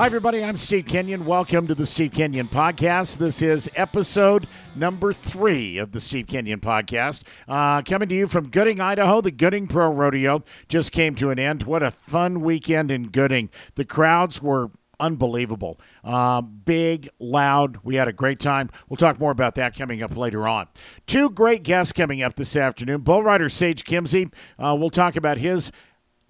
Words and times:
Hi, 0.00 0.06
everybody. 0.06 0.42
I'm 0.42 0.56
Steve 0.56 0.86
Kenyon. 0.86 1.26
Welcome 1.26 1.66
to 1.66 1.74
the 1.74 1.84
Steve 1.84 2.12
Kenyon 2.12 2.48
Podcast. 2.48 3.18
This 3.18 3.42
is 3.42 3.68
episode 3.76 4.48
number 4.74 5.12
three 5.12 5.76
of 5.76 5.92
the 5.92 6.00
Steve 6.00 6.26
Kenyon 6.26 6.60
Podcast. 6.60 7.20
Uh, 7.46 7.82
coming 7.82 8.08
to 8.08 8.14
you 8.14 8.26
from 8.26 8.48
Gooding, 8.48 8.80
Idaho. 8.80 9.20
The 9.20 9.30
Gooding 9.30 9.66
Pro 9.66 9.92
Rodeo 9.92 10.42
just 10.68 10.90
came 10.92 11.14
to 11.16 11.28
an 11.28 11.38
end. 11.38 11.64
What 11.64 11.82
a 11.82 11.90
fun 11.90 12.40
weekend 12.40 12.90
in 12.90 13.08
Gooding. 13.08 13.50
The 13.74 13.84
crowds 13.84 14.40
were 14.40 14.70
unbelievable. 14.98 15.78
Uh, 16.02 16.40
big, 16.40 17.10
loud. 17.18 17.78
We 17.82 17.96
had 17.96 18.08
a 18.08 18.12
great 18.14 18.40
time. 18.40 18.70
We'll 18.88 18.96
talk 18.96 19.20
more 19.20 19.32
about 19.32 19.54
that 19.56 19.76
coming 19.76 20.02
up 20.02 20.16
later 20.16 20.48
on. 20.48 20.68
Two 21.06 21.28
great 21.28 21.62
guests 21.62 21.92
coming 21.92 22.22
up 22.22 22.36
this 22.36 22.56
afternoon. 22.56 23.02
Bull 23.02 23.22
rider 23.22 23.50
Sage 23.50 23.84
Kimzey. 23.84 24.32
Uh, 24.58 24.74
we'll 24.78 24.88
talk 24.88 25.16
about 25.16 25.36
his 25.36 25.70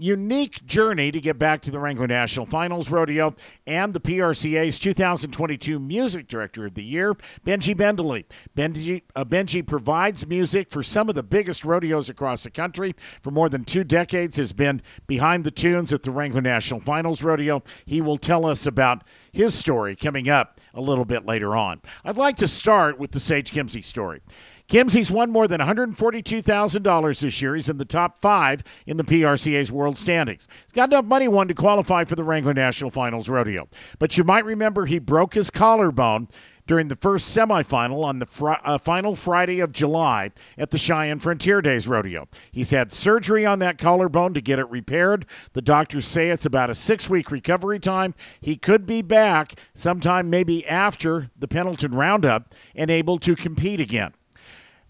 unique 0.02 0.64
journey 0.66 1.10
to 1.10 1.20
get 1.20 1.38
back 1.38 1.60
to 1.62 1.70
the 1.70 1.78
Wrangler 1.78 2.06
National 2.06 2.46
Finals 2.46 2.90
Rodeo 2.90 3.34
and 3.66 3.92
the 3.92 4.00
PRCA's 4.00 4.78
2022 4.78 5.78
Music 5.78 6.26
Director 6.26 6.66
of 6.66 6.74
the 6.74 6.82
Year, 6.82 7.14
Benje 7.44 7.76
Bendele. 7.76 8.24
Benje, 8.56 9.02
uh, 9.14 9.24
Benje 9.24 9.66
provides 9.66 10.26
music 10.26 10.70
for 10.70 10.82
some 10.82 11.08
of 11.08 11.14
the 11.14 11.22
biggest 11.22 11.64
rodeos 11.64 12.08
across 12.08 12.42
the 12.42 12.50
country. 12.50 12.94
For 13.22 13.30
more 13.30 13.48
than 13.48 13.64
two 13.64 13.84
decades, 13.84 14.36
has 14.36 14.52
been 14.52 14.82
behind 15.06 15.44
the 15.44 15.50
tunes 15.50 15.92
at 15.92 16.02
the 16.02 16.10
Wrangler 16.10 16.40
National 16.40 16.80
Finals 16.80 17.22
Rodeo. 17.22 17.62
He 17.84 18.00
will 18.00 18.16
tell 18.16 18.46
us 18.46 18.66
about 18.66 19.04
his 19.32 19.54
story 19.54 19.94
coming 19.94 20.28
up 20.28 20.58
a 20.74 20.80
little 20.80 21.04
bit 21.04 21.26
later 21.26 21.54
on. 21.56 21.80
I'd 22.04 22.16
like 22.16 22.36
to 22.36 22.48
start 22.48 22.98
with 22.98 23.12
the 23.12 23.20
Sage 23.20 23.50
Kimzey 23.50 23.84
story. 23.84 24.22
Kimzey's 24.70 25.10
won 25.10 25.32
more 25.32 25.48
than 25.48 25.60
$142,000 25.60 27.20
this 27.20 27.42
year. 27.42 27.56
He's 27.56 27.68
in 27.68 27.78
the 27.78 27.84
top 27.84 28.20
five 28.20 28.62
in 28.86 28.98
the 28.98 29.02
PRCA's 29.02 29.72
world 29.72 29.98
standings. 29.98 30.46
He's 30.64 30.72
got 30.72 30.90
enough 30.90 31.06
money 31.06 31.26
won 31.26 31.48
to 31.48 31.54
qualify 31.54 32.04
for 32.04 32.14
the 32.14 32.22
Wrangler 32.22 32.54
National 32.54 32.92
Finals 32.92 33.28
Rodeo. 33.28 33.68
But 33.98 34.16
you 34.16 34.22
might 34.22 34.44
remember 34.44 34.86
he 34.86 35.00
broke 35.00 35.34
his 35.34 35.50
collarbone 35.50 36.28
during 36.68 36.86
the 36.86 36.94
first 36.94 37.36
semifinal 37.36 38.04
on 38.04 38.20
the 38.20 38.26
fr- 38.26 38.52
uh, 38.64 38.78
final 38.78 39.16
Friday 39.16 39.58
of 39.58 39.72
July 39.72 40.30
at 40.56 40.70
the 40.70 40.78
Cheyenne 40.78 41.18
Frontier 41.18 41.60
Days 41.60 41.88
Rodeo. 41.88 42.28
He's 42.52 42.70
had 42.70 42.92
surgery 42.92 43.44
on 43.44 43.58
that 43.58 43.76
collarbone 43.76 44.34
to 44.34 44.40
get 44.40 44.60
it 44.60 44.70
repaired. 44.70 45.26
The 45.52 45.62
doctors 45.62 46.06
say 46.06 46.30
it's 46.30 46.46
about 46.46 46.70
a 46.70 46.76
six 46.76 47.10
week 47.10 47.32
recovery 47.32 47.80
time. 47.80 48.14
He 48.40 48.54
could 48.54 48.86
be 48.86 49.02
back 49.02 49.58
sometime 49.74 50.30
maybe 50.30 50.64
after 50.64 51.32
the 51.36 51.48
Pendleton 51.48 51.90
Roundup 51.90 52.54
and 52.76 52.88
able 52.88 53.18
to 53.18 53.34
compete 53.34 53.80
again. 53.80 54.12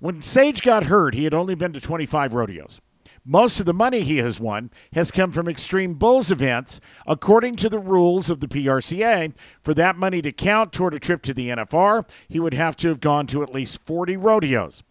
When 0.00 0.22
Sage 0.22 0.62
got 0.62 0.84
hurt, 0.84 1.14
he 1.14 1.24
had 1.24 1.34
only 1.34 1.54
been 1.54 1.74
to 1.74 1.80
25 1.80 2.32
rodeos. 2.32 2.80
Most 3.22 3.60
of 3.60 3.66
the 3.66 3.74
money 3.74 4.00
he 4.00 4.16
has 4.16 4.40
won 4.40 4.70
has 4.94 5.10
come 5.10 5.30
from 5.30 5.46
Extreme 5.46 5.94
Bulls 5.94 6.32
events. 6.32 6.80
According 7.06 7.56
to 7.56 7.68
the 7.68 7.78
rules 7.78 8.30
of 8.30 8.40
the 8.40 8.48
PRCA, 8.48 9.34
for 9.60 9.74
that 9.74 9.96
money 9.96 10.22
to 10.22 10.32
count 10.32 10.72
toward 10.72 10.94
a 10.94 10.98
trip 10.98 11.22
to 11.24 11.34
the 11.34 11.50
NFR, 11.50 12.08
he 12.28 12.40
would 12.40 12.54
have 12.54 12.76
to 12.78 12.88
have 12.88 13.00
gone 13.00 13.26
to 13.26 13.42
at 13.42 13.54
least 13.54 13.82
40 13.82 14.16
rodeos. 14.16 14.82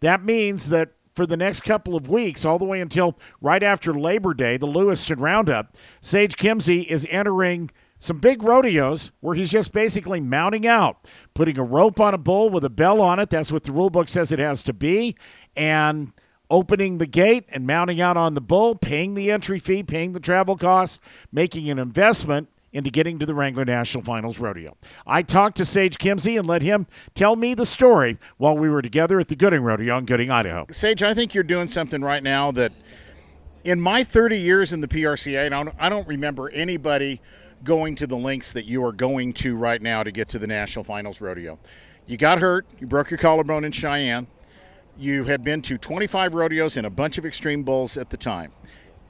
That 0.00 0.22
means 0.22 0.68
that 0.68 0.90
for 1.14 1.26
the 1.26 1.36
next 1.36 1.62
couple 1.62 1.96
of 1.96 2.10
weeks, 2.10 2.44
all 2.44 2.58
the 2.58 2.66
way 2.66 2.82
until 2.82 3.18
right 3.40 3.62
after 3.62 3.94
Labor 3.94 4.34
Day, 4.34 4.58
the 4.58 4.66
Lewiston 4.66 5.18
Roundup, 5.18 5.74
Sage 6.02 6.36
Kimzey 6.36 6.84
is 6.84 7.06
entering 7.08 7.70
some 7.98 8.18
big 8.18 8.42
rodeos 8.42 9.10
where 9.20 9.34
he's 9.34 9.50
just 9.50 9.72
basically 9.72 10.20
mounting 10.20 10.66
out, 10.66 11.08
putting 11.34 11.58
a 11.58 11.64
rope 11.64 12.00
on 12.00 12.14
a 12.14 12.18
bull 12.18 12.50
with 12.50 12.64
a 12.64 12.70
bell 12.70 13.00
on 13.00 13.18
it. 13.18 13.30
That's 13.30 13.52
what 13.52 13.64
the 13.64 13.72
rule 13.72 13.90
book 13.90 14.08
says 14.08 14.32
it 14.32 14.38
has 14.38 14.62
to 14.64 14.72
be. 14.72 15.16
And 15.56 16.12
opening 16.50 16.98
the 16.98 17.06
gate 17.06 17.44
and 17.50 17.66
mounting 17.66 18.00
out 18.00 18.16
on 18.16 18.34
the 18.34 18.40
bull, 18.40 18.74
paying 18.74 19.14
the 19.14 19.30
entry 19.30 19.58
fee, 19.58 19.82
paying 19.82 20.12
the 20.12 20.20
travel 20.20 20.56
costs, 20.56 21.00
making 21.32 21.68
an 21.68 21.78
investment 21.78 22.48
into 22.72 22.90
getting 22.90 23.18
to 23.18 23.26
the 23.26 23.34
Wrangler 23.34 23.64
National 23.64 24.04
Finals 24.04 24.38
Rodeo. 24.38 24.76
I 25.06 25.22
talked 25.22 25.56
to 25.56 25.64
Sage 25.64 25.98
Kimzey 25.98 26.38
and 26.38 26.46
let 26.46 26.62
him 26.62 26.86
tell 27.14 27.34
me 27.34 27.54
the 27.54 27.66
story 27.66 28.18
while 28.36 28.56
we 28.56 28.68
were 28.68 28.82
together 28.82 29.18
at 29.18 29.28
the 29.28 29.36
Gooding 29.36 29.62
Rodeo 29.62 29.96
in 29.96 30.04
Gooding, 30.04 30.30
Idaho. 30.30 30.66
Sage, 30.70 31.02
I 31.02 31.14
think 31.14 31.34
you're 31.34 31.44
doing 31.44 31.66
something 31.66 32.02
right 32.02 32.22
now 32.22 32.50
that 32.52 32.72
in 33.68 33.80
my 33.80 34.04
30 34.04 34.38
years 34.38 34.72
in 34.72 34.80
the 34.80 34.88
PRCA, 34.88 35.46
I 35.46 35.48
don't, 35.48 35.74
I 35.78 35.88
don't 35.88 36.08
remember 36.08 36.50
anybody– 36.50 37.20
going 37.64 37.94
to 37.96 38.06
the 38.06 38.16
lengths 38.16 38.52
that 38.52 38.64
you 38.64 38.84
are 38.84 38.92
going 38.92 39.32
to 39.32 39.56
right 39.56 39.80
now 39.80 40.02
to 40.02 40.10
get 40.10 40.28
to 40.28 40.38
the 40.38 40.46
national 40.46 40.84
finals 40.84 41.20
rodeo. 41.20 41.58
You 42.06 42.16
got 42.16 42.38
hurt, 42.38 42.66
you 42.78 42.86
broke 42.86 43.10
your 43.10 43.18
collarbone 43.18 43.64
in 43.64 43.72
Cheyenne. 43.72 44.26
You 44.96 45.24
had 45.24 45.42
been 45.44 45.62
to 45.62 45.78
25 45.78 46.34
rodeos 46.34 46.76
and 46.76 46.86
a 46.86 46.90
bunch 46.90 47.18
of 47.18 47.26
extreme 47.26 47.62
bulls 47.62 47.96
at 47.96 48.10
the 48.10 48.16
time. 48.16 48.52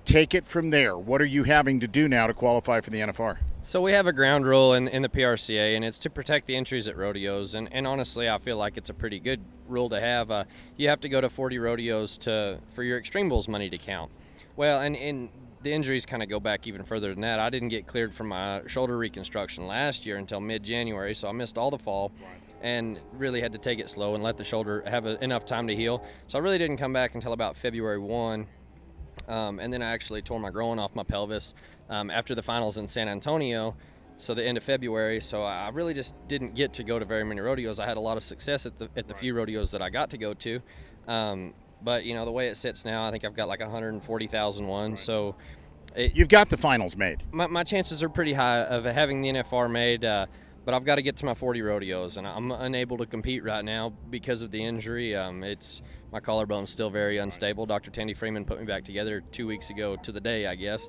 Take 0.05 0.35
it 0.35 0.45
from 0.45 0.71
there. 0.71 0.97
What 0.97 1.21
are 1.21 1.27
you 1.27 1.45
having 1.45 1.81
to 1.81 1.89
do 1.89 2.09
now 2.09 2.27
to 2.27 2.35
qualify 2.35 2.81
for 2.81 2.91
the 2.91 3.01
NFR? 3.01 3.39
So 3.61 3.83
we 3.83 3.93
have 3.93 4.07
a 4.07 4.13
ground 4.13 4.47
rule 4.47 4.75
in, 4.75 4.89
in 4.89 5.03
the 5.03 5.09
PRCA, 5.09 5.77
and 5.77 5.85
it's 5.85 5.99
to 6.01 6.11
protect 6.11 6.47
the 6.47 6.57
entries 6.57 6.89
at 6.89 6.97
rodeos. 6.97 7.55
And, 7.55 7.69
and 7.73 7.87
honestly, 7.87 8.29
I 8.29 8.39
feel 8.39 8.57
like 8.57 8.77
it's 8.77 8.89
a 8.89 8.95
pretty 8.95 9.21
good 9.21 9.41
rule 9.67 9.89
to 9.91 10.01
have. 10.01 10.31
Uh, 10.31 10.45
you 10.77 10.89
have 10.89 11.01
to 11.01 11.09
go 11.09 11.21
to 11.21 11.29
40 11.29 11.59
rodeos 11.59 12.17
to 12.19 12.59
for 12.69 12.83
your 12.83 12.99
extreme 12.99 13.29
bulls 13.29 13.49
money 13.49 13.69
to 13.69 13.77
count. 13.77 14.11
Well, 14.59 14.81
and, 14.81 14.97
and 14.97 15.29
the 15.63 15.73
injuries 15.73 16.05
kind 16.05 16.21
of 16.21 16.29
go 16.29 16.41
back 16.41 16.67
even 16.67 16.83
further 16.83 17.11
than 17.11 17.21
that. 17.21 17.39
I 17.39 17.49
didn't 17.49 17.69
get 17.69 17.87
cleared 17.87 18.13
from 18.13 18.27
my 18.27 18.63
shoulder 18.67 18.99
reconstruction 18.99 19.69
last 19.69 20.05
year 20.05 20.17
until 20.17 20.41
mid 20.41 20.65
January, 20.65 21.15
so 21.15 21.29
I 21.29 21.33
missed 21.33 21.57
all 21.57 21.71
the 21.71 21.79
fall 21.79 22.11
and 22.61 22.99
really 23.13 23.41
had 23.41 23.53
to 23.53 23.59
take 23.59 23.79
it 23.79 23.89
slow 23.89 24.17
and 24.17 24.25
let 24.25 24.37
the 24.37 24.43
shoulder 24.43 24.83
have 24.85 25.07
a, 25.07 25.23
enough 25.23 25.45
time 25.45 25.69
to 25.69 25.77
heal. 25.77 26.03
So 26.27 26.41
I 26.41 26.43
really 26.43 26.59
didn't 26.59 26.79
come 26.79 26.93
back 26.93 27.15
until 27.15 27.35
about 27.35 27.57
February 27.57 28.01
1. 28.01 28.49
Um, 29.29 29.61
and 29.61 29.73
then 29.73 29.81
I 29.81 29.93
actually 29.93 30.23
tore 30.23 30.41
my 30.41 30.51
groin 30.51 30.81
off 30.81 30.97
my 30.97 31.05
pelvis 31.05 31.55
um, 31.89 32.11
after 32.11 32.35
the 32.35 32.43
finals 32.43 32.79
in 32.79 32.89
San 32.89 33.07
Antonio. 33.09 33.77
So 34.17 34.35
the 34.35 34.45
end 34.45 34.59
of 34.59 34.65
February. 34.65 35.21
So 35.21 35.45
I 35.45 35.69
really 35.69 35.95
just 35.95 36.17
didn't 36.27 36.57
get 36.57 36.73
to 36.73 36.83
go 36.83 36.99
to 36.99 37.05
very 37.05 37.23
many 37.23 37.41
rodeos. 37.41 37.79
I 37.79 37.87
had 37.87 37.97
a 37.97 38.01
lot 38.01 38.17
of 38.17 38.25
success 38.25 38.67
at 38.67 38.77
the 38.77 38.89
at 38.97 39.07
the 39.07 39.15
few 39.15 39.35
rodeos 39.35 39.71
that 39.71 39.83
I 39.83 39.89
got 39.89 40.11
to 40.11 40.19
go 40.19 40.35
to. 40.35 40.61
Um, 41.07 41.55
but 41.83 42.05
you 42.05 42.15
know, 42.15 42.25
the 42.25 42.33
way 42.33 42.49
it 42.49 42.57
sits 42.57 42.85
now, 42.85 43.05
I 43.05 43.11
think 43.11 43.25
I've 43.25 43.37
got 43.37 43.49
like 43.49 43.61
140,001. 43.61 44.91
Right. 44.91 44.99
So 44.99 45.35
it, 45.95 46.15
you've 46.15 46.29
got 46.29 46.49
the 46.49 46.57
finals 46.57 46.97
made. 46.97 47.23
My, 47.33 47.47
my, 47.47 47.65
chances 47.65 48.03
are 48.03 48.09
pretty 48.09 48.33
high 48.33 48.63
of 48.63 48.85
having 48.85 49.21
the 49.23 49.29
NFR 49.31 49.71
made. 49.71 50.05
Uh, 50.05 50.27
but 50.69 50.75
I've 50.75 50.85
got 50.85 50.97
to 50.97 51.03
get 51.03 51.17
to 51.17 51.25
my 51.25 51.33
40 51.33 51.63
rodeos, 51.63 52.19
and 52.19 52.27
I'm 52.27 52.53
unable 52.53 52.99
to 52.99 53.07
compete 53.07 53.43
right 53.43 53.65
now 53.65 53.95
because 54.11 54.43
of 54.43 54.51
the 54.51 54.63
injury. 54.63 55.17
Um, 55.17 55.43
it's 55.43 55.81
my 56.13 56.21
collarbone's 56.21 56.69
still 56.71 56.91
very 56.91 57.17
unstable. 57.17 57.65
Dr. 57.65 57.91
Tandy 57.91 58.13
Freeman 58.13 58.45
put 58.45 58.61
me 58.61 58.67
back 58.67 58.85
together 58.85 59.23
two 59.33 59.47
weeks 59.47 59.71
ago 59.71 59.97
to 59.97 60.13
the 60.13 60.21
day, 60.21 60.47
I 60.47 60.57
guess. 60.57 60.87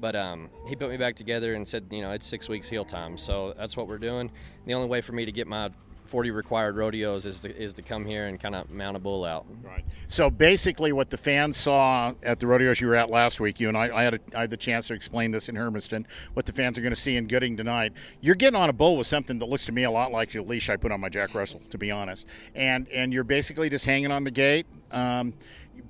But 0.00 0.16
um, 0.16 0.50
he 0.68 0.76
put 0.76 0.90
me 0.90 0.98
back 0.98 1.16
together 1.16 1.54
and 1.54 1.66
said, 1.66 1.86
you 1.90 2.02
know, 2.02 2.10
it's 2.10 2.26
six 2.26 2.46
weeks 2.50 2.68
heal 2.68 2.84
time. 2.84 3.16
So 3.16 3.54
that's 3.56 3.74
what 3.74 3.88
we're 3.88 3.96
doing. 3.96 4.30
The 4.66 4.74
only 4.74 4.88
way 4.88 5.00
for 5.00 5.12
me 5.12 5.24
to 5.24 5.32
get 5.32 5.46
my 5.46 5.70
40 6.04 6.30
required 6.30 6.76
rodeos 6.76 7.26
is 7.26 7.38
to, 7.40 7.56
is 7.56 7.72
to 7.74 7.82
come 7.82 8.04
here 8.04 8.26
and 8.26 8.38
kind 8.40 8.54
of 8.54 8.70
mount 8.70 8.96
a 8.96 9.00
bull 9.00 9.24
out. 9.24 9.46
Right. 9.62 9.84
So 10.08 10.30
basically, 10.30 10.92
what 10.92 11.10
the 11.10 11.16
fans 11.16 11.56
saw 11.56 12.12
at 12.22 12.38
the 12.38 12.46
rodeos 12.46 12.80
you 12.80 12.88
were 12.88 12.96
at 12.96 13.10
last 13.10 13.40
week, 13.40 13.60
you 13.60 13.68
and 13.68 13.76
I, 13.76 13.96
I 13.96 14.02
had, 14.02 14.14
a, 14.14 14.20
I 14.34 14.40
had 14.42 14.50
the 14.50 14.56
chance 14.56 14.88
to 14.88 14.94
explain 14.94 15.30
this 15.30 15.48
in 15.48 15.54
Hermiston, 15.54 16.06
what 16.34 16.46
the 16.46 16.52
fans 16.52 16.78
are 16.78 16.82
going 16.82 16.94
to 16.94 17.00
see 17.00 17.16
in 17.16 17.26
Gooding 17.26 17.56
tonight. 17.56 17.92
You're 18.20 18.34
getting 18.34 18.60
on 18.60 18.68
a 18.68 18.72
bull 18.72 18.96
with 18.96 19.06
something 19.06 19.38
that 19.38 19.46
looks 19.46 19.66
to 19.66 19.72
me 19.72 19.84
a 19.84 19.90
lot 19.90 20.12
like 20.12 20.30
the 20.32 20.42
leash 20.42 20.68
I 20.68 20.76
put 20.76 20.92
on 20.92 21.00
my 21.00 21.08
Jack 21.08 21.34
Russell, 21.34 21.60
to 21.70 21.78
be 21.78 21.90
honest. 21.90 22.26
And 22.54 22.88
and 22.88 23.12
you're 23.12 23.24
basically 23.24 23.70
just 23.70 23.86
hanging 23.86 24.12
on 24.12 24.24
the 24.24 24.30
gate. 24.30 24.66
Um, 24.90 25.32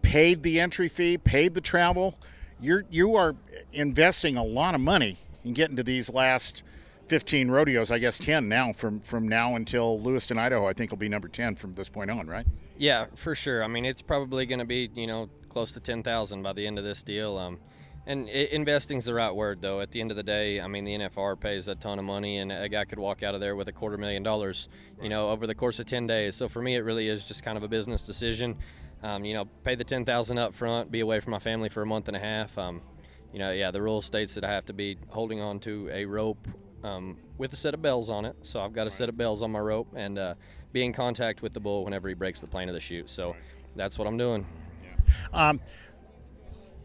paid 0.02 0.42
the 0.42 0.60
entry 0.60 0.88
fee, 0.88 1.18
paid 1.18 1.54
the 1.54 1.60
travel. 1.60 2.14
You're 2.60 2.84
you 2.90 3.16
are 3.16 3.34
investing 3.72 4.36
a 4.36 4.44
lot 4.44 4.74
of 4.74 4.80
money 4.80 5.18
in 5.44 5.54
getting 5.54 5.76
to 5.76 5.82
these 5.82 6.10
last 6.10 6.62
15 7.06 7.50
rodeos, 7.50 7.90
I 7.90 7.98
guess 7.98 8.18
10 8.18 8.48
now 8.48 8.72
from 8.72 9.00
from 9.00 9.28
now 9.28 9.56
until 9.56 10.00
Lewiston, 10.00 10.38
Idaho. 10.38 10.66
I 10.66 10.72
think 10.72 10.90
will 10.90 10.98
be 10.98 11.08
number 11.08 11.28
10 11.28 11.56
from 11.56 11.72
this 11.72 11.88
point 11.88 12.10
on, 12.10 12.26
right? 12.26 12.46
Yeah, 12.78 13.06
for 13.14 13.34
sure. 13.34 13.62
I 13.62 13.68
mean, 13.68 13.84
it's 13.84 14.02
probably 14.02 14.46
going 14.46 14.58
to 14.58 14.64
be 14.64 14.90
you 14.94 15.06
know 15.06 15.28
close 15.48 15.72
to 15.72 15.80
10,000 15.80 16.42
by 16.42 16.52
the 16.52 16.66
end 16.66 16.78
of 16.78 16.84
this 16.84 17.02
deal. 17.02 17.36
Um, 17.36 17.58
and 18.06 18.28
investing 18.28 18.98
is 18.98 19.04
the 19.04 19.14
right 19.14 19.30
word, 19.30 19.62
though. 19.62 19.80
At 19.80 19.92
the 19.92 20.00
end 20.00 20.10
of 20.10 20.16
the 20.16 20.24
day, 20.24 20.60
I 20.60 20.66
mean, 20.66 20.84
the 20.84 20.92
NFR 20.98 21.38
pays 21.38 21.68
a 21.68 21.76
ton 21.76 22.00
of 22.00 22.04
money, 22.04 22.38
and 22.38 22.50
a 22.50 22.68
guy 22.68 22.84
could 22.84 22.98
walk 22.98 23.22
out 23.22 23.36
of 23.36 23.40
there 23.40 23.54
with 23.54 23.68
a 23.68 23.72
quarter 23.72 23.96
million 23.96 24.24
dollars, 24.24 24.68
you 25.00 25.08
know, 25.08 25.28
over 25.28 25.46
the 25.46 25.54
course 25.54 25.78
of 25.78 25.86
10 25.86 26.08
days. 26.08 26.34
So 26.34 26.48
for 26.48 26.60
me, 26.60 26.74
it 26.74 26.80
really 26.80 27.08
is 27.08 27.28
just 27.28 27.44
kind 27.44 27.56
of 27.56 27.62
a 27.62 27.68
business 27.68 28.02
decision. 28.02 28.56
Um, 29.04 29.24
you 29.24 29.34
know, 29.34 29.44
pay 29.62 29.76
the 29.76 29.84
10,000 29.84 30.38
up 30.38 30.52
front, 30.52 30.90
be 30.90 31.00
away 31.00 31.20
from 31.20 31.30
my 31.30 31.38
family 31.38 31.68
for 31.68 31.82
a 31.82 31.86
month 31.86 32.08
and 32.08 32.16
a 32.16 32.20
half. 32.20 32.56
Um, 32.58 32.80
you 33.32 33.38
know, 33.38 33.52
yeah, 33.52 33.70
the 33.70 33.80
rule 33.80 34.02
states 34.02 34.34
that 34.34 34.44
I 34.44 34.50
have 34.50 34.64
to 34.66 34.72
be 34.72 34.98
holding 35.08 35.40
on 35.40 35.60
to 35.60 35.88
a 35.92 36.04
rope 36.04 36.48
um, 36.84 37.16
with 37.38 37.52
a 37.52 37.56
set 37.56 37.74
of 37.74 37.82
bells 37.82 38.10
on 38.10 38.24
it. 38.24 38.36
So 38.42 38.60
I've 38.60 38.72
got 38.72 38.86
a 38.86 38.90
set 38.90 39.08
of 39.08 39.16
bells 39.16 39.42
on 39.42 39.50
my 39.50 39.58
rope 39.58 39.88
and 39.94 40.18
uh, 40.18 40.34
be 40.72 40.84
in 40.84 40.92
contact 40.92 41.42
with 41.42 41.52
the 41.52 41.60
bull 41.60 41.84
whenever 41.84 42.08
he 42.08 42.14
breaks 42.14 42.40
the 42.40 42.46
plane 42.46 42.68
of 42.68 42.74
the 42.74 42.80
chute. 42.80 43.10
So 43.10 43.36
that's 43.76 43.98
what 43.98 44.06
I'm 44.06 44.16
doing. 44.16 44.46
Yeah. 44.82 45.48
Um, 45.48 45.60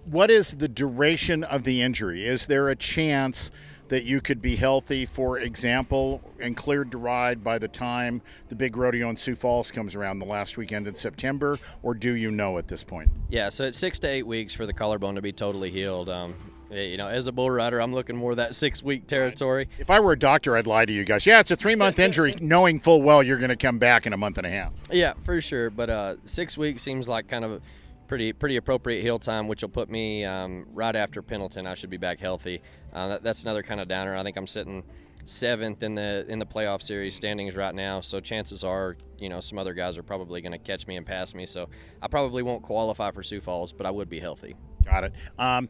what 0.05 0.31
is 0.31 0.55
the 0.55 0.67
duration 0.69 1.43
of 1.43 1.63
the 1.63 1.81
injury? 1.81 2.25
Is 2.25 2.45
there 2.45 2.69
a 2.69 2.75
chance 2.75 3.51
that 3.89 4.03
you 4.03 4.21
could 4.21 4.41
be 4.41 4.55
healthy, 4.55 5.05
for 5.05 5.39
example, 5.39 6.21
and 6.39 6.55
cleared 6.55 6.91
to 6.91 6.97
ride 6.97 7.43
by 7.43 7.57
the 7.57 7.67
time 7.67 8.21
the 8.49 8.55
big 8.55 8.75
rodeo 8.75 9.09
in 9.09 9.15
Sioux 9.15 9.35
Falls 9.35 9.71
comes 9.71 9.95
around 9.95 10.19
the 10.19 10.25
last 10.25 10.57
weekend 10.57 10.87
in 10.87 10.95
September, 10.95 11.57
or 11.83 11.93
do 11.93 12.13
you 12.13 12.31
know 12.31 12.57
at 12.57 12.67
this 12.67 12.83
point? 12.83 13.09
Yeah, 13.29 13.49
so 13.49 13.65
it's 13.65 13.77
six 13.77 13.99
to 13.99 14.07
eight 14.07 14.27
weeks 14.27 14.53
for 14.53 14.65
the 14.65 14.73
collarbone 14.73 15.15
to 15.15 15.21
be 15.21 15.31
totally 15.31 15.71
healed. 15.71 16.09
Um, 16.09 16.35
you 16.69 16.97
know, 16.97 17.07
as 17.07 17.27
a 17.27 17.31
bull 17.31 17.49
rider, 17.49 17.79
I'm 17.79 17.93
looking 17.93 18.15
more 18.15 18.35
that 18.35 18.55
six 18.55 18.83
week 18.83 19.07
territory. 19.07 19.69
If 19.79 19.89
I 19.89 19.99
were 19.99 20.13
a 20.13 20.19
doctor, 20.19 20.57
I'd 20.57 20.67
lie 20.67 20.85
to 20.85 20.93
you 20.93 21.03
guys. 21.03 21.25
Yeah, 21.25 21.39
it's 21.39 21.51
a 21.51 21.55
three 21.55 21.75
month 21.75 21.99
injury, 21.99 22.35
knowing 22.41 22.79
full 22.79 23.01
well 23.01 23.23
you're 23.23 23.37
going 23.37 23.49
to 23.49 23.55
come 23.55 23.79
back 23.79 24.05
in 24.05 24.13
a 24.13 24.17
month 24.17 24.37
and 24.37 24.47
a 24.47 24.49
half. 24.49 24.73
Yeah, 24.91 25.13
for 25.23 25.39
sure. 25.41 25.69
But 25.69 25.89
uh, 25.89 26.15
six 26.25 26.57
weeks 26.57 26.81
seems 26.81 27.07
like 27.07 27.27
kind 27.27 27.45
of 27.45 27.61
pretty 28.07 28.33
pretty 28.33 28.57
appropriate 28.57 29.01
heel 29.01 29.19
time, 29.19 29.47
which 29.47 29.61
will 29.61 29.69
put 29.69 29.89
me 29.89 30.25
um, 30.25 30.65
right 30.73 30.95
after 30.95 31.21
Pendleton. 31.21 31.67
I 31.67 31.75
should 31.75 31.89
be 31.89 31.97
back 31.97 32.19
healthy. 32.19 32.61
Uh, 32.93 33.09
that, 33.09 33.23
that's 33.23 33.43
another 33.43 33.63
kind 33.63 33.79
of 33.79 33.87
downer. 33.87 34.15
I 34.15 34.23
think 34.23 34.37
I'm 34.37 34.47
sitting 34.47 34.83
seventh 35.25 35.83
in 35.83 35.93
the 35.93 36.25
in 36.29 36.39
the 36.39 36.45
playoff 36.45 36.81
series 36.81 37.15
standings 37.15 37.55
right 37.55 37.75
now. 37.75 38.01
So 38.01 38.19
chances 38.19 38.63
are, 38.63 38.97
you 39.17 39.29
know, 39.29 39.39
some 39.39 39.57
other 39.57 39.73
guys 39.73 39.97
are 39.97 40.03
probably 40.03 40.41
going 40.41 40.53
to 40.53 40.57
catch 40.57 40.87
me 40.87 40.95
and 40.95 41.05
pass 41.05 41.35
me. 41.35 41.45
So 41.45 41.69
I 42.01 42.07
probably 42.07 42.43
won't 42.43 42.63
qualify 42.63 43.11
for 43.11 43.23
Sioux 43.23 43.41
Falls, 43.41 43.73
but 43.73 43.85
I 43.85 43.91
would 43.91 44.09
be 44.09 44.19
healthy. 44.19 44.55
Got 44.85 45.03
it. 45.03 45.13
Um, 45.37 45.69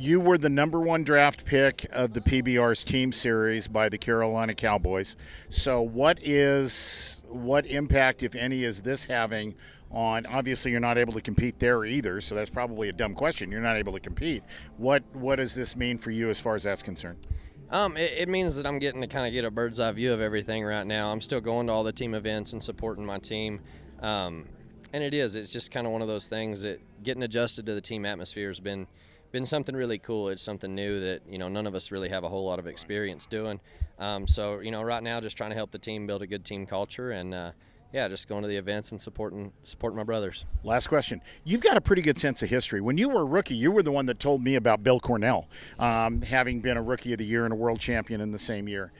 you 0.00 0.18
were 0.18 0.38
the 0.38 0.48
number 0.48 0.80
one 0.80 1.04
draft 1.04 1.44
pick 1.44 1.86
of 1.92 2.14
the 2.14 2.22
PBR's 2.22 2.82
team 2.84 3.12
series 3.12 3.68
by 3.68 3.90
the 3.90 3.98
Carolina 3.98 4.54
Cowboys. 4.54 5.14
So 5.50 5.82
what 5.82 6.18
is 6.22 7.20
what 7.28 7.66
impact, 7.66 8.22
if 8.22 8.34
any, 8.34 8.64
is 8.64 8.80
this 8.80 9.04
having 9.04 9.54
on 9.90 10.24
obviously 10.24 10.70
you're 10.70 10.80
not 10.80 10.96
able 10.96 11.12
to 11.12 11.20
compete 11.20 11.58
there 11.58 11.84
either 11.84 12.20
so 12.20 12.32
that's 12.32 12.48
probably 12.48 12.88
a 12.88 12.92
dumb 12.92 13.12
question 13.12 13.50
you're 13.50 13.60
not 13.60 13.74
able 13.74 13.92
to 13.92 13.98
compete 13.98 14.40
what 14.76 15.02
what 15.14 15.34
does 15.34 15.52
this 15.52 15.74
mean 15.74 15.98
for 15.98 16.12
you 16.12 16.30
as 16.30 16.38
far 16.38 16.54
as 16.54 16.62
that's 16.62 16.80
concerned 16.80 17.18
um, 17.70 17.96
it, 17.96 18.12
it, 18.18 18.28
means 18.28 18.54
that 18.54 18.68
I'm 18.68 18.78
getting 18.78 19.00
to 19.00 19.08
kind 19.08 19.26
of 19.26 19.32
get 19.32 19.44
a 19.44 19.50
bird's 19.50 19.80
eye 19.80 19.90
view 19.90 20.12
of 20.12 20.20
everything 20.20 20.64
right 20.64 20.84
now. 20.84 21.12
I'm 21.12 21.20
still 21.20 21.40
going 21.40 21.68
to 21.68 21.72
all 21.72 21.84
the 21.84 21.92
team 21.92 22.14
events 22.14 22.52
and 22.52 22.60
supporting 22.60 23.06
my 23.06 23.18
team. 23.18 23.60
Um, 24.00 24.46
and 24.92 25.04
it 25.04 25.14
is. 25.14 25.36
It's 25.36 25.52
just 25.52 25.70
kind 25.70 25.86
of 25.86 25.92
one 25.92 26.02
of 26.02 26.08
those 26.08 26.26
things 26.26 26.62
that 26.62 26.80
getting 27.04 27.22
adjusted 27.22 27.66
to 27.66 27.74
the 27.74 27.80
team 27.80 28.04
atmosphere 28.04 28.48
has 28.48 28.58
been 28.58 28.88
been 29.32 29.46
something 29.46 29.74
really 29.74 29.98
cool. 29.98 30.28
It's 30.28 30.42
something 30.42 30.74
new 30.74 31.00
that 31.00 31.22
you 31.28 31.38
know 31.38 31.48
none 31.48 31.66
of 31.66 31.74
us 31.74 31.90
really 31.90 32.08
have 32.08 32.24
a 32.24 32.28
whole 32.28 32.44
lot 32.44 32.58
of 32.58 32.66
experience 32.66 33.26
doing. 33.26 33.60
Um, 33.98 34.26
so 34.26 34.60
you 34.60 34.70
know, 34.70 34.82
right 34.82 35.02
now, 35.02 35.20
just 35.20 35.36
trying 35.36 35.50
to 35.50 35.56
help 35.56 35.70
the 35.70 35.78
team 35.78 36.06
build 36.06 36.22
a 36.22 36.26
good 36.26 36.44
team 36.44 36.66
culture 36.66 37.12
and. 37.12 37.34
Uh, 37.34 37.52
yeah, 37.92 38.06
just 38.06 38.28
going 38.28 38.42
to 38.42 38.48
the 38.48 38.56
events 38.56 38.92
and 38.92 39.00
supporting 39.00 39.52
supporting 39.64 39.96
my 39.96 40.04
brothers. 40.04 40.44
Last 40.62 40.86
question: 40.86 41.20
You've 41.42 41.60
got 41.60 41.76
a 41.76 41.80
pretty 41.80 42.02
good 42.02 42.18
sense 42.18 42.40
of 42.40 42.48
history. 42.48 42.80
When 42.80 42.96
you 42.96 43.08
were 43.08 43.22
a 43.22 43.24
rookie, 43.24 43.56
you 43.56 43.72
were 43.72 43.82
the 43.82 43.90
one 43.90 44.06
that 44.06 44.20
told 44.20 44.44
me 44.44 44.54
about 44.54 44.84
Bill 44.84 45.00
Cornell, 45.00 45.48
um, 45.76 46.22
having 46.22 46.60
been 46.60 46.76
a 46.76 46.82
rookie 46.82 47.12
of 47.12 47.18
the 47.18 47.24
year 47.24 47.44
and 47.44 47.52
a 47.52 47.56
world 47.56 47.80
champion 47.80 48.20
in 48.20 48.30
the 48.30 48.38
same 48.38 48.68
year. 48.68 48.92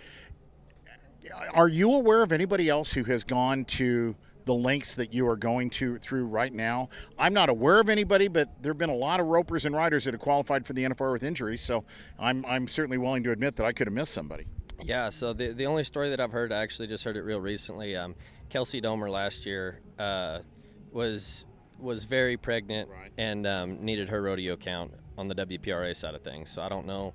Are 1.54 1.68
you 1.68 1.92
aware 1.92 2.22
of 2.22 2.32
anybody 2.32 2.68
else 2.68 2.92
who 2.92 3.04
has 3.04 3.22
gone 3.22 3.64
to 3.66 4.16
the 4.50 4.54
lengths 4.54 4.96
that 4.96 5.14
you 5.14 5.28
are 5.28 5.36
going 5.36 5.70
to 5.70 5.96
through 5.98 6.24
right 6.24 6.52
now? 6.52 6.88
I'm 7.16 7.32
not 7.32 7.48
aware 7.48 7.78
of 7.78 7.88
anybody, 7.88 8.26
but 8.26 8.60
there 8.60 8.72
have 8.72 8.78
been 8.78 8.90
a 8.90 8.96
lot 8.96 9.20
of 9.20 9.26
ropers 9.26 9.64
and 9.64 9.76
riders 9.76 10.06
that 10.06 10.14
have 10.14 10.20
qualified 10.20 10.66
for 10.66 10.72
the 10.72 10.82
NFR 10.82 11.12
with 11.12 11.22
injuries. 11.22 11.60
So 11.60 11.84
I'm 12.18 12.44
I'm 12.44 12.66
certainly 12.66 12.98
willing 12.98 13.22
to 13.22 13.30
admit 13.30 13.54
that 13.56 13.64
I 13.64 13.70
could 13.70 13.86
have 13.86 13.94
missed 13.94 14.12
somebody. 14.12 14.46
Yeah. 14.82 15.08
So 15.08 15.32
the 15.32 15.52
the 15.52 15.66
only 15.66 15.84
story 15.84 16.10
that 16.10 16.18
I've 16.20 16.32
heard, 16.32 16.52
I 16.52 16.62
actually 16.62 16.88
just 16.88 17.04
heard 17.04 17.16
it 17.16 17.20
real 17.20 17.40
recently. 17.40 17.94
Um, 17.94 18.16
Kelsey 18.48 18.82
Domer 18.82 19.08
last 19.08 19.46
year 19.46 19.78
uh, 20.00 20.40
was 20.90 21.46
was 21.78 22.02
very 22.02 22.36
pregnant 22.36 22.90
right. 22.90 23.12
and 23.18 23.46
um, 23.46 23.84
needed 23.84 24.08
her 24.08 24.20
rodeo 24.20 24.56
count 24.56 24.92
on 25.16 25.28
the 25.28 25.34
WPRA 25.36 25.94
side 25.94 26.16
of 26.16 26.22
things. 26.22 26.50
So 26.50 26.60
I 26.60 26.68
don't 26.68 26.86
know. 26.86 27.14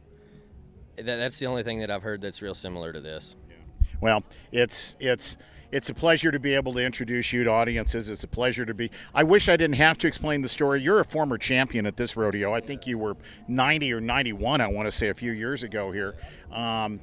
That, 0.96 1.18
that's 1.18 1.38
the 1.38 1.48
only 1.48 1.64
thing 1.64 1.80
that 1.80 1.92
I've 1.92 2.02
heard 2.02 2.22
that's 2.22 2.42
real 2.42 2.56
similar 2.56 2.94
to 2.94 3.02
this. 3.02 3.36
Yeah. 3.50 3.56
Well, 4.00 4.24
it's 4.54 4.96
it's 5.02 5.36
it's 5.72 5.90
a 5.90 5.94
pleasure 5.94 6.32
to 6.32 6.40
be 6.40 6.54
able 6.54 6.74
to 6.74 6.80
introduce 6.80 7.34
you 7.34 7.44
to 7.44 7.50
audiences. 7.50 8.10
It's 8.10 8.24
a 8.24 8.28
pleasure 8.28 8.66
to 8.66 8.74
be. 8.74 8.92
I 9.14 9.24
wish 9.24 9.50
I 9.50 9.58
didn't 9.58 9.76
have 9.76 9.98
to 10.00 10.08
explain 10.08 10.42
the 10.42 10.50
story. 10.50 10.82
You're 10.82 11.00
a 11.00 11.06
former 11.06 11.38
champion 11.38 11.86
at 11.86 11.98
this 11.98 12.16
rodeo. 12.16 12.54
I 12.54 12.62
think 12.62 12.88
you 12.88 12.98
were 12.98 13.18
90 13.48 13.94
or 13.94 14.02
91. 14.02 14.62
I 14.62 14.68
want 14.68 14.88
to 14.88 14.92
say 14.92 15.10
a 15.10 15.14
few 15.14 15.32
years 15.32 15.64
ago 15.64 15.92
here. 15.92 16.16
Um, 16.52 17.02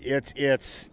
it's 0.00 0.32
it's 0.36 0.90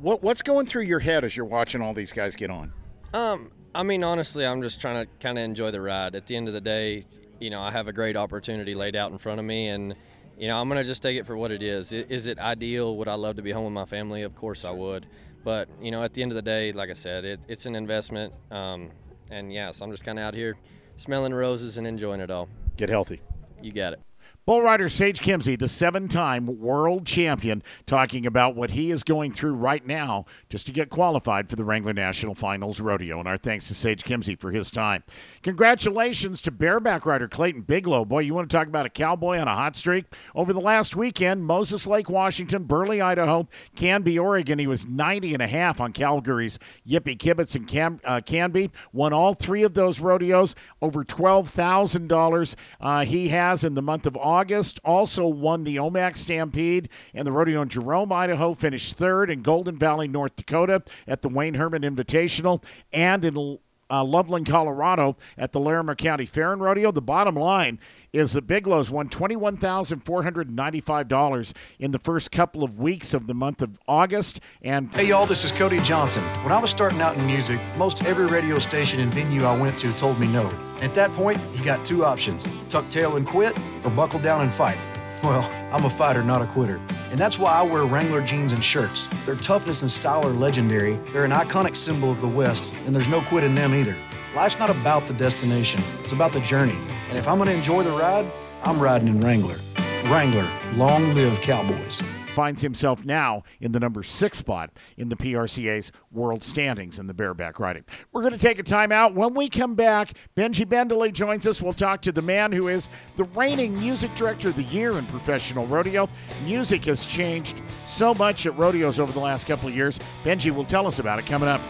what 0.00 0.22
what's 0.22 0.42
going 0.42 0.66
through 0.66 0.82
your 0.82 1.00
head 1.00 1.24
as 1.24 1.36
you're 1.36 1.46
watching 1.46 1.80
all 1.80 1.94
these 1.94 2.12
guys 2.12 2.36
get 2.36 2.50
on? 2.50 2.72
Um, 3.12 3.50
I 3.74 3.82
mean, 3.82 4.04
honestly, 4.04 4.46
I'm 4.46 4.62
just 4.62 4.80
trying 4.80 5.04
to 5.04 5.12
kind 5.20 5.38
of 5.38 5.44
enjoy 5.44 5.70
the 5.70 5.80
ride. 5.80 6.14
At 6.14 6.26
the 6.26 6.36
end 6.36 6.48
of 6.48 6.54
the 6.54 6.60
day, 6.60 7.04
you 7.40 7.50
know, 7.50 7.60
I 7.60 7.70
have 7.70 7.88
a 7.88 7.92
great 7.92 8.16
opportunity 8.16 8.74
laid 8.74 8.96
out 8.96 9.12
in 9.12 9.18
front 9.18 9.40
of 9.40 9.46
me, 9.46 9.68
and 9.68 9.94
you 10.38 10.48
know, 10.48 10.56
I'm 10.56 10.68
gonna 10.68 10.84
just 10.84 11.02
take 11.02 11.18
it 11.18 11.26
for 11.26 11.36
what 11.36 11.50
it 11.50 11.62
is. 11.62 11.92
Is 11.92 12.26
it 12.26 12.38
ideal? 12.38 12.96
Would 12.96 13.08
I 13.08 13.14
love 13.14 13.36
to 13.36 13.42
be 13.42 13.50
home 13.50 13.64
with 13.64 13.72
my 13.72 13.84
family? 13.84 14.22
Of 14.22 14.34
course, 14.34 14.64
I 14.64 14.70
would. 14.70 15.06
But 15.44 15.68
you 15.80 15.90
know, 15.90 16.02
at 16.02 16.14
the 16.14 16.22
end 16.22 16.32
of 16.32 16.36
the 16.36 16.42
day, 16.42 16.72
like 16.72 16.90
I 16.90 16.94
said, 16.94 17.24
it, 17.24 17.40
it's 17.46 17.66
an 17.66 17.76
investment. 17.76 18.32
Um, 18.50 18.90
and 19.30 19.52
yes, 19.52 19.82
I'm 19.82 19.90
just 19.90 20.04
kind 20.04 20.18
of 20.18 20.24
out 20.24 20.34
here 20.34 20.56
smelling 20.96 21.34
roses 21.34 21.78
and 21.78 21.86
enjoying 21.86 22.20
it 22.20 22.30
all. 22.30 22.48
Get 22.76 22.88
healthy. 22.88 23.20
You 23.62 23.72
got 23.72 23.92
it. 23.92 24.00
Bull 24.46 24.60
rider 24.60 24.90
Sage 24.90 25.20
Kimzey, 25.20 25.58
the 25.58 25.68
seven 25.68 26.06
time 26.06 26.60
world 26.60 27.06
champion, 27.06 27.62
talking 27.86 28.26
about 28.26 28.54
what 28.54 28.72
he 28.72 28.90
is 28.90 29.02
going 29.02 29.32
through 29.32 29.54
right 29.54 29.86
now 29.86 30.26
just 30.50 30.66
to 30.66 30.72
get 30.72 30.90
qualified 30.90 31.48
for 31.48 31.56
the 31.56 31.64
Wrangler 31.64 31.94
National 31.94 32.34
Finals 32.34 32.78
Rodeo. 32.78 33.18
And 33.18 33.26
our 33.26 33.38
thanks 33.38 33.68
to 33.68 33.74
Sage 33.74 34.02
Kimzey 34.04 34.38
for 34.38 34.50
his 34.50 34.70
time. 34.70 35.02
Congratulations 35.42 36.42
to 36.42 36.50
bareback 36.50 37.06
rider 37.06 37.26
Clayton 37.26 37.62
Biglow. 37.62 38.06
Boy, 38.06 38.18
you 38.18 38.34
want 38.34 38.50
to 38.50 38.54
talk 38.54 38.66
about 38.66 38.84
a 38.84 38.90
cowboy 38.90 39.38
on 39.38 39.48
a 39.48 39.54
hot 39.54 39.76
streak? 39.76 40.04
Over 40.34 40.52
the 40.52 40.60
last 40.60 40.94
weekend, 40.94 41.46
Moses 41.46 41.86
Lake, 41.86 42.10
Washington, 42.10 42.64
Burley, 42.64 43.00
Idaho, 43.00 43.48
Canby, 43.74 44.18
Oregon, 44.18 44.58
he 44.58 44.66
was 44.66 44.86
90 44.86 45.32
and 45.32 45.42
a 45.42 45.46
half 45.46 45.80
on 45.80 45.94
Calgary's 45.94 46.58
Yippee 46.86 47.16
Kibitz 47.16 47.56
and 47.56 47.66
Cam, 47.66 47.98
uh, 48.04 48.20
Canby. 48.20 48.70
Won 48.92 49.14
all 49.14 49.32
three 49.32 49.62
of 49.62 49.72
those 49.72 50.00
rodeos, 50.00 50.54
over 50.82 51.02
$12,000 51.02 52.56
uh, 52.82 53.04
he 53.06 53.28
has 53.28 53.64
in 53.64 53.72
the 53.72 53.80
month 53.80 54.04
of 54.04 54.14
August. 54.18 54.33
August. 54.34 54.80
Also 54.84 55.26
won 55.26 55.62
the 55.62 55.76
Omak 55.76 56.16
Stampede 56.16 56.88
and 57.14 57.26
the 57.26 57.32
rodeo 57.32 57.62
in 57.62 57.68
Jerome, 57.68 58.12
Idaho. 58.12 58.52
Finished 58.54 58.96
third 58.96 59.30
in 59.30 59.42
Golden 59.42 59.78
Valley, 59.78 60.08
North 60.08 60.34
Dakota 60.34 60.82
at 61.06 61.22
the 61.22 61.28
Wayne 61.28 61.54
Herman 61.54 61.82
Invitational 61.82 62.62
and 62.92 63.24
in 63.24 63.58
uh, 63.90 64.04
Loveland, 64.04 64.46
Colorado 64.46 65.16
at 65.36 65.52
the 65.52 65.60
Larimer 65.60 65.94
County 65.94 66.24
Fair 66.26 66.52
and 66.52 66.60
Rodeo. 66.62 66.90
The 66.92 67.02
bottom 67.02 67.36
line 67.36 67.78
is 68.12 68.34
that 68.34 68.46
Biglow's 68.46 68.90
won 68.90 69.08
$21,495 69.08 71.52
in 71.78 71.90
the 71.90 71.98
first 71.98 72.30
couple 72.30 72.62
of 72.62 72.78
weeks 72.78 73.14
of 73.14 73.26
the 73.26 73.34
month 73.34 73.62
of 73.62 73.78
August. 73.88 74.40
And 74.62 74.94
Hey, 74.94 75.08
y'all, 75.08 75.26
this 75.26 75.44
is 75.44 75.50
Cody 75.52 75.80
Johnson. 75.80 76.22
When 76.42 76.52
I 76.52 76.60
was 76.60 76.70
starting 76.70 77.00
out 77.00 77.16
in 77.16 77.26
music, 77.26 77.58
most 77.76 78.04
every 78.04 78.26
radio 78.26 78.58
station 78.58 79.00
and 79.00 79.12
venue 79.12 79.44
I 79.44 79.58
went 79.58 79.78
to 79.80 79.92
told 79.94 80.20
me 80.20 80.28
no. 80.28 80.48
At 80.80 80.94
that 80.94 81.10
point, 81.12 81.38
you 81.54 81.64
got 81.64 81.84
two 81.84 82.04
options 82.04 82.46
tuck 82.68 82.88
tail 82.88 83.16
and 83.16 83.26
quit, 83.26 83.58
or 83.84 83.90
buckle 83.90 84.20
down 84.20 84.42
and 84.42 84.52
fight. 84.52 84.78
Well, 85.24 85.50
I'm 85.72 85.86
a 85.86 85.90
fighter, 85.90 86.22
not 86.22 86.42
a 86.42 86.46
quitter. 86.46 86.78
And 87.10 87.18
that's 87.18 87.38
why 87.38 87.52
I 87.52 87.62
wear 87.62 87.86
Wrangler 87.86 88.20
jeans 88.20 88.52
and 88.52 88.62
shirts. 88.62 89.06
Their 89.24 89.36
toughness 89.36 89.80
and 89.80 89.90
style 89.90 90.22
are 90.26 90.30
legendary. 90.30 90.96
They're 91.14 91.24
an 91.24 91.30
iconic 91.30 91.76
symbol 91.76 92.10
of 92.10 92.20
the 92.20 92.28
West, 92.28 92.74
and 92.84 92.94
there's 92.94 93.08
no 93.08 93.22
quit 93.22 93.42
in 93.42 93.54
them 93.54 93.74
either. 93.74 93.96
Life's 94.36 94.58
not 94.58 94.68
about 94.68 95.06
the 95.06 95.14
destination, 95.14 95.82
it's 96.02 96.12
about 96.12 96.32
the 96.32 96.40
journey. 96.40 96.76
And 97.08 97.16
if 97.16 97.26
I'm 97.26 97.42
to 97.42 97.50
enjoy 97.50 97.84
the 97.84 97.92
ride, 97.92 98.30
I'm 98.64 98.78
riding 98.78 99.08
in 99.08 99.18
Wrangler. 99.20 99.56
Wrangler, 100.04 100.46
long 100.74 101.14
live 101.14 101.40
Cowboys 101.40 102.02
finds 102.34 102.60
himself 102.60 103.04
now 103.04 103.42
in 103.60 103.72
the 103.72 103.80
number 103.80 104.02
six 104.02 104.38
spot 104.38 104.70
in 104.96 105.08
the 105.08 105.16
PRCA's 105.16 105.92
world 106.10 106.42
standings 106.42 106.98
in 106.98 107.06
the 107.06 107.14
bareback 107.14 107.60
riding. 107.60 107.84
We're 108.12 108.22
going 108.22 108.32
to 108.32 108.38
take 108.38 108.58
a 108.58 108.64
timeout. 108.64 109.14
When 109.14 109.34
we 109.34 109.48
come 109.48 109.74
back, 109.74 110.14
Benje 110.36 110.66
Bendele 110.66 111.12
joins 111.12 111.46
us. 111.46 111.62
We'll 111.62 111.72
talk 111.72 112.02
to 112.02 112.12
the 112.12 112.22
man 112.22 112.52
who 112.52 112.68
is 112.68 112.88
the 113.16 113.24
reigning 113.24 113.78
music 113.78 114.14
director 114.16 114.48
of 114.48 114.56
the 114.56 114.64
year 114.64 114.98
in 114.98 115.06
professional 115.06 115.66
rodeo. 115.66 116.08
Music 116.44 116.84
has 116.86 117.06
changed 117.06 117.60
so 117.84 118.14
much 118.14 118.46
at 118.46 118.56
rodeos 118.58 118.98
over 118.98 119.12
the 119.12 119.20
last 119.20 119.46
couple 119.46 119.68
of 119.68 119.74
years. 119.74 119.98
Benje 120.24 120.50
will 120.50 120.64
tell 120.64 120.86
us 120.86 120.98
about 120.98 121.18
it 121.18 121.26
coming 121.26 121.48
up. 121.48 121.62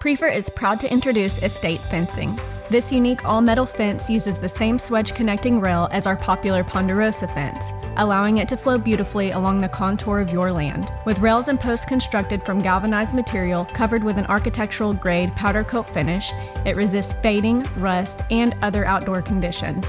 Priefert 0.00 0.36
is 0.36 0.48
proud 0.50 0.78
to 0.80 0.92
introduce 0.92 1.42
estate 1.42 1.80
fencing. 1.90 2.38
This 2.68 2.90
unique 2.90 3.24
all 3.24 3.40
metal 3.40 3.64
fence 3.64 4.10
uses 4.10 4.34
the 4.34 4.48
same 4.48 4.76
swedge 4.76 5.14
connecting 5.14 5.60
rail 5.60 5.88
as 5.92 6.04
our 6.04 6.16
popular 6.16 6.64
Ponderosa 6.64 7.28
fence, 7.28 7.70
allowing 7.96 8.38
it 8.38 8.48
to 8.48 8.56
flow 8.56 8.76
beautifully 8.76 9.30
along 9.30 9.58
the 9.60 9.68
contour 9.68 10.18
of 10.18 10.30
your 10.30 10.50
land. 10.50 10.90
With 11.04 11.20
rails 11.20 11.46
and 11.46 11.60
posts 11.60 11.84
constructed 11.84 12.42
from 12.42 12.58
galvanized 12.58 13.14
material 13.14 13.66
covered 13.66 14.02
with 14.02 14.18
an 14.18 14.26
architectural 14.26 14.94
grade 14.94 15.32
powder 15.36 15.62
coat 15.62 15.88
finish, 15.88 16.32
it 16.64 16.74
resists 16.74 17.14
fading, 17.22 17.64
rust, 17.76 18.22
and 18.32 18.56
other 18.62 18.84
outdoor 18.84 19.22
conditions. 19.22 19.86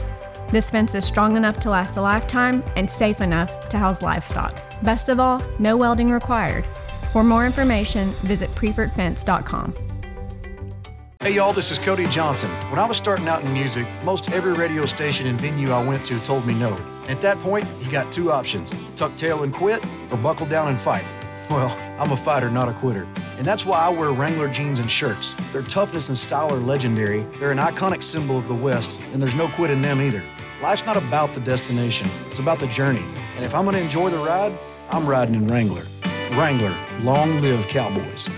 This 0.52 0.70
fence 0.70 0.94
is 0.94 1.04
strong 1.04 1.36
enough 1.36 1.60
to 1.62 1.72
last 1.72 1.98
a 1.98 2.02
lifetime 2.02 2.64
and 2.76 2.88
safe 2.88 3.22
enough 3.22 3.70
to 3.70 3.80
house 3.80 4.04
livestock. 4.04 4.62
Best 4.84 5.10
of 5.10 5.20
all, 5.20 5.42
no 5.58 5.76
welding 5.76 6.12
required. 6.12 6.66
For 7.12 7.24
more 7.24 7.48
information, 7.48 8.12
visit 8.22 8.52
priefertfence.com. 8.52 9.87
Hey 11.28 11.36
y'all, 11.36 11.52
this 11.52 11.72
is 11.72 11.78
Cody 11.78 12.06
Johnson. 12.06 12.50
When 12.70 12.80
I 12.80 12.86
was 12.86 12.96
starting 12.96 13.28
out 13.28 13.44
in 13.44 13.52
music, 13.52 13.86
most 14.06 14.32
every 14.32 14.54
radio 14.54 14.86
station 14.86 15.28
and 15.28 15.38
venue 15.42 15.72
I 15.72 15.86
went 15.86 16.06
to 16.06 16.18
told 16.22 16.48
me 16.48 16.54
no. 16.54 16.74
At 17.10 17.20
that 17.20 17.38
point, 17.40 17.66
you 17.82 17.92
got 17.92 18.14
two 18.14 18.32
options 18.32 18.74
tuck 18.96 19.14
tail 19.18 19.44
and 19.44 19.54
quit, 19.54 19.86
or 20.10 20.16
buckle 20.20 20.46
down 20.46 20.70
and 20.70 20.80
fight. 20.80 21.04
Well, 21.50 21.68
I'm 22.00 22.14
a 22.14 22.16
fighter, 22.16 22.50
not 22.50 22.70
a 22.70 22.72
quitter. 22.72 23.06
And 23.38 23.46
that's 23.46 23.66
why 23.66 23.78
I 23.78 23.90
wear 23.90 24.14
Wrangler 24.14 24.48
jeans 24.48 24.80
and 24.80 24.90
shirts. 24.90 25.34
Their 25.52 25.64
toughness 25.64 26.08
and 26.08 26.18
style 26.18 26.50
are 26.54 26.60
legendary. 26.60 27.26
They're 27.40 27.52
an 27.52 27.58
iconic 27.58 28.04
symbol 28.04 28.38
of 28.38 28.48
the 28.48 28.56
West, 28.56 29.02
and 29.12 29.22
there's 29.22 29.36
no 29.36 29.50
quit 29.50 29.70
in 29.70 29.82
them 29.82 30.00
either. 30.00 30.24
Life's 30.62 30.86
not 30.86 30.96
about 30.96 31.34
the 31.34 31.42
destination, 31.42 32.10
it's 32.30 32.40
about 32.40 32.60
the 32.60 32.68
journey. 32.68 33.04
And 33.36 33.44
if 33.44 33.54
I'm 33.54 33.70
to 33.70 33.78
enjoy 33.78 34.12
the 34.12 34.18
ride, 34.20 34.58
I'm 34.92 35.06
riding 35.06 35.36
in 35.36 35.46
Wrangler. 35.48 35.84
Wrangler, 36.38 36.74
long 37.02 37.42
live 37.42 37.68
Cowboys. 37.68 38.30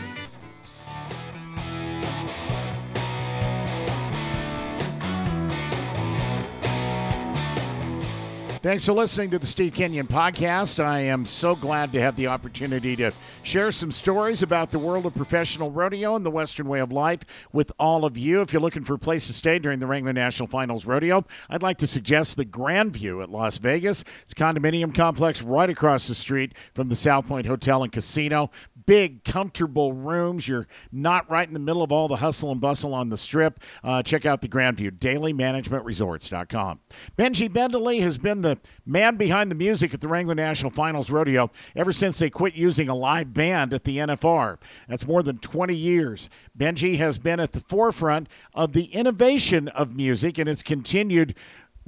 Thanks 8.61 8.85
for 8.85 8.91
listening 8.91 9.29
to 9.29 9.39
the 9.39 9.45
Steve 9.45 9.73
Kenyon 9.73 10.05
podcast. 10.05 10.83
I 10.83 10.99
am 10.99 11.25
so 11.25 11.55
glad 11.55 11.93
to 11.93 12.01
have 12.01 12.17
the 12.17 12.27
opportunity 12.27 12.93
to 12.97 13.13
share 13.41 13.71
some 13.71 13.89
stories 13.89 14.43
about 14.43 14.71
the 14.71 14.79
world 14.79 15.05
of 15.05 15.15
professional 15.15 15.71
rodeo 15.71 16.13
and 16.17 16.25
the 16.25 16.29
Western 16.29 16.67
way 16.67 16.81
of 16.81 16.91
life 16.91 17.21
with 17.53 17.71
all 17.79 18.03
of 18.03 18.17
you. 18.17 18.41
If 18.41 18.51
you're 18.51 18.61
looking 18.61 18.83
for 18.83 18.95
a 18.95 18.99
place 18.99 19.27
to 19.27 19.33
stay 19.33 19.59
during 19.59 19.79
the 19.79 19.87
Wrangler 19.87 20.11
National 20.11 20.47
Finals 20.47 20.85
Rodeo, 20.85 21.23
I'd 21.49 21.63
like 21.63 21.77
to 21.77 21.87
suggest 21.87 22.35
the 22.35 22.43
Grandview 22.43 23.23
at 23.23 23.29
Las 23.29 23.59
Vegas. 23.59 24.03
It's 24.23 24.33
a 24.33 24.35
condominium 24.35 24.93
complex 24.93 25.41
right 25.41 25.69
across 25.69 26.09
the 26.09 26.15
street 26.15 26.53
from 26.73 26.89
the 26.89 26.97
South 26.97 27.27
Point 27.27 27.45
Hotel 27.45 27.81
and 27.81 27.93
Casino 27.93 28.51
big, 28.89 29.23
comfortable 29.23 29.93
rooms. 29.93 30.47
You're 30.47 30.65
not 30.91 31.29
right 31.29 31.47
in 31.47 31.53
the 31.53 31.59
middle 31.59 31.83
of 31.83 31.91
all 31.91 32.07
the 32.07 32.15
hustle 32.15 32.51
and 32.51 32.59
bustle 32.59 32.95
on 32.95 33.09
the 33.09 33.17
strip. 33.17 33.59
Uh, 33.83 34.01
check 34.01 34.25
out 34.25 34.41
the 34.41 34.47
Grandview, 34.47 34.89
dailymanagementresorts.com. 34.97 36.79
Benje 37.15 37.49
Bendele 37.49 38.01
has 38.01 38.17
been 38.17 38.41
the 38.41 38.57
man 38.87 39.15
behind 39.15 39.51
the 39.51 39.55
music 39.55 39.93
at 39.93 40.01
the 40.01 40.07
Wrangler 40.07 40.33
National 40.33 40.71
Finals 40.71 41.11
Rodeo 41.11 41.51
ever 41.75 41.91
since 41.93 42.17
they 42.17 42.31
quit 42.31 42.55
using 42.55 42.89
a 42.89 42.95
live 42.95 43.31
band 43.31 43.75
at 43.75 43.83
the 43.83 43.97
NFR. 43.97 44.57
That's 44.87 45.05
more 45.05 45.21
than 45.21 45.37
20 45.37 45.75
years. 45.75 46.27
Benje 46.57 46.97
has 46.97 47.19
been 47.19 47.39
at 47.39 47.51
the 47.51 47.61
forefront 47.61 48.27
of 48.55 48.73
the 48.73 48.85
innovation 48.85 49.67
of 49.67 49.95
music 49.95 50.39
and 50.39 50.49
it's 50.49 50.63
continued 50.63 51.35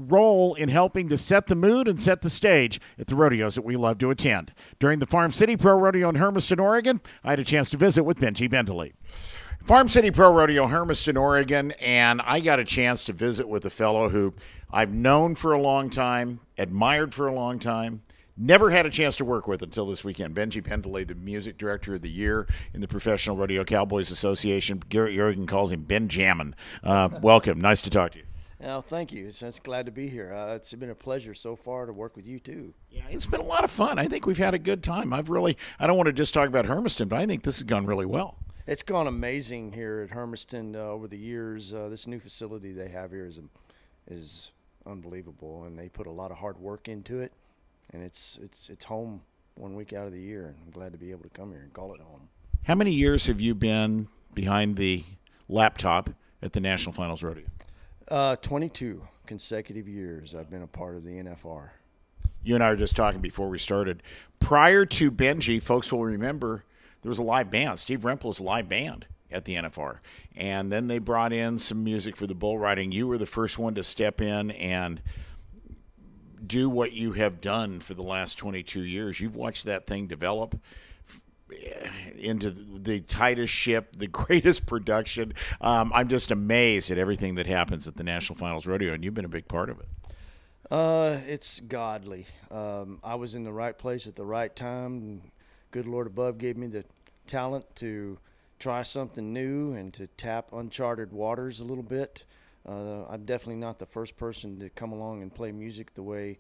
role 0.02 0.54
in 0.56 0.70
helping 0.70 1.10
to 1.10 1.18
set 1.18 1.48
the 1.48 1.56
mood 1.56 1.88
and 1.88 2.00
set 2.00 2.22
the 2.22 2.30
stage 2.30 2.80
at 3.00 3.08
the 3.08 3.16
rodeos 3.16 3.56
that 3.56 3.64
we 3.64 3.76
love 3.76 3.98
to 4.00 4.10
attend. 4.10 4.54
During 4.80 5.00
the 5.00 5.06
Farm 5.06 5.32
City 5.32 5.56
Pro 5.56 5.76
Rodeo 5.76 6.10
in 6.10 6.16
Hermiston, 6.16 6.60
Oregon, 6.60 7.02
I 7.24 7.32
had 7.32 7.40
a 7.40 7.44
chance 7.44 7.70
to 7.72 7.78
visit 7.78 8.04
with 8.04 8.20
Benje 8.20 8.50
Bendele. 8.50 8.94
Farm 9.64 9.88
City 9.88 10.10
Pro 10.10 10.34
Rodeo, 10.34 10.66
Hermiston, 10.66 11.18
Oregon, 11.18 11.72
and 11.74 12.20
I 12.24 12.40
got 12.40 12.60
a 12.60 12.66
chance 12.66 13.04
to 13.06 13.14
visit 13.14 13.48
with 13.48 13.64
a 13.64 13.70
fellow 13.70 14.10
who 14.10 14.34
I've 14.72 14.92
known 14.92 15.36
for 15.36 15.54
a 15.54 15.62
long 15.62 15.92
time, 15.92 16.40
admired 16.58 17.14
for 17.14 17.28
a 17.28 17.34
long 17.34 17.60
time, 17.60 18.02
Never 18.38 18.72
had 18.72 18.86
a 18.86 18.90
chance 18.90 19.18
to 19.18 19.26
work 19.26 19.48
with 19.48 19.62
until 19.62 19.86
this 19.86 20.04
weekend. 20.04 20.36
Benje 20.36 20.64
Bendele, 20.64 21.08
the 21.08 21.16
music 21.16 21.58
director 21.58 21.94
of 21.94 22.02
the 22.02 22.10
year 22.10 22.48
in 22.74 22.82
the 22.82 22.88
Professional 22.88 23.36
Rodeo 23.36 23.64
Cowboys 23.64 24.10
Association. 24.10 24.82
Garrett 24.90 25.16
Yerigan 25.16 25.48
calls 25.48 25.72
him 25.72 25.84
Ben 25.84 26.08
Jammin. 26.08 26.56
Uh, 26.84 27.10
welcome. 27.22 27.60
Nice 27.62 27.82
to 27.82 27.90
talk 27.90 28.14
to 28.14 28.20
you. 28.20 28.26
Oh, 28.64 28.82
thank 28.82 29.12
you. 29.12 29.28
It's, 29.28 29.42
it's 29.42 29.60
glad 29.60 29.88
to 29.88 29.92
be 29.92 30.08
here. 30.08 30.34
Uh, 30.34 30.56
it's 30.56 30.74
been 30.74 30.92
a 30.92 30.96
pleasure 30.96 31.34
so 31.34 31.56
far 31.56 31.86
to 31.86 31.94
work 31.94 32.16
with 32.16 32.26
you 32.26 32.40
too. 32.40 32.74
Yeah, 32.92 33.04
it's 33.10 33.26
been 33.26 33.40
a 33.40 33.46
lot 33.46 33.64
of 33.64 33.72
fun. 33.72 33.98
I 33.98 34.08
think 34.08 34.28
we've 34.28 34.38
had 34.38 34.54
a 34.54 34.60
good 34.60 34.84
time. 34.84 35.14
I've 35.14 35.30
really, 35.30 35.58
I 35.80 35.88
don't 35.88 35.98
want 35.98 36.08
to 36.08 36.14
just 36.14 36.34
talk 36.34 36.48
about 36.48 36.66
Hermiston, 36.66 37.08
but 37.08 37.20
I 37.20 37.26
think 37.26 37.44
this 37.44 37.58
has 37.58 37.64
gone 37.64 37.86
really 37.86 38.06
well. 38.06 38.36
It's 38.68 38.84
gone 38.84 39.08
amazing 39.08 39.74
here 39.74 40.02
at 40.02 40.16
Hermiston 40.16 40.76
uh, 40.76 40.80
over 40.80 41.08
the 41.08 41.18
years. 41.18 41.74
Uh, 41.74 41.90
this 41.90 42.06
new 42.06 42.20
facility 42.20 42.72
they 42.72 42.90
have 42.90 43.12
here 43.12 43.26
is 43.26 43.40
is 44.10 44.52
unbelievable, 44.86 45.64
and 45.64 45.78
they 45.78 45.90
put 45.90 46.08
a 46.08 46.12
lot 46.12 46.32
of 46.32 46.38
hard 46.38 46.60
work 46.60 46.88
into 46.88 47.22
it, 47.22 47.32
and 47.94 48.04
it's 48.04 48.38
it's 48.44 48.70
it's 48.70 48.86
home 48.86 49.22
one 49.56 49.76
week 49.76 49.94
out 49.94 50.06
of 50.06 50.14
the 50.14 50.22
year, 50.22 50.48
and 50.48 50.56
I'm 50.64 50.72
glad 50.72 50.92
to 50.92 50.98
be 50.98 51.12
able 51.12 51.24
to 51.24 51.30
come 51.30 51.52
here 51.52 51.62
and 51.62 51.74
call 51.74 51.94
it 51.96 52.02
home. 52.02 52.30
How 52.64 52.76
many 52.76 52.92
years 52.92 53.26
have 53.26 53.42
you 53.42 53.56
been 53.56 54.08
behind 54.34 54.78
the 54.78 55.04
laptop 55.50 56.12
at 56.44 56.54
the 56.54 56.60
National 56.60 56.94
Finals 56.94 57.24
Rodeo? 57.24 57.46
Uh, 58.08 58.36
22 58.38 59.08
consecutive 59.26 59.88
years 59.88 60.36
I've 60.36 60.50
been 60.50 60.64
a 60.64 60.68
part 60.68 60.96
of 60.96 61.04
the 61.04 61.12
NFR. 61.12 61.70
You 62.44 62.56
and 62.56 62.64
I 62.64 62.70
were 62.70 62.76
just 62.76 62.96
talking 62.96 63.22
before 63.22 63.50
we 63.50 63.60
started. 63.60 64.02
Prior 64.40 64.86
to 64.86 65.12
Benje, 65.12 65.62
folks 65.62 65.92
will 65.92 66.04
remember 66.04 66.66
there 67.02 67.10
was 67.10 67.20
a 67.20 67.24
live 67.24 67.50
band. 67.50 67.80
Steve 67.80 68.04
a 68.04 68.44
live 68.44 68.68
band 68.68 69.06
at 69.32 69.46
the 69.46 69.56
NFR. 69.56 70.00
And 70.36 70.72
then 70.72 70.88
they 70.88 71.00
brought 71.00 71.34
in 71.34 71.58
some 71.58 71.84
music 71.84 72.16
for 72.16 72.28
the 72.28 72.36
bull 72.36 72.58
riding. 72.58 72.92
You 72.92 73.08
were 73.08 73.18
the 73.18 73.26
first 73.26 73.58
one 73.58 73.76
to 73.76 73.84
step 73.84 74.22
in 74.22 74.52
and 74.52 75.02
do 76.46 76.70
what 76.70 76.92
you 76.94 77.14
have 77.14 77.40
done 77.40 77.80
for 77.80 77.94
the 77.94 78.04
last 78.04 78.38
22 78.38 78.82
years. 78.82 79.20
You've 79.22 79.36
watched 79.36 79.66
that 79.66 79.86
thing 79.86 80.08
develop 80.08 80.60
into 82.18 82.52
the 82.52 83.02
tightest 83.02 83.54
ship, 83.54 83.96
the 83.98 84.08
greatest 84.08 84.66
production. 84.66 85.34
Um, 85.60 85.92
I'm 85.94 86.08
just 86.08 86.32
amazed 86.32 86.92
at 86.92 86.98
everything 86.98 87.36
that 87.36 87.48
happens 87.48 87.88
at 87.88 87.96
the 87.96 88.04
National 88.04 88.38
Finals 88.38 88.68
Rodeo, 88.68 88.94
and 88.94 89.04
you've 89.04 89.14
been 89.14 89.26
a 89.26 89.30
big 89.30 89.48
part 89.48 89.70
of 89.70 89.80
it. 89.80 89.88
Uh, 90.70 91.20
it's 91.28 91.60
godly. 91.60 92.26
Um, 92.50 93.00
I 93.04 93.16
was 93.16 93.36
in 93.36 93.44
the 93.44 93.52
right 93.52 93.78
place 93.78 94.08
at 94.08 94.16
the 94.16 94.24
right 94.24 94.56
time. 94.56 95.22
Good 95.72 95.86
Lord 95.86 96.08
above 96.08 96.38
gave 96.38 96.56
me 96.56 96.68
the 96.68 96.86
talent 97.28 97.66
to 97.78 98.18
try 98.58 98.82
something 98.84 99.34
new 99.34 99.74
and 99.74 99.94
to 99.94 100.08
tap 100.08 100.54
uncharted 100.54 101.12
waters 101.12 101.60
a 101.60 101.64
little 101.64 101.84
bit. 101.84 102.24
Uh, 102.68 103.06
I'm 103.10 103.26
definitely 103.26 103.56
not 103.56 103.80
the 103.80 103.86
first 103.86 104.16
person 104.18 104.60
to 104.60 104.70
come 104.70 104.92
along 104.92 105.24
and 105.24 105.34
play 105.34 105.52
music 105.52 105.94
the 105.94 106.04
way, 106.04 106.38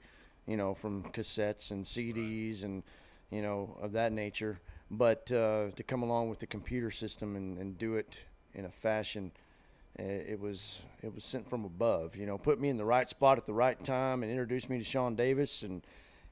you 0.47 0.55
know, 0.55 0.75
from 0.75 1.03
cassettes 1.11 1.71
and 1.71 1.83
CDs 1.83 2.63
and, 2.63 2.83
you 3.31 3.41
know, 3.41 3.75
of 3.81 3.91
that 3.93 4.13
nature 4.13 4.61
but 4.91 5.31
uh, 5.31 5.71
to 5.75 5.83
come 5.83 6.03
along 6.03 6.29
with 6.29 6.39
the 6.39 6.45
computer 6.45 6.91
system 6.91 7.35
and, 7.35 7.57
and 7.57 7.77
do 7.77 7.95
it 7.95 8.23
in 8.53 8.65
a 8.65 8.69
fashion 8.69 9.31
uh, 9.99 10.03
it 10.03 10.39
was 10.39 10.81
it 11.01 11.13
was 11.13 11.25
sent 11.25 11.49
from 11.49 11.65
above 11.65 12.15
you 12.15 12.25
know 12.25 12.37
put 12.37 12.59
me 12.59 12.69
in 12.69 12.77
the 12.77 12.85
right 12.85 13.09
spot 13.09 13.37
at 13.37 13.45
the 13.45 13.53
right 13.53 13.81
time 13.83 14.23
and 14.23 14.31
introduced 14.31 14.69
me 14.69 14.77
to 14.77 14.83
Shawn 14.83 15.15
Davis. 15.15 15.63
And 15.63 15.81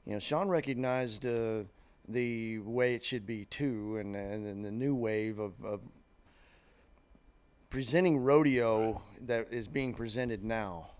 you 0.06 0.12
know 0.12 0.18
Shawn 0.18 0.48
recognized 0.48 1.26
uh, 1.26 1.64
the 2.08 2.58
way 2.60 2.94
it 2.94 3.04
should 3.04 3.26
be 3.26 3.44
too 3.46 3.98
and 3.98 4.16
and, 4.16 4.64
the 4.64 4.70
new 4.70 4.94
wave 4.94 5.38
of, 5.38 5.52
of 5.64 5.80
presenting 7.68 8.18
rodeo 8.18 9.00
that 9.26 9.48
is 9.50 9.68
being 9.68 9.94
presented 9.94 10.42
now 10.42 10.90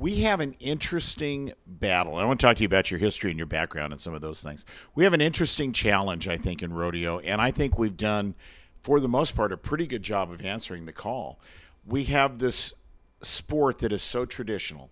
we 0.00 0.22
have 0.22 0.40
an 0.40 0.54
interesting 0.60 1.52
battle. 1.66 2.16
I 2.16 2.24
want 2.24 2.40
to 2.40 2.46
talk 2.46 2.56
to 2.56 2.62
you 2.62 2.66
about 2.66 2.90
your 2.90 2.98
history 2.98 3.30
and 3.30 3.38
your 3.38 3.46
background 3.46 3.92
and 3.92 4.00
some 4.00 4.14
of 4.14 4.22
those 4.22 4.42
things. 4.42 4.64
We 4.94 5.04
have 5.04 5.12
an 5.12 5.20
interesting 5.20 5.74
challenge, 5.74 6.26
I 6.26 6.38
think, 6.38 6.62
in 6.62 6.72
rodeo, 6.72 7.18
and 7.18 7.38
I 7.38 7.50
think 7.50 7.78
we've 7.78 7.98
done, 7.98 8.34
for 8.82 8.98
the 8.98 9.08
most 9.08 9.36
part, 9.36 9.52
a 9.52 9.58
pretty 9.58 9.86
good 9.86 10.02
job 10.02 10.32
of 10.32 10.40
answering 10.40 10.86
the 10.86 10.92
call. 10.94 11.38
We 11.84 12.04
have 12.04 12.38
this 12.38 12.72
sport 13.20 13.80
that 13.80 13.92
is 13.92 14.00
so 14.00 14.24
traditional 14.24 14.88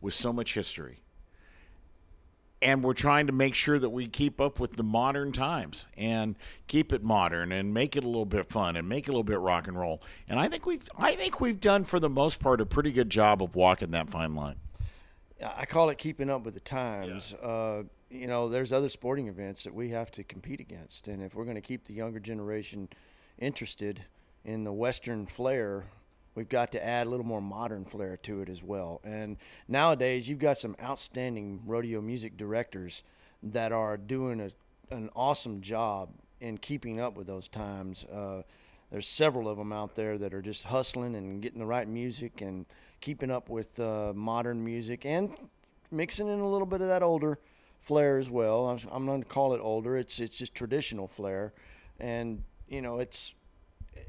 with 0.00 0.14
so 0.14 0.32
much 0.32 0.54
history. 0.54 1.01
And 2.62 2.84
we're 2.84 2.94
trying 2.94 3.26
to 3.26 3.32
make 3.32 3.54
sure 3.54 3.78
that 3.78 3.90
we 3.90 4.06
keep 4.06 4.40
up 4.40 4.60
with 4.60 4.76
the 4.76 4.82
modern 4.82 5.32
times 5.32 5.86
and 5.96 6.36
keep 6.66 6.92
it 6.92 7.02
modern 7.02 7.52
and 7.52 7.74
make 7.74 7.96
it 7.96 8.04
a 8.04 8.06
little 8.06 8.24
bit 8.24 8.48
fun 8.48 8.76
and 8.76 8.88
make 8.88 9.04
it 9.04 9.10
a 9.10 9.12
little 9.12 9.24
bit 9.24 9.38
rock 9.38 9.68
and 9.68 9.78
roll. 9.78 10.02
And 10.28 10.38
I 10.38 10.48
think 10.48 10.66
we've 10.66 10.88
I 10.96 11.14
think 11.14 11.40
we've 11.40 11.60
done 11.60 11.84
for 11.84 11.98
the 11.98 12.08
most 12.08 12.40
part 12.40 12.60
a 12.60 12.66
pretty 12.66 12.92
good 12.92 13.10
job 13.10 13.42
of 13.42 13.54
walking 13.54 13.90
that 13.90 14.10
fine 14.10 14.34
line. 14.34 14.56
I 15.44 15.66
call 15.66 15.90
it 15.90 15.98
keeping 15.98 16.30
up 16.30 16.44
with 16.44 16.54
the 16.54 16.60
times. 16.60 17.34
Yeah. 17.40 17.48
Uh, 17.48 17.82
you 18.10 18.26
know, 18.26 18.48
there's 18.48 18.72
other 18.72 18.88
sporting 18.88 19.28
events 19.28 19.64
that 19.64 19.74
we 19.74 19.88
have 19.90 20.10
to 20.12 20.24
compete 20.24 20.60
against, 20.60 21.08
and 21.08 21.22
if 21.22 21.34
we're 21.34 21.44
going 21.44 21.56
to 21.56 21.62
keep 21.62 21.86
the 21.86 21.94
younger 21.94 22.20
generation 22.20 22.88
interested 23.38 24.04
in 24.44 24.64
the 24.64 24.72
Western 24.72 25.26
flair, 25.26 25.84
we've 26.34 26.48
got 26.48 26.72
to 26.72 26.84
add 26.84 27.06
a 27.06 27.10
little 27.10 27.26
more 27.26 27.42
modern 27.42 27.84
flair 27.84 28.16
to 28.18 28.40
it 28.42 28.48
as 28.48 28.62
well. 28.62 29.00
And 29.04 29.36
nowadays, 29.68 30.28
you've 30.28 30.38
got 30.38 30.58
some 30.58 30.76
outstanding 30.82 31.60
rodeo 31.66 32.00
music 32.00 32.36
directors 32.36 33.02
that 33.42 33.72
are 33.72 33.96
doing 33.96 34.40
a, 34.40 34.50
an 34.94 35.10
awesome 35.14 35.60
job 35.60 36.10
in 36.40 36.58
keeping 36.58 37.00
up 37.00 37.16
with 37.16 37.26
those 37.26 37.48
times. 37.48 38.04
Uh, 38.04 38.42
there's 38.90 39.08
several 39.08 39.48
of 39.48 39.56
them 39.56 39.72
out 39.72 39.94
there 39.94 40.18
that 40.18 40.34
are 40.34 40.42
just 40.42 40.64
hustling 40.64 41.14
and 41.14 41.40
getting 41.40 41.58
the 41.58 41.66
right 41.66 41.88
music 41.88 42.42
and 42.42 42.66
keeping 43.00 43.30
up 43.30 43.48
with 43.48 43.78
uh, 43.80 44.12
modern 44.14 44.62
music 44.62 45.06
and 45.06 45.30
mixing 45.90 46.28
in 46.28 46.40
a 46.40 46.48
little 46.48 46.66
bit 46.66 46.80
of 46.80 46.88
that 46.88 47.02
older 47.02 47.38
flair 47.80 48.18
as 48.18 48.30
well. 48.30 48.68
I'm, 48.68 48.78
I'm 48.90 49.06
going 49.06 49.22
to 49.22 49.28
call 49.28 49.54
it 49.54 49.60
older. 49.60 49.96
It's 49.96 50.20
it's 50.20 50.38
just 50.38 50.54
traditional 50.54 51.08
flair, 51.08 51.52
and 52.00 52.42
you 52.68 52.82
know 52.82 52.98
it's 52.98 53.34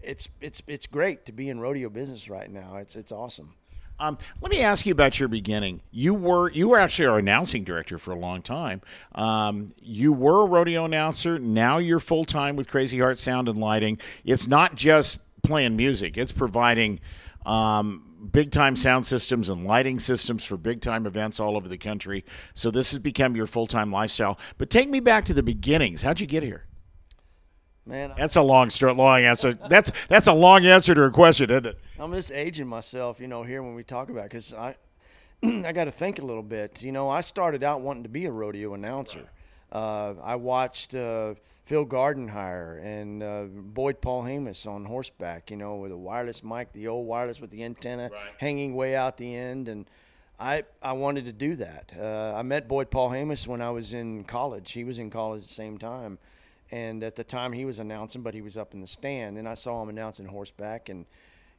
it's 0.03 0.29
it's 0.41 0.61
it's 0.67 0.87
great 0.87 1.25
to 1.25 1.31
be 1.31 1.49
in 1.49 1.59
rodeo 1.59 1.89
business 1.89 2.29
right 2.29 2.49
now. 2.49 2.77
It's 2.77 2.95
it's 2.95 3.11
awesome. 3.11 3.53
Um, 3.99 4.17
let 4.41 4.51
me 4.51 4.61
ask 4.61 4.85
you 4.85 4.91
about 4.91 5.19
your 5.19 5.29
beginning. 5.29 5.81
You 5.91 6.13
were 6.13 6.51
you 6.51 6.69
were 6.69 6.79
actually 6.79 7.07
our 7.07 7.19
announcing 7.19 7.63
director 7.63 7.97
for 7.97 8.11
a 8.11 8.17
long 8.17 8.41
time. 8.41 8.81
Um, 9.13 9.71
you 9.79 10.11
were 10.11 10.43
a 10.43 10.45
rodeo 10.45 10.85
announcer. 10.85 11.39
Now 11.39 11.77
you're 11.77 11.99
full 11.99 12.25
time 12.25 12.55
with 12.55 12.67
Crazy 12.67 12.99
Heart 12.99 13.19
Sound 13.19 13.47
and 13.47 13.59
Lighting. 13.59 13.99
It's 14.25 14.47
not 14.47 14.75
just 14.75 15.19
playing 15.43 15.75
music; 15.75 16.17
it's 16.17 16.31
providing 16.31 16.99
um, 17.45 18.29
big 18.31 18.51
time 18.51 18.75
sound 18.75 19.05
systems 19.05 19.49
and 19.49 19.65
lighting 19.65 19.99
systems 19.99 20.43
for 20.43 20.57
big 20.57 20.81
time 20.81 21.05
events 21.05 21.39
all 21.39 21.55
over 21.55 21.69
the 21.69 21.77
country. 21.77 22.25
So 22.55 22.71
this 22.71 22.91
has 22.91 22.99
become 22.99 23.35
your 23.35 23.47
full 23.47 23.67
time 23.67 23.91
lifestyle. 23.91 24.39
But 24.57 24.69
take 24.69 24.89
me 24.89 24.99
back 24.99 25.25
to 25.25 25.33
the 25.33 25.43
beginnings. 25.43 26.01
How'd 26.01 26.19
you 26.19 26.27
get 26.27 26.43
here? 26.43 26.65
Man, 27.85 28.13
That's 28.17 28.37
a 28.37 28.41
long 28.41 28.69
story, 28.69 28.93
long 28.93 29.21
answer. 29.21 29.53
That's 29.53 29.91
that's 30.07 30.27
a 30.27 30.33
long 30.33 30.65
answer 30.65 30.95
to 30.95 31.03
a 31.03 31.11
question, 31.11 31.49
isn't 31.49 31.65
it? 31.65 31.79
I'm 31.99 32.13
just 32.13 32.31
aging 32.31 32.67
myself, 32.67 33.19
you 33.19 33.27
know, 33.27 33.43
here 33.43 33.61
when 33.61 33.75
we 33.75 33.83
talk 33.83 34.09
about 34.09 34.23
because 34.23 34.53
I 34.53 34.75
I 35.43 35.73
got 35.73 35.85
to 35.85 35.91
think 35.91 36.19
a 36.19 36.25
little 36.25 36.43
bit. 36.43 36.81
You 36.81 36.93
know, 36.93 37.09
I 37.09 37.21
started 37.21 37.61
out 37.63 37.81
wanting 37.81 38.03
to 38.03 38.09
be 38.09 38.25
a 38.25 38.31
rodeo 38.31 38.73
announcer. 38.73 39.27
Uh, 39.71 40.13
I 40.23 40.35
watched 40.35 40.95
uh, 40.95 41.33
Phil 41.65 41.85
Gardenhire 41.85 42.81
and 42.83 43.21
uh, 43.23 43.43
Boyd 43.51 44.01
Polhamus 44.01 44.65
on 44.65 44.85
horseback. 44.85 45.51
You 45.51 45.57
know, 45.57 45.75
with 45.75 45.91
a 45.91 45.97
wireless 45.97 46.41
mic, 46.41 46.71
the 46.71 46.87
old 46.87 47.05
wireless 47.05 47.41
with 47.41 47.49
the 47.51 47.63
antenna 47.65 48.09
hanging 48.37 48.75
way 48.75 48.95
out 48.95 49.17
the 49.17 49.35
end, 49.35 49.67
and 49.67 49.89
I 50.39 50.63
I 50.81 50.93
wanted 50.93 51.25
to 51.25 51.33
do 51.33 51.57
that. 51.57 51.91
Uh, 51.99 52.33
I 52.33 52.43
met 52.43 52.69
Boyd 52.69 52.89
Polhamus 52.89 53.45
when 53.45 53.61
I 53.61 53.71
was 53.71 53.93
in 53.93 54.23
college. 54.23 54.71
He 54.71 54.85
was 54.85 54.99
in 54.99 55.09
college 55.09 55.41
at 55.41 55.47
the 55.49 55.53
same 55.53 55.77
time, 55.77 56.17
and 56.73 57.03
at 57.03 57.15
the 57.15 57.23
time 57.23 57.53
he 57.53 57.65
was 57.65 57.77
announcing, 57.77 58.23
but 58.23 58.33
he 58.33 58.41
was 58.41 58.57
up 58.57 58.73
in 58.73 58.81
the 58.81 58.87
stand, 58.87 59.37
and 59.37 59.47
I 59.47 59.53
saw 59.53 59.83
him 59.83 59.89
announcing 59.89 60.25
horseback, 60.25 60.89
and 60.89 61.05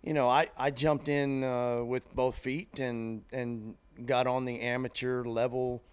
you 0.03 0.13
know 0.13 0.29
I 0.29 0.49
I 0.59 0.73
jumped 0.73 1.09
in 1.09 1.45
uh, 1.45 1.85
with 1.85 2.13
both 2.15 2.37
feet 2.37 2.81
and 2.81 3.23
and 3.33 3.77
got 4.07 4.27
on 4.27 4.45
the 4.45 4.61
amateur 4.61 5.23
level 5.23 5.85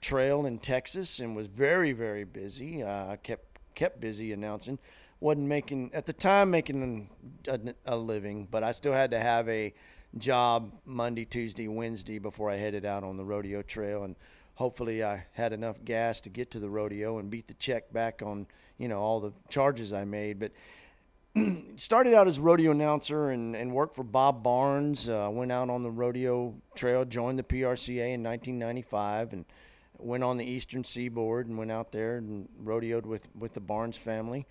trail 0.00 0.46
in 0.46 0.58
Texas 0.58 1.20
and 1.20 1.36
was 1.36 1.48
very 1.48 1.92
very 1.92 2.24
busy. 2.24 2.82
Uh, 2.82 3.12
I 3.12 3.16
kept 3.16 3.44
kept 3.74 4.00
busy 4.00 4.32
announcing. 4.32 4.78
wasn't 5.20 5.48
making 5.48 5.90
at 5.92 6.06
the 6.06 6.14
time 6.14 6.50
making 6.50 7.10
a, 7.48 7.74
a 7.84 7.96
living, 7.96 8.48
but 8.50 8.64
I 8.64 8.72
still 8.72 8.94
had 8.94 9.10
to 9.10 9.20
have 9.20 9.50
a 9.50 9.74
job 10.16 10.72
Monday, 10.86 11.26
Tuesday, 11.26 11.68
Wednesday 11.68 12.18
before 12.18 12.48
I 12.50 12.56
headed 12.56 12.86
out 12.86 13.04
on 13.04 13.18
the 13.18 13.24
rodeo 13.24 13.60
trail, 13.60 14.04
and 14.04 14.16
hopefully 14.62 15.02
I 15.02 15.24
had 15.32 15.52
enough 15.52 15.84
gas 15.84 16.20
to 16.20 16.30
get 16.30 16.52
to 16.52 16.60
the 16.60 16.70
rodeo 16.70 17.18
and 17.18 17.28
beat 17.28 17.48
the 17.48 17.54
check 17.54 17.92
back 17.92 18.22
on 18.24 18.46
you 18.78 18.86
know 18.86 19.00
all 19.00 19.18
the 19.18 19.32
charges 19.48 19.92
I 19.92 20.04
made. 20.04 20.38
But 20.38 20.52
started 21.76 22.14
out 22.14 22.28
as 22.28 22.38
rodeo 22.38 22.70
announcer 22.70 23.30
and, 23.30 23.56
and 23.56 23.72
worked 23.72 23.96
for 23.96 24.04
Bob 24.04 24.44
Barnes. 24.44 25.08
Uh, 25.08 25.28
went 25.32 25.50
out 25.50 25.68
on 25.68 25.82
the 25.82 25.90
rodeo 25.90 26.54
trail, 26.76 27.04
joined 27.04 27.40
the 27.40 27.42
PRCA 27.42 28.14
in 28.14 28.22
1995, 28.22 29.32
and 29.32 29.44
went 29.98 30.22
on 30.22 30.36
the 30.36 30.44
Eastern 30.44 30.84
Seaboard 30.84 31.48
and 31.48 31.58
went 31.58 31.72
out 31.72 31.90
there 31.90 32.18
and 32.18 32.48
rodeoed 32.64 33.04
with 33.04 33.26
with 33.34 33.54
the 33.54 33.60
Barnes 33.60 33.96
family. 33.96 34.46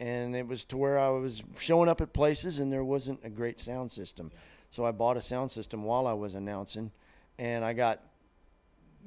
And 0.00 0.34
it 0.34 0.48
was 0.48 0.64
to 0.66 0.78
where 0.78 0.98
I 0.98 1.10
was 1.10 1.42
showing 1.58 1.90
up 1.90 2.00
at 2.00 2.14
places 2.14 2.58
and 2.58 2.72
there 2.72 2.84
wasn't 2.84 3.20
a 3.22 3.28
great 3.28 3.60
sound 3.60 3.92
system. 3.92 4.30
So 4.70 4.86
I 4.86 4.92
bought 4.92 5.18
a 5.18 5.20
sound 5.20 5.50
system 5.50 5.82
while 5.82 6.06
I 6.06 6.14
was 6.14 6.36
announcing, 6.36 6.90
and 7.38 7.62
I 7.62 7.74
got 7.74 8.00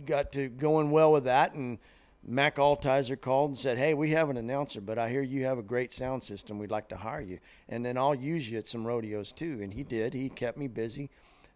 got 0.05 0.31
to 0.33 0.49
going 0.49 0.91
well 0.91 1.11
with 1.11 1.25
that. 1.25 1.53
And 1.53 1.77
Mack 2.27 2.55
Altizer 2.55 3.19
called 3.19 3.51
and 3.51 3.57
said, 3.57 3.77
"Hey, 3.77 3.93
we 3.93 4.11
have 4.11 4.29
an 4.29 4.37
announcer, 4.37 4.81
but 4.81 4.97
I 4.97 5.09
hear 5.09 5.21
you 5.21 5.45
have 5.45 5.59
a 5.59 5.63
great 5.63 5.93
sound 5.93 6.23
system. 6.23 6.57
We'd 6.57 6.71
like 6.71 6.89
to 6.89 6.97
hire 6.97 7.21
you, 7.21 7.39
and 7.69 7.85
then 7.85 7.97
I'll 7.97 8.15
use 8.15 8.49
you 8.49 8.57
at 8.57 8.67
some 8.67 8.85
rodeos 8.85 9.31
too." 9.31 9.59
And 9.61 9.73
he 9.73 9.83
did. 9.83 10.13
He 10.13 10.29
kept 10.29 10.57
me 10.57 10.67
busy, 10.67 11.09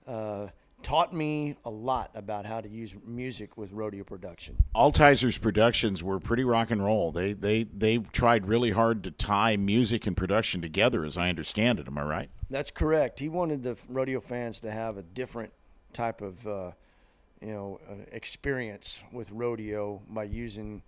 uh, 0.06 0.48
taught 0.84 1.14
me 1.14 1.58
a 1.66 1.70
lot 1.70 2.12
about 2.14 2.46
how 2.46 2.62
to 2.62 2.70
use 2.70 2.96
music 3.06 3.58
with 3.58 3.72
rodeo 3.72 4.04
production. 4.04 4.56
Altizer's 4.76 5.38
productions 5.38 6.04
were 6.04 6.20
pretty 6.20 6.44
rock 6.44 6.72
and 6.72 6.84
roll. 6.84 7.12
They 7.12 7.34
they 7.34 7.64
they 7.64 7.98
tried 7.98 8.48
really 8.48 8.72
hard 8.72 9.04
to 9.06 9.12
tie 9.12 9.58
music 9.58 10.06
and 10.06 10.16
production 10.16 10.62
together, 10.62 11.04
as 11.04 11.18
I 11.18 11.30
understand 11.30 11.80
it. 11.80 11.88
Am 11.88 11.98
I 11.98 12.04
right? 12.04 12.30
That's 12.50 12.72
correct. 12.72 13.20
He 13.20 13.28
wanted 13.28 13.64
the 13.64 13.76
rodeo 13.88 14.22
fans 14.22 14.60
to 14.62 14.72
have 14.72 14.98
a 14.98 15.04
different 15.04 15.52
type 15.94 16.22
of, 16.22 16.48
uh, 16.48 16.72
you 17.42 17.54
know, 17.54 17.80
uh, 17.90 17.94
experience 18.12 19.04
with 19.12 19.32
rodeo 19.32 20.02
by 20.10 20.24
using 20.24 20.82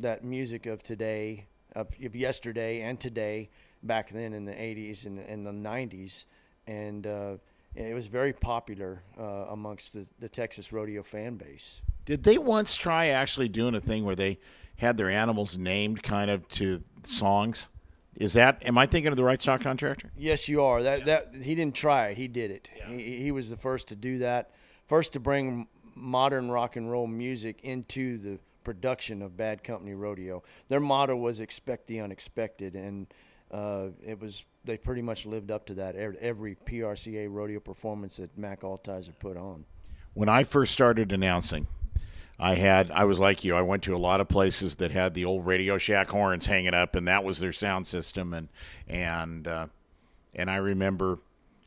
that 0.00 0.24
music 0.24 0.66
of 0.66 0.82
today, 0.82 1.46
of, 1.74 1.88
of 2.02 2.14
yesterday 2.14 2.82
and 2.82 3.00
today, 3.00 3.48
back 3.82 4.10
then 4.10 4.32
in 4.32 4.44
the 4.44 4.52
80s 4.52 5.06
and, 5.06 5.18
and 5.18 5.46
the 5.46 5.52
90s. 5.52 6.26
And 6.66 7.06
uh, 7.06 7.36
it 7.74 7.94
was 7.94 8.06
very 8.06 8.32
popular 8.32 9.02
uh, 9.18 9.46
amongst 9.50 9.94
the, 9.94 10.06
the 10.20 10.28
Texas 10.28 10.72
rodeo 10.72 11.02
fan 11.02 11.36
base. 11.36 11.80
Did 12.04 12.22
they 12.22 12.38
once 12.38 12.76
try 12.76 13.08
actually 13.08 13.48
doing 13.48 13.74
a 13.74 13.80
thing 13.80 14.04
where 14.04 14.16
they 14.16 14.38
had 14.76 14.96
their 14.96 15.10
animals 15.10 15.58
named 15.58 16.02
kind 16.02 16.30
of 16.30 16.46
to 16.48 16.82
songs? 17.02 17.68
Is 18.16 18.32
that 18.32 18.62
am 18.66 18.78
I 18.78 18.86
thinking 18.86 19.10
of 19.12 19.16
the 19.16 19.24
right 19.24 19.40
stock 19.40 19.60
contractor? 19.60 20.10
Yes, 20.16 20.48
you 20.48 20.62
are. 20.62 20.82
That 20.82 21.04
that 21.04 21.34
he 21.40 21.54
didn't 21.54 21.76
try 21.76 22.08
it. 22.08 22.16
He 22.16 22.26
did 22.26 22.50
it. 22.50 22.70
He, 22.88 23.18
he 23.18 23.32
was 23.32 23.48
the 23.48 23.56
first 23.56 23.88
to 23.88 23.96
do 23.96 24.18
that. 24.18 24.50
First 24.88 25.12
to 25.12 25.20
bring 25.20 25.68
modern 25.98 26.50
rock 26.50 26.76
and 26.76 26.90
roll 26.90 27.06
music 27.06 27.60
into 27.62 28.18
the 28.18 28.38
production 28.64 29.22
of 29.22 29.36
Bad 29.36 29.64
Company 29.64 29.94
Rodeo. 29.94 30.42
Their 30.68 30.80
motto 30.80 31.16
was 31.16 31.40
"Expect 31.40 31.86
the 31.86 32.00
unexpected," 32.00 32.74
and 32.74 33.06
uh, 33.50 33.86
it 34.04 34.20
was 34.20 34.44
they 34.64 34.76
pretty 34.76 35.02
much 35.02 35.24
lived 35.24 35.50
up 35.50 35.66
to 35.66 35.74
that 35.74 35.96
every, 35.96 36.54
PRCA 36.54 37.26
rodeo 37.30 37.60
performance 37.60 38.18
that 38.18 38.36
Mack 38.36 38.60
Altizer 38.60 39.12
put 39.18 39.36
on. 39.36 39.64
When 40.12 40.28
I 40.28 40.44
first 40.44 40.74
started 40.74 41.12
announcing, 41.12 41.66
I 42.38 42.54
had 42.54 42.90
I 42.90 43.04
was 43.04 43.18
like 43.18 43.44
you. 43.44 43.56
I 43.56 43.62
went 43.62 43.82
to 43.84 43.96
a 43.96 43.98
lot 43.98 44.20
of 44.20 44.28
places 44.28 44.76
that 44.76 44.90
had 44.90 45.14
the 45.14 45.24
old 45.24 45.46
Radio 45.46 45.78
Shack 45.78 46.08
horns 46.08 46.46
hanging 46.46 46.74
up, 46.74 46.94
and 46.94 47.08
that 47.08 47.24
was 47.24 47.38
their 47.38 47.52
sound 47.52 47.86
system. 47.86 48.32
And 48.32 48.48
and 48.86 49.48
uh, 49.48 49.66
and 50.34 50.50
I 50.50 50.56
remember 50.56 51.18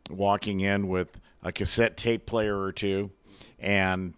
walking 0.09 0.59
in 0.59 0.87
with 0.87 1.19
a 1.43 1.51
cassette 1.51 1.97
tape 1.97 2.25
player 2.25 2.59
or 2.59 2.71
two, 2.71 3.11
and 3.59 4.13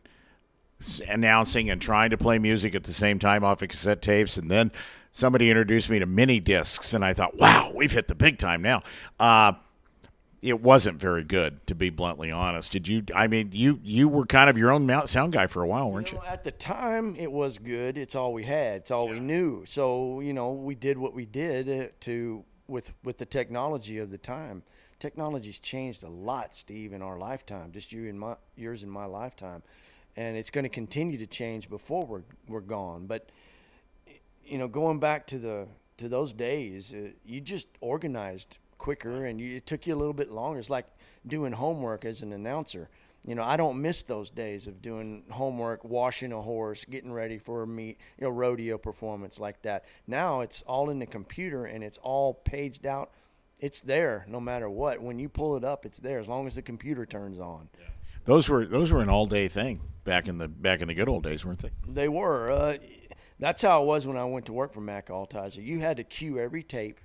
announcing 1.08 1.70
and 1.70 1.82
trying 1.82 2.10
to 2.12 2.18
play 2.18 2.40
music 2.40 2.76
at 2.76 2.84
the 2.84 2.94
same 2.94 3.20
time 3.20 3.44
off 3.44 3.62
of 3.62 3.70
cassette 3.70 4.02
tapes, 4.02 4.38
and 4.38 4.50
then 4.50 4.72
somebody 5.12 5.50
introduced 5.50 5.90
me 5.90 6.00
to 6.00 6.06
mini 6.06 6.40
discs, 6.40 6.94
and 6.94 7.04
I 7.06 7.14
thought, 7.14 7.38
wow, 7.38 7.72
we've 7.76 7.92
hit 7.92 8.08
the 8.08 8.16
big 8.16 8.38
time 8.38 8.62
now. 8.62 8.82
Uh, 9.20 9.54
it 10.44 10.62
wasn't 10.62 11.00
very 11.00 11.24
good, 11.24 11.66
to 11.68 11.76
be 11.76 11.90
bluntly 11.90 12.30
honest. 12.30 12.74
Did 12.74 12.88
you? 12.88 13.04
I 13.16 13.28
mean, 13.28 13.52
you 13.54 13.80
you 13.82 14.10
were 14.10 14.26
kind 14.26 14.50
of 14.50 14.58
your 14.58 14.72
own 14.72 15.08
sound 15.08 15.32
guy 15.32 15.48
for 15.48 15.64
a 15.64 15.68
while, 15.68 15.90
weren't 15.90 16.12
you? 16.12 16.20
You 16.22 16.28
at 16.28 16.44
the 16.44 16.52
time, 16.52 17.16
it 17.18 17.32
was 17.32 17.58
good. 17.58 17.98
It's 17.98 18.14
all 18.14 18.34
we 18.34 18.44
had. 18.44 18.82
It's 18.82 18.92
all 18.92 19.08
we 19.08 19.22
knew. 19.22 19.64
So 19.66 20.20
you 20.20 20.34
know, 20.34 20.52
we 20.52 20.76
did 20.76 20.98
what 20.98 21.14
we 21.14 21.26
did 21.26 21.70
uh, 21.70 21.88
to 22.02 22.44
with 22.68 22.92
with 23.04 23.18
the 23.18 23.26
technology 23.26 24.00
of 24.00 24.12
the 24.12 24.18
time. 24.18 24.64
Technology's 25.00 25.60
changed 25.60 26.04
a 26.04 26.10
lot, 26.10 26.54
Steve, 26.54 26.92
in 26.92 27.02
our 27.02 27.18
lifetime. 27.18 27.72
Just 27.72 27.94
you 27.94 28.10
and 28.10 28.20
my 28.20 28.36
yours 28.58 28.84
in 28.84 28.90
my 28.90 29.06
lifetime, 29.06 29.64
and 30.16 30.38
it's 30.38 30.50
going 30.50 30.64
to 30.64 30.70
continue 30.70 31.18
to 31.18 31.28
change 31.28 31.70
before 31.70 32.06
we're 32.06 32.24
we're 32.48 32.62
gone. 32.62 33.06
But 33.08 33.30
you 34.46 34.58
know, 34.58 34.68
going 34.68 35.00
back 35.00 35.28
to 35.28 35.40
the 35.40 35.68
to 35.98 36.10
those 36.10 36.34
days, 36.34 36.94
uh, 36.94 37.10
you 37.26 37.42
just 37.42 37.68
organized 37.82 38.58
quicker, 38.78 39.26
and 39.26 39.40
you, 39.40 39.56
it 39.56 39.66
took 39.66 39.88
you 39.88 39.96
a 39.96 39.98
little 39.98 40.14
bit 40.14 40.32
longer. 40.32 40.60
It's 40.60 40.70
like 40.70 40.88
doing 41.28 41.54
homework 41.54 42.06
as 42.06 42.22
an 42.22 42.34
announcer. 42.34 42.90
You 43.26 43.36
know, 43.36 43.44
I 43.44 43.56
don't 43.56 43.82
miss 43.82 44.04
those 44.04 44.30
days 44.30 44.68
of 44.68 44.82
doing 44.82 45.24
homework, 45.30 45.86
washing 45.86 46.34
a 46.34 46.42
horse, 46.42 46.84
getting 46.84 47.12
ready 47.12 47.38
for 47.38 47.64
a 47.64 47.68
meet, 47.68 47.98
you 48.18 48.26
know, 48.26 48.30
rodeo 48.30 48.78
performance 48.78 49.40
like 49.40 49.62
that. 49.62 49.86
Now 50.08 50.42
it's 50.42 50.62
all 50.64 50.90
in 50.90 51.00
the 51.00 51.06
computer 51.06 51.66
and 51.66 51.86
it's 51.86 51.98
all 52.00 52.34
paged 52.34 52.86
out. 52.86 53.12
It's 53.60 53.80
there 53.80 54.26
no 54.28 54.42
matter 54.42 54.70
what. 54.70 55.02
When 55.02 55.20
you 55.20 55.30
pull 55.30 55.56
it 55.56 55.64
up, 55.64 55.86
it's 55.86 56.02
there 56.02 56.20
as 56.20 56.28
long 56.28 56.48
as 56.48 56.56
the 56.56 56.62
computer 56.62 57.06
turns 57.06 57.40
on. 57.40 57.70
Those 58.26 58.50
were 58.50 58.66
those 58.66 58.92
were 58.92 59.02
an 59.02 59.08
all 59.08 59.26
day 59.26 59.48
thing 59.48 59.80
back 60.04 60.28
in 60.28 60.38
the 60.38 60.48
back 60.48 60.82
in 60.82 60.88
the 60.88 60.94
good 60.94 61.10
old 61.10 61.24
days, 61.24 61.46
weren't 61.46 61.60
they? 61.60 61.72
They 61.88 62.08
were. 62.08 62.52
Uh, 62.52 62.78
that's 63.40 63.62
how 63.62 63.84
it 63.84 63.86
was 63.86 64.08
when 64.08 64.18
I 64.18 64.26
went 64.26 64.46
to 64.48 64.54
work 64.54 64.74
for 64.74 64.82
Mack 64.82 65.08
Altizer. 65.08 65.64
You 65.64 65.80
had 65.80 65.98
to 65.98 66.04
cue 66.04 66.40
every 66.40 66.64
tape, 66.64 67.00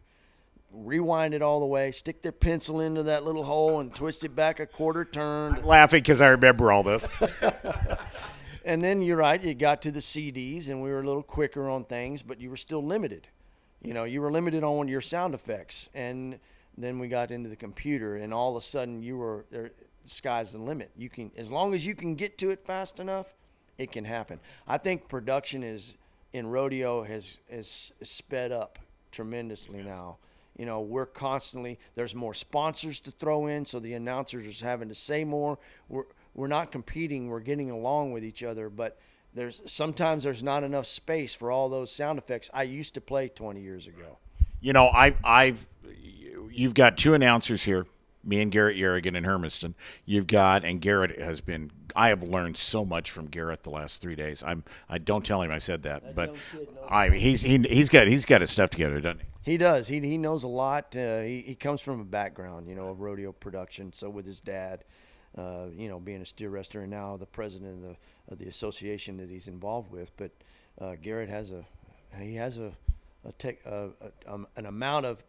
rewind 0.72 1.34
it 1.34 1.42
all 1.42 1.61
the 1.61 1.66
way, 1.66 1.90
stick 1.90 2.22
the 2.22 2.32
pencil 2.32 2.80
into 2.80 3.02
that 3.04 3.24
little 3.24 3.44
hole, 3.44 3.80
and 3.80 3.94
twist 3.94 4.24
it 4.24 4.37
back 4.37 4.61
a 4.61 4.66
quarter 4.66 5.04
turn. 5.04 5.62
Laughing 5.64 6.00
because 6.00 6.20
I 6.20 6.28
remember 6.28 6.70
all 6.70 6.82
this. 6.82 7.08
And 8.68 8.82
then 8.82 9.00
you're 9.00 9.16
right, 9.16 9.42
you 9.42 9.54
got 9.54 9.80
to 9.82 9.90
the 9.90 10.00
CDs, 10.00 10.68
and 10.68 10.82
we 10.82 10.90
were 10.90 11.00
a 11.00 11.06
little 11.06 11.22
quicker 11.22 11.70
on 11.70 11.84
things, 11.84 12.20
but 12.20 12.38
you 12.38 12.50
were 12.50 12.56
still 12.56 12.84
limited. 12.84 13.26
You 13.80 13.94
know, 13.94 14.04
you 14.04 14.20
were 14.20 14.30
limited 14.30 14.62
on 14.62 14.88
your 14.88 15.00
sound 15.00 15.32
effects, 15.32 15.88
and 15.94 16.38
then 16.76 16.98
we 16.98 17.08
got 17.08 17.30
into 17.30 17.48
the 17.48 17.56
computer, 17.56 18.16
and 18.16 18.34
all 18.34 18.50
of 18.50 18.56
a 18.56 18.61
sudden 18.61 19.02
you 19.02 19.16
were 19.16 19.46
there. 19.50 19.70
Sky's 20.09 20.53
the 20.53 20.59
limit. 20.59 20.90
You 20.97 21.09
can, 21.09 21.31
as 21.37 21.51
long 21.51 21.75
as 21.75 21.85
you 21.85 21.94
can 21.94 22.14
get 22.14 22.38
to 22.38 22.51
it 22.51 22.64
fast 22.64 23.01
enough, 23.01 23.27
it 23.77 23.92
can 23.92 24.05
happen. 24.05 24.40
I 24.66 24.79
think 24.79 25.09
production 25.09 25.62
is 25.62 25.97
in 26.33 26.47
rodeo 26.47 27.03
has 27.05 27.40
has 27.51 27.92
sped 28.03 28.53
up 28.53 28.79
tremendously 29.12 29.83
now. 29.83 30.18
You 30.57 30.66
know, 30.66 30.81
we're 30.81 31.07
constantly 31.07 31.79
there's 31.94 32.14
more 32.14 32.35
sponsors 32.35 33.01
to 33.01 33.11
throw 33.12 33.47
in, 33.47 33.64
so 33.64 33.79
the 33.79 33.94
announcers 33.94 34.62
are 34.62 34.66
having 34.66 34.88
to 34.88 34.94
say 34.94 35.25
more. 35.25 35.59
We're 35.88 36.05
we're 36.35 36.49
not 36.49 36.71
competing, 36.71 37.29
we're 37.29 37.40
getting 37.40 37.71
along 37.71 38.12
with 38.12 38.25
each 38.25 38.42
other, 38.44 38.68
but 38.68 38.99
there's 39.35 39.61
sometimes 39.66 40.25
there's 40.25 40.42
not 40.42 40.64
enough 40.64 40.87
space 40.87 41.35
for 41.35 41.51
all 41.51 41.68
those 41.68 41.92
sound 41.92 42.18
effects 42.18 42.51
I 42.53 42.64
used 42.64 42.94
to 42.94 43.01
play 43.01 43.29
20 43.29 43.61
years 43.61 43.87
ago. 43.87 44.18
You 44.61 44.73
know, 44.73 44.88
I, 44.88 45.14
I've 45.23 45.66
you've 46.51 46.75
got 46.75 46.97
two 46.97 47.14
announcers 47.14 47.62
here, 47.62 47.87
me 48.29 48.41
and 48.41 48.53
Garrett 48.53 48.77
Yerigan 48.77 49.17
in 49.17 49.25
Hermiston. 49.25 49.75
You've 50.05 50.27
got 50.27 50.64
and 50.64 50.81
Garrett 50.81 51.19
has 51.19 51.41
been. 51.41 51.71
I 51.97 52.09
have 52.09 52.23
learned 52.23 52.57
so 52.57 52.85
much 52.85 53.11
from 53.11 53.27
Garrett 53.27 53.62
the 53.62 53.71
last 53.71 54.03
three 54.03 54.14
days. 54.14 54.43
I'm. 54.47 54.64
I 54.88 54.99
don't 54.99 55.25
tell 55.25 55.43
him 55.43 55.51
I 55.51 55.59
said 55.59 55.83
that, 55.85 56.14
but 56.14 56.35
I 56.88 57.09
he's 57.09 57.43
he, 57.43 57.59
he's 57.59 57.88
got 57.88 58.07
he's 58.07 58.25
got 58.25 58.41
his 58.41 58.51
stuff 58.51 58.71
together, 58.71 59.01
doesn't 59.01 59.21
he? 59.21 59.53
He 59.53 59.57
does. 59.57 59.88
He 59.88 60.01
he 60.01 60.19
knows 60.19 60.45
a 60.45 60.49
lot. 60.49 60.95
Uh, 60.97 61.21
he 61.23 61.41
he 61.41 61.55
comes 61.55 61.81
from 61.81 62.01
a 62.01 62.05
background, 62.05 62.69
you 62.69 62.75
know, 62.75 62.88
of 62.88 63.01
rodeo 63.01 63.33
production. 63.33 63.93
So 63.93 64.11
with 64.11 64.27
his 64.27 64.41
dad, 64.41 64.85
uh, 65.37 65.67
you 65.75 65.88
know, 65.88 65.99
being 65.99 66.21
a 66.21 66.27
steer 66.27 66.51
wrestler 66.51 66.83
and 66.83 66.91
now 66.91 67.17
the 67.17 67.27
president 67.27 67.83
of 67.83 67.91
the 67.91 67.97
of 68.33 68.38
the 68.38 68.47
association 68.47 69.17
that 69.17 69.31
he's 69.31 69.49
involved 69.49 69.91
with. 69.91 70.12
But 70.17 70.33
uh, 70.79 70.97
Garrett 71.01 71.31
has 71.31 71.53
a 71.53 71.64
he 72.21 72.35
has 72.35 72.59
a 72.59 72.73
a, 73.25 73.33
tech, 73.33 73.64
a, 73.67 73.88
a 74.01 74.33
um, 74.33 74.47
an 74.57 74.67
amount 74.67 75.07
of 75.07 75.23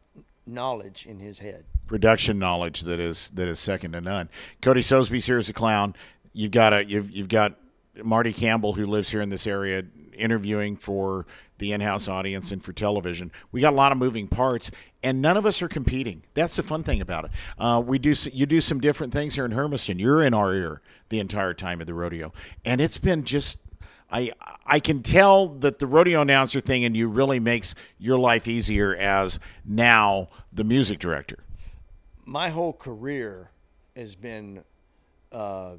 knowledge 0.54 1.06
in 1.06 1.20
his 1.20 1.40
head. 1.40 1.66
Production 1.88 2.40
knowledge 2.40 2.82
that 2.82 3.00
is 3.00 3.30
that 3.32 3.48
is 3.48 3.60
second 3.60 3.94
to 3.94 4.02
none. 4.02 4.30
Cody 4.62 4.82
Sosebee's 4.82 5.26
here 5.26 5.38
as 5.38 5.50
a 5.50 5.54
clown. 5.54 5.96
You've 6.34 6.52
got 6.52 6.74
a 6.74 6.86
you've 6.86 7.10
you've 7.12 7.30
got 7.30 7.56
Marty 8.04 8.34
Campbell 8.34 8.74
who 8.74 8.86
lives 8.86 9.10
here 9.10 9.22
in 9.22 9.30
this 9.30 9.48
area 9.48 9.84
interviewing 10.14 10.76
for 10.76 11.26
the 11.58 11.72
in-house 11.72 12.08
audience 12.08 12.52
and 12.52 12.64
for 12.64 12.74
television. 12.74 13.32
We 13.52 13.62
got 13.62 13.74
a 13.74 13.76
lot 13.76 13.92
of 13.92 13.98
moving 13.98 14.28
parts, 14.28 14.72
and 15.04 15.22
none 15.22 15.38
of 15.38 15.46
us 15.46 15.62
are 15.62 15.68
competing. 15.68 16.24
That's 16.34 16.56
the 16.56 16.64
fun 16.64 16.84
thing 16.84 17.02
about 17.02 17.26
it. 17.26 17.32
Uh, 17.58 17.82
we 17.86 18.00
do 18.00 18.14
you 18.32 18.46
do 18.46 18.62
some 18.62 18.80
different 18.80 19.14
things 19.14 19.36
here 19.36 19.46
in 19.46 19.52
Hermiston. 19.52 20.00
You're 20.00 20.24
in 20.24 20.34
our 20.34 20.54
ear 20.54 20.82
the 21.10 21.20
entire 21.20 21.54
time 21.54 21.82
of 21.82 21.88
the 21.88 21.94
rodeo, 21.94 22.34
and 22.66 22.82
it's 22.82 22.98
been 22.98 23.24
just. 23.24 23.60
I 24.12 24.32
I 24.65 24.80
can 24.80 25.04
tell 25.04 25.48
that 25.48 25.80
the 25.80 25.88
rodeo 25.88 26.22
announcer 26.22 26.60
thing 26.60 26.84
and 26.84 26.95
you 26.95 27.08
really 27.08 27.39
makes 27.39 27.76
your 27.98 28.17
life 28.17 28.48
easier 28.48 28.95
as 28.95 29.39
now 29.65 30.30
the 30.52 30.63
music 30.63 31.00
director. 31.00 31.43
My 32.26 32.50
whole 32.50 32.74
career 32.74 33.50
has 33.95 34.15
been 34.15 34.63
uh, 35.32 35.78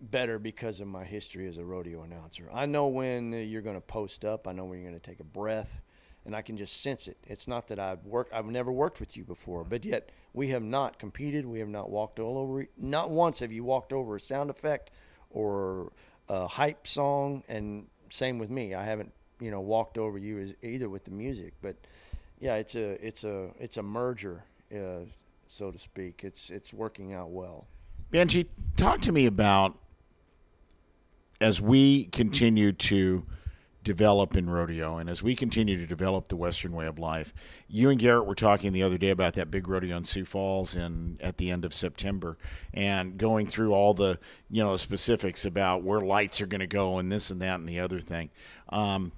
better 0.00 0.38
because 0.38 0.80
of 0.80 0.88
my 0.88 1.04
history 1.04 1.46
as 1.46 1.58
a 1.58 1.64
rodeo 1.64 2.02
announcer. 2.02 2.48
I 2.52 2.66
know 2.66 2.88
when 2.88 3.32
you're 3.32 3.62
going 3.62 3.76
to 3.76 3.80
post 3.80 4.24
up. 4.24 4.48
I 4.48 4.52
know 4.52 4.64
when 4.64 4.80
you're 4.80 4.88
going 4.88 5.00
to 5.00 5.10
take 5.10 5.20
a 5.20 5.24
breath, 5.24 5.82
and 6.24 6.34
I 6.34 6.42
can 6.42 6.56
just 6.56 6.80
sense 6.82 7.08
it. 7.08 7.18
It's 7.26 7.46
not 7.46 7.68
that 7.68 7.78
I've 7.78 8.04
worked. 8.04 8.32
I've 8.32 8.46
never 8.46 8.72
worked 8.72 9.00
with 9.00 9.16
you 9.16 9.24
before, 9.24 9.64
but 9.64 9.84
yet 9.84 10.10
we 10.32 10.48
have 10.48 10.62
not 10.62 10.98
competed. 10.98 11.44
We 11.44 11.58
have 11.58 11.68
not 11.68 11.90
walked 11.90 12.18
all 12.18 12.38
over. 12.38 12.66
Not 12.78 13.10
once 13.10 13.40
have 13.40 13.52
you 13.52 13.64
walked 13.64 13.92
over 13.92 14.16
a 14.16 14.20
sound 14.20 14.48
effect 14.50 14.90
or 15.30 15.92
a 16.30 16.46
hype 16.46 16.86
song. 16.86 17.42
And 17.48 17.86
same 18.08 18.38
with 18.38 18.48
me. 18.50 18.74
I 18.74 18.84
haven't 18.84 19.12
you 19.40 19.50
know 19.50 19.60
walked 19.60 19.98
over 19.98 20.18
you 20.18 20.38
as, 20.38 20.54
either 20.62 20.88
with 20.88 21.04
the 21.04 21.10
music. 21.10 21.54
But 21.60 21.76
yeah, 22.38 22.54
it's 22.54 22.76
a 22.76 23.04
it's 23.04 23.24
a 23.24 23.50
it's 23.58 23.76
a 23.76 23.82
merger, 23.82 24.44
uh, 24.74 25.04
so 25.46 25.70
to 25.70 25.78
speak. 25.78 26.22
It's 26.24 26.50
it's 26.50 26.72
working 26.72 27.12
out 27.12 27.30
well. 27.30 27.66
Benje, 28.12 28.46
talk 28.76 29.00
to 29.02 29.12
me 29.12 29.26
about 29.26 29.78
as 31.40 31.60
we 31.60 32.04
continue 32.06 32.72
to 32.72 33.24
develop 33.82 34.36
in 34.36 34.48
rodeo. 34.48 34.98
And 34.98 35.08
as 35.08 35.22
we 35.22 35.34
continue 35.34 35.78
to 35.78 35.86
develop 35.86 36.28
the 36.28 36.36
western 36.36 36.72
way 36.72 36.86
of 36.86 36.98
life 36.98 37.32
you 37.68 37.88
and 37.88 37.98
garrett 37.98 38.26
were 38.26 38.34
talking 38.34 38.72
the 38.72 38.82
other 38.82 38.98
day 38.98 39.10
about 39.10 39.34
that 39.34 39.50
big 39.50 39.66
rodeo 39.68 39.96
in 39.96 40.04
sioux 40.04 40.24
falls 40.24 40.76
in 40.76 41.16
at 41.20 41.38
the 41.38 41.50
end 41.50 41.64
of 41.64 41.72
september 41.72 42.36
and 42.74 43.16
going 43.16 43.46
through 43.46 43.72
all 43.72 43.94
the 43.94 44.18
you 44.50 44.62
know 44.62 44.76
specifics 44.76 45.44
about 45.44 45.82
where 45.82 46.00
lights 46.00 46.40
are 46.40 46.46
going 46.46 46.60
to 46.60 46.66
go 46.66 46.98
and 46.98 47.10
this 47.10 47.30
and 47.30 47.40
that 47.40 47.60
and 47.60 47.68
the 47.68 47.80
other 47.80 48.00
thing. 48.00 48.30
Um, 48.68 49.12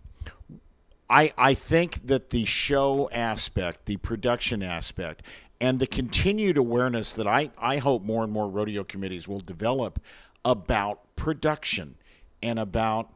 I, 1.09 1.33
I 1.37 1.55
think 1.55 2.07
that 2.07 2.31
the 2.31 2.45
show 2.45 3.11
aspect, 3.13 3.87
the 3.87 3.99
production 3.99 4.63
aspect, 4.63 5.23
and 5.61 5.79
the 5.79 5.87
continued 5.87 6.57
awareness 6.57 7.13
that 7.15 7.27
I, 7.27 7.51
I 7.59 7.79
hope 7.79 8.03
more 8.03 8.25
and 8.25 8.33
more 8.33 8.49
rodeo 8.49 8.83
committees 8.83 9.29
will 9.29 9.41
develop 9.41 10.01
about 10.45 11.01
production 11.17 11.97
and 12.43 12.59
about 12.59 13.11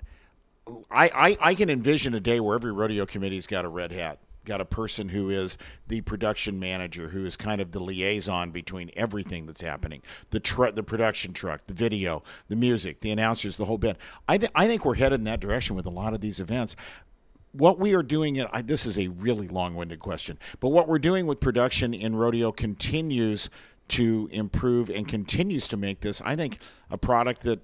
I, 0.90 1.08
I, 1.08 1.38
I 1.40 1.54
can 1.54 1.70
envision 1.70 2.14
a 2.14 2.20
day 2.20 2.40
where 2.40 2.56
every 2.56 2.72
rodeo 2.72 3.06
committee's 3.06 3.46
got 3.46 3.64
a 3.64 3.68
red 3.68 3.92
hat 3.92 4.18
got 4.46 4.60
a 4.60 4.64
person 4.64 5.08
who 5.08 5.28
is 5.28 5.58
the 5.88 6.00
production 6.02 6.58
manager 6.58 7.08
who 7.08 7.26
is 7.26 7.36
kind 7.36 7.60
of 7.60 7.72
the 7.72 7.80
liaison 7.80 8.52
between 8.52 8.90
everything 8.96 9.44
that's 9.44 9.60
happening. 9.60 10.00
The 10.30 10.40
tr- 10.40 10.70
the 10.70 10.82
production 10.82 11.32
truck 11.34 11.66
the 11.66 11.74
video 11.74 12.22
the 12.48 12.56
music 12.56 13.00
the 13.00 13.10
announcers 13.10 13.56
the 13.56 13.66
whole 13.66 13.76
bit 13.76 13.98
I, 14.28 14.38
th- 14.38 14.52
I 14.54 14.66
think 14.66 14.84
we're 14.84 14.94
headed 14.94 15.20
in 15.20 15.24
that 15.24 15.40
direction 15.40 15.76
with 15.76 15.84
a 15.84 15.90
lot 15.90 16.14
of 16.14 16.20
these 16.20 16.40
events. 16.40 16.76
What 17.52 17.78
we 17.78 17.94
are 17.94 18.02
doing 18.02 18.40
I, 18.40 18.62
this 18.62 18.86
is 18.86 18.98
a 18.98 19.08
really 19.08 19.48
long-winded 19.48 19.98
question 19.98 20.38
but 20.60 20.68
what 20.68 20.88
we're 20.88 20.98
doing 20.98 21.26
with 21.26 21.40
production 21.40 21.92
in 21.92 22.14
rodeo 22.14 22.52
continues 22.52 23.50
to 23.88 24.28
improve 24.32 24.90
and 24.90 25.06
continues 25.06 25.68
to 25.68 25.76
make 25.76 26.00
this 26.00 26.20
i 26.22 26.34
think 26.34 26.58
a 26.90 26.98
product 26.98 27.42
that 27.42 27.60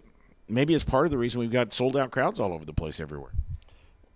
maybe 0.53 0.75
it's 0.75 0.85
part 0.85 1.07
of 1.07 1.11
the 1.11 1.19
reason 1.19 1.41
we've 1.41 1.51
got 1.51 1.73
sold 1.73 1.97
out 1.97 2.11
crowds 2.11 2.39
all 2.39 2.53
over 2.53 2.65
the 2.65 2.73
place 2.73 3.01
everywhere. 3.01 3.33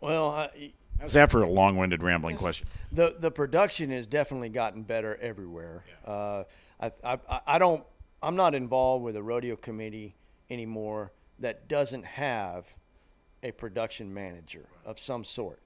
Well, 0.01 0.29
I, 0.31 0.73
how's 1.01 1.15
that 1.15 1.31
for 1.31 1.43
a 1.43 1.49
long 1.49 1.77
winded, 1.77 2.03
rambling 2.03 2.37
question? 2.37 2.69
The 2.93 3.17
the 3.19 3.31
production 3.31 3.91
has 3.91 4.07
definitely 4.07 4.49
gotten 4.49 4.83
better 4.83 5.17
everywhere. 5.21 5.85
Yeah. 6.05 6.13
Uh, 6.13 6.45
I, 6.81 6.93
I 7.05 7.41
I 7.47 7.59
don't 7.59 7.85
I'm 8.23 8.37
not 8.37 8.55
involved 8.55 9.05
with 9.05 9.17
a 9.17 9.23
rodeo 9.23 9.57
committee 9.57 10.15
anymore 10.51 11.13
that 11.41 11.69
doesn't 11.69 12.05
have 12.05 12.67
a 13.43 13.51
production 13.51 14.13
manager 14.13 14.67
of 14.85 14.99
some 14.99 15.25
sort. 15.25 15.61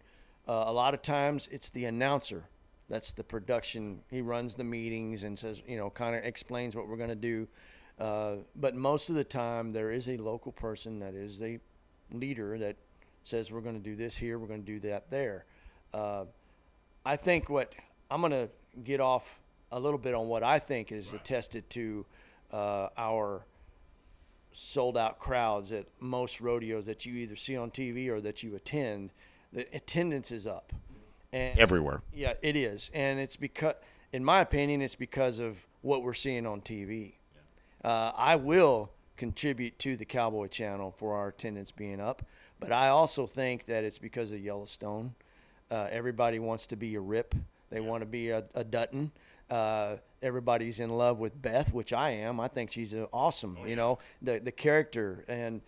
Uh, 0.49 0.65
a 0.67 0.73
lot 0.73 0.95
of 0.95 1.03
times 1.03 1.49
it's 1.53 1.71
the 1.71 1.85
announcer 1.85 2.49
that's 2.91 3.13
the 3.13 3.23
production. 3.23 4.01
He 4.11 4.21
runs 4.21 4.57
the 4.57 4.65
meetings 4.65 5.23
and 5.23 5.39
says, 5.39 5.63
you 5.67 5.77
know, 5.77 5.89
kind 5.91 6.17
of 6.17 6.25
explains 6.25 6.75
what 6.75 6.89
we're 6.89 6.97
going 6.97 7.09
to 7.09 7.15
do. 7.15 7.47
Uh, 8.01 8.37
but 8.57 8.75
most 8.75 9.11
of 9.11 9.15
the 9.15 9.25
time, 9.25 9.73
there 9.73 9.91
is 9.91 10.09
a 10.09 10.17
local 10.17 10.53
person 10.53 10.99
that 11.01 11.15
is 11.15 11.39
the 11.39 11.61
leader 12.13 12.59
that 12.59 12.77
says 13.25 13.53
we're 13.53 13.61
going 13.61 13.77
to 13.77 13.83
do 13.83 13.95
this 13.95 14.17
here, 14.17 14.39
we're 14.39 14.47
going 14.47 14.65
to 14.65 14.67
do 14.67 14.81
that 14.81 15.11
there. 15.11 15.45
Uh, 15.93 16.25
I 17.05 17.17
think 17.17 17.51
what 17.51 17.75
I'm 18.11 18.21
going 18.21 18.33
to 18.33 18.49
get 18.85 19.01
off 19.01 19.41
a 19.71 19.79
little 19.79 19.99
bit 19.99 20.15
on 20.15 20.29
what 20.29 20.43
I 20.43 20.59
think 20.59 20.93
is 20.93 21.13
right. 21.13 21.21
attested 21.21 21.69
to 21.71 22.07
uh, 22.53 22.89
our 22.97 23.43
sold 24.53 24.97
out 24.97 25.19
crowds 25.19 25.71
at 25.71 25.85
most 26.01 26.41
rodeos 26.41 26.87
that 26.87 27.05
you 27.05 27.15
either 27.15 27.37
see 27.37 27.57
on 27.57 27.71
TV 27.71 28.09
or 28.09 28.21
that 28.23 28.43
you 28.43 28.57
attend. 28.57 29.11
The 29.53 29.67
attendance 29.75 30.33
is 30.33 30.47
up. 30.47 30.73
And 31.33 31.59
everywhere. 31.59 32.03
Yeah, 32.15 32.33
it 32.41 32.57
is. 32.57 32.91
And 32.95 33.21
it's 33.21 33.37
because, 33.37 33.75
in 34.13 34.25
my 34.25 34.41
opinion, 34.41 34.81
it's 34.81 34.95
because 34.95 35.39
of 35.39 35.59
what 35.83 36.03
we're 36.03 36.15
seeing 36.15 36.47
on 36.47 36.63
TV 36.63 37.13
uh, 37.85 38.13
I 38.17 38.37
will 38.37 38.91
contribute 39.17 39.79
to 39.81 39.97
the 39.97 40.05
Cowboy 40.05 40.49
Channel 40.49 40.95
for 40.97 41.15
our 41.15 41.29
attendance 41.29 41.71
being 41.71 42.01
up, 42.01 42.23
but 42.59 42.73
I 42.73 42.89
also 42.89 43.27
think 43.27 43.67
that 43.67 43.85
it's 43.85 43.99
because 43.99 44.33
of 44.33 44.41
Yellowstone. 44.41 45.15
Uh, 45.71 45.89
everybody 45.91 46.39
wants 46.39 46.67
to 46.69 46.77
be 46.77 46.95
a 46.95 47.01
Rip. 47.01 47.35
They 47.71 47.81
want 47.81 48.03
to 48.03 48.07
be 48.07 48.31
a, 48.31 48.45
a 48.55 48.65
Dutton. 48.65 49.13
Uh, 49.49 49.97
everybody's 50.23 50.81
in 50.81 50.91
love 50.91 51.19
with 51.19 51.41
Beth, 51.41 51.73
which 51.73 51.93
I 51.93 52.11
am. 52.11 52.41
I 52.41 52.49
think 52.49 52.71
she's 52.71 52.95
awesome. 53.13 53.57
Oh, 53.59 53.65
yeah. 53.65 53.71
You 53.71 53.77
know 53.77 53.99
the 54.23 54.39
the 54.39 54.53
character 54.53 55.25
and 55.29 55.61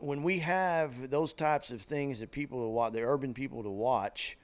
when 0.00 0.22
we 0.22 0.38
have 0.40 1.10
those 1.10 1.32
types 1.32 1.70
of 1.70 1.82
things 1.82 2.20
that 2.20 2.30
people 2.30 2.62
to 2.62 2.68
watch, 2.68 2.92
the 2.92 3.02
urban 3.02 3.34
people 3.34 3.62
to 3.62 3.70
watch, 3.70 4.36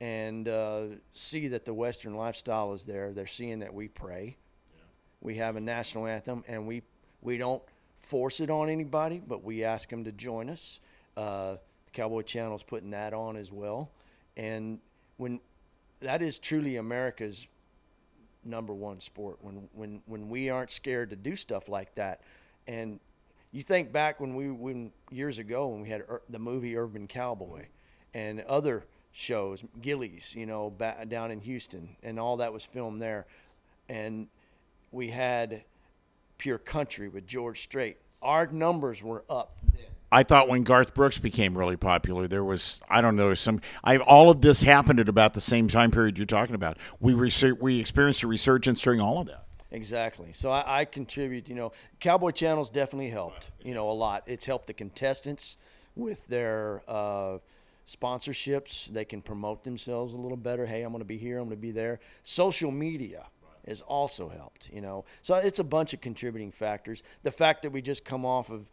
and 0.00 0.48
uh, 0.48 0.82
see 1.12 1.48
that 1.48 1.64
the 1.64 1.74
Western 1.74 2.14
lifestyle 2.16 2.72
is 2.72 2.84
there. 2.84 3.12
They're 3.12 3.26
seeing 3.26 3.60
that 3.60 3.72
we 3.72 3.88
pray. 3.88 4.36
We 5.26 5.34
have 5.38 5.56
a 5.56 5.60
national 5.60 6.06
anthem, 6.06 6.44
and 6.46 6.68
we 6.68 6.84
we 7.20 7.36
don't 7.36 7.60
force 7.98 8.38
it 8.38 8.48
on 8.48 8.68
anybody, 8.68 9.20
but 9.26 9.42
we 9.42 9.64
ask 9.64 9.90
them 9.90 10.04
to 10.04 10.12
join 10.12 10.48
us. 10.48 10.78
Uh, 11.16 11.56
the 11.86 11.90
Cowboy 11.92 12.22
Channel 12.22 12.54
is 12.54 12.62
putting 12.62 12.90
that 12.90 13.12
on 13.12 13.36
as 13.36 13.50
well, 13.50 13.90
and 14.36 14.78
when 15.16 15.40
that 15.98 16.22
is 16.22 16.38
truly 16.38 16.76
America's 16.76 17.48
number 18.44 18.72
one 18.72 19.00
sport. 19.00 19.38
When 19.40 19.68
when 19.72 20.00
when 20.06 20.28
we 20.28 20.48
aren't 20.48 20.70
scared 20.70 21.10
to 21.10 21.16
do 21.16 21.34
stuff 21.34 21.68
like 21.68 21.92
that, 21.96 22.20
and 22.68 23.00
you 23.50 23.64
think 23.64 23.90
back 23.90 24.20
when 24.20 24.36
we 24.36 24.52
when 24.52 24.92
years 25.10 25.40
ago 25.40 25.66
when 25.66 25.80
we 25.80 25.88
had 25.88 26.02
Ur- 26.08 26.22
the 26.28 26.38
movie 26.38 26.76
Urban 26.76 27.08
Cowboy, 27.08 27.66
and 28.14 28.42
other 28.42 28.84
shows, 29.10 29.64
Gilley's, 29.82 30.36
you 30.36 30.46
know, 30.46 30.70
back 30.70 31.08
down 31.08 31.32
in 31.32 31.40
Houston, 31.40 31.96
and 32.04 32.20
all 32.20 32.36
that 32.36 32.52
was 32.52 32.64
filmed 32.64 33.00
there, 33.00 33.26
and 33.88 34.28
we 34.96 35.10
had 35.10 35.62
Pure 36.38 36.58
Country 36.58 37.08
with 37.08 37.26
George 37.26 37.60
Strait. 37.60 37.98
Our 38.22 38.46
numbers 38.46 39.02
were 39.02 39.24
up. 39.28 39.56
I 40.10 40.22
thought 40.22 40.48
when 40.48 40.62
Garth 40.62 40.94
Brooks 40.94 41.18
became 41.18 41.56
really 41.56 41.76
popular, 41.76 42.26
there 42.26 42.44
was 42.44 42.80
I 42.88 43.00
don't 43.00 43.16
know 43.16 43.34
some. 43.34 43.60
I 43.84 43.98
all 43.98 44.30
of 44.30 44.40
this 44.40 44.62
happened 44.62 44.98
at 44.98 45.08
about 45.08 45.34
the 45.34 45.40
same 45.40 45.68
time 45.68 45.90
period 45.90 46.16
you're 46.16 46.26
talking 46.26 46.54
about. 46.54 46.78
We 47.00 47.12
reser- 47.12 47.60
we 47.60 47.78
experienced 47.78 48.22
a 48.22 48.26
resurgence 48.26 48.80
during 48.80 49.00
all 49.00 49.20
of 49.20 49.26
that. 49.26 49.44
Exactly. 49.72 50.32
So 50.32 50.50
I, 50.50 50.80
I 50.80 50.84
contribute. 50.84 51.48
You 51.48 51.56
know, 51.56 51.72
Cowboy 52.00 52.30
Channel's 52.30 52.70
definitely 52.70 53.10
helped. 53.10 53.50
You 53.62 53.74
know, 53.74 53.90
a 53.90 53.92
lot. 53.92 54.22
It's 54.26 54.46
helped 54.46 54.68
the 54.68 54.74
contestants 54.74 55.56
with 55.96 56.26
their 56.28 56.82
uh, 56.88 57.38
sponsorships. 57.86 58.86
They 58.86 59.04
can 59.04 59.20
promote 59.20 59.64
themselves 59.64 60.14
a 60.14 60.16
little 60.16 60.36
better. 60.36 60.64
Hey, 60.64 60.82
I'm 60.82 60.92
going 60.92 61.00
to 61.00 61.04
be 61.04 61.18
here. 61.18 61.38
I'm 61.38 61.48
going 61.48 61.56
to 61.56 61.60
be 61.60 61.72
there. 61.72 61.98
Social 62.22 62.70
media 62.70 63.26
has 63.66 63.80
also 63.82 64.28
helped. 64.28 64.70
You 64.72 64.80
know, 64.80 65.04
so 65.22 65.36
it's 65.36 65.58
a 65.58 65.64
bunch 65.64 65.94
of 65.94 66.00
contributing 66.00 66.52
factors. 66.52 67.02
The 67.22 67.30
fact 67.30 67.62
that 67.62 67.70
we 67.70 67.82
just 67.82 68.04
come 68.04 68.24
off 68.24 68.50
of, 68.50 68.66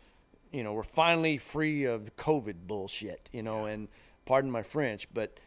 you 0.51 0.63
know, 0.63 0.73
we're 0.73 0.83
finally 0.83 1.37
free 1.37 1.85
of 1.85 2.15
COVID 2.15 2.55
bullshit. 2.67 3.29
You 3.31 3.43
know, 3.43 3.65
and 3.65 3.87
pardon 4.25 4.51
my 4.51 4.63
French, 4.63 5.07
but 5.13 5.37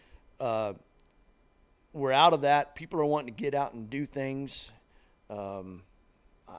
uh, 0.40 0.74
we're 1.92 2.12
out 2.12 2.32
of 2.32 2.42
that. 2.42 2.74
People 2.74 3.00
are 3.00 3.04
wanting 3.04 3.34
to 3.34 3.42
get 3.42 3.54
out 3.54 3.72
and 3.72 3.88
do 3.88 4.06
things. 4.06 4.70
Um, 5.30 5.82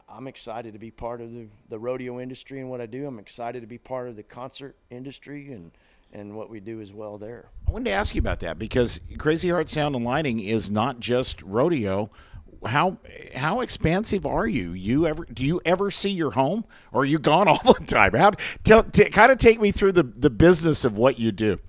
I'm 0.10 0.28
excited 0.28 0.73
to 0.73 0.80
be 0.80 0.91
part 0.91 1.21
of 1.21 1.32
the, 1.32 1.47
the 1.69 1.80
rodeo 1.80 2.19
industry 2.19 2.60
and 2.60 2.69
what 2.69 2.82
I 2.82 2.86
do. 2.86 3.08
I'm 3.08 3.19
excited 3.19 3.62
to 3.62 3.67
be 3.67 3.78
part 3.78 4.10
of 4.10 4.15
the 4.15 4.23
concert 4.23 4.76
industry 4.89 5.52
and, 5.52 5.71
and 6.12 6.36
what 6.36 6.50
we 6.50 6.60
do 6.60 6.82
as 6.82 6.91
well 6.91 7.17
there. 7.17 7.50
I 7.67 7.71
wanted 7.71 7.86
to 7.86 7.91
ask 7.91 8.15
you 8.15 8.19
about 8.19 8.39
that 8.41 8.60
because 8.60 9.00
Crazy 9.17 9.50
Heart 9.50 9.69
Sound 9.69 9.95
and 9.95 10.04
Lighting 10.04 10.39
is 10.39 10.69
not 10.69 11.00
just 11.00 11.41
rodeo. 11.41 12.10
How 12.65 12.98
how 13.36 13.62
expansive 13.62 14.26
are 14.26 14.48
you? 14.48 14.74
You 14.74 15.08
ever 15.08 15.26
do 15.26 15.46
you 15.46 15.62
ever 15.65 15.91
see 15.91 16.10
your 16.12 16.32
home, 16.32 16.65
or 16.91 17.02
are 17.02 17.06
you 17.06 17.20
gone 17.20 17.48
all 17.50 17.74
the 17.74 17.86
time? 17.86 18.13
How 18.13 18.32
tell 18.63 18.84
t- 18.84 19.10
kind 19.10 19.32
of 19.32 19.38
take 19.38 19.60
me 19.62 19.72
through 19.72 19.93
the 19.93 20.04
the 20.04 20.30
business 20.30 20.86
of 20.86 20.98
what 20.98 21.20
you 21.20 21.32
do 21.32 21.60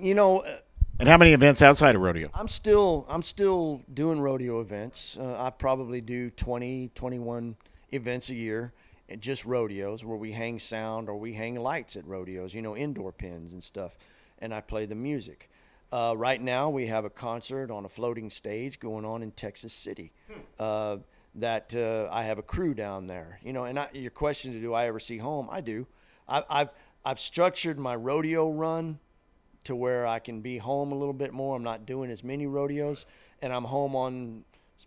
You 0.00 0.14
know, 0.14 0.38
uh, 0.40 0.58
and 0.98 1.08
how 1.08 1.18
many 1.18 1.32
events 1.32 1.62
outside 1.62 1.94
of 1.94 2.02
rodeo. 2.02 2.30
I'm 2.34 2.48
still 2.48 3.06
I'm 3.08 3.22
still 3.22 3.82
doing 3.94 4.20
rodeo 4.20 4.60
events. 4.60 5.18
Uh, 5.20 5.36
I 5.40 5.50
probably 5.50 6.00
do 6.00 6.30
20, 6.30 6.90
21 6.94 7.56
events 7.92 8.30
a 8.30 8.34
year, 8.34 8.72
and 9.08 9.20
just 9.20 9.44
rodeos 9.44 10.04
where 10.04 10.16
we 10.16 10.32
hang 10.32 10.58
sound 10.58 11.08
or 11.08 11.16
we 11.16 11.32
hang 11.34 11.56
lights 11.56 11.96
at 11.96 12.06
rodeos. 12.06 12.54
You 12.54 12.62
know, 12.62 12.76
indoor 12.76 13.12
pins 13.12 13.52
and 13.52 13.62
stuff, 13.62 13.96
and 14.40 14.54
I 14.54 14.60
play 14.60 14.86
the 14.86 14.94
music. 14.94 15.50
Uh, 15.92 16.14
right 16.16 16.40
now, 16.42 16.68
we 16.68 16.86
have 16.86 17.04
a 17.04 17.10
concert 17.10 17.70
on 17.70 17.84
a 17.84 17.88
floating 17.88 18.28
stage 18.28 18.80
going 18.80 19.04
on 19.04 19.22
in 19.22 19.30
Texas 19.32 19.72
City. 19.72 20.12
Uh, 20.58 20.96
that 21.36 21.74
uh, 21.74 22.08
I 22.10 22.24
have 22.24 22.38
a 22.38 22.42
crew 22.42 22.74
down 22.74 23.06
there. 23.06 23.38
You 23.42 23.52
know, 23.52 23.64
and 23.64 23.78
I, 23.78 23.88
your 23.92 24.10
question, 24.10 24.54
is, 24.54 24.60
do 24.60 24.74
I 24.74 24.86
ever 24.86 24.98
see 24.98 25.18
home? 25.18 25.48
I 25.50 25.60
do. 25.60 25.86
I, 26.28 26.42
I've 26.48 26.70
I've 27.04 27.20
structured 27.20 27.78
my 27.78 27.94
rodeo 27.94 28.50
run 28.50 28.98
to 29.64 29.76
where 29.76 30.06
I 30.06 30.18
can 30.18 30.40
be 30.40 30.58
home 30.58 30.92
a 30.92 30.94
little 30.94 31.14
bit 31.14 31.32
more. 31.32 31.56
I'm 31.56 31.62
not 31.62 31.86
doing 31.86 32.10
as 32.10 32.24
many 32.24 32.46
rodeos, 32.46 33.06
and 33.42 33.52
I'm 33.52 33.64
home 33.64 33.94
on, 33.94 34.44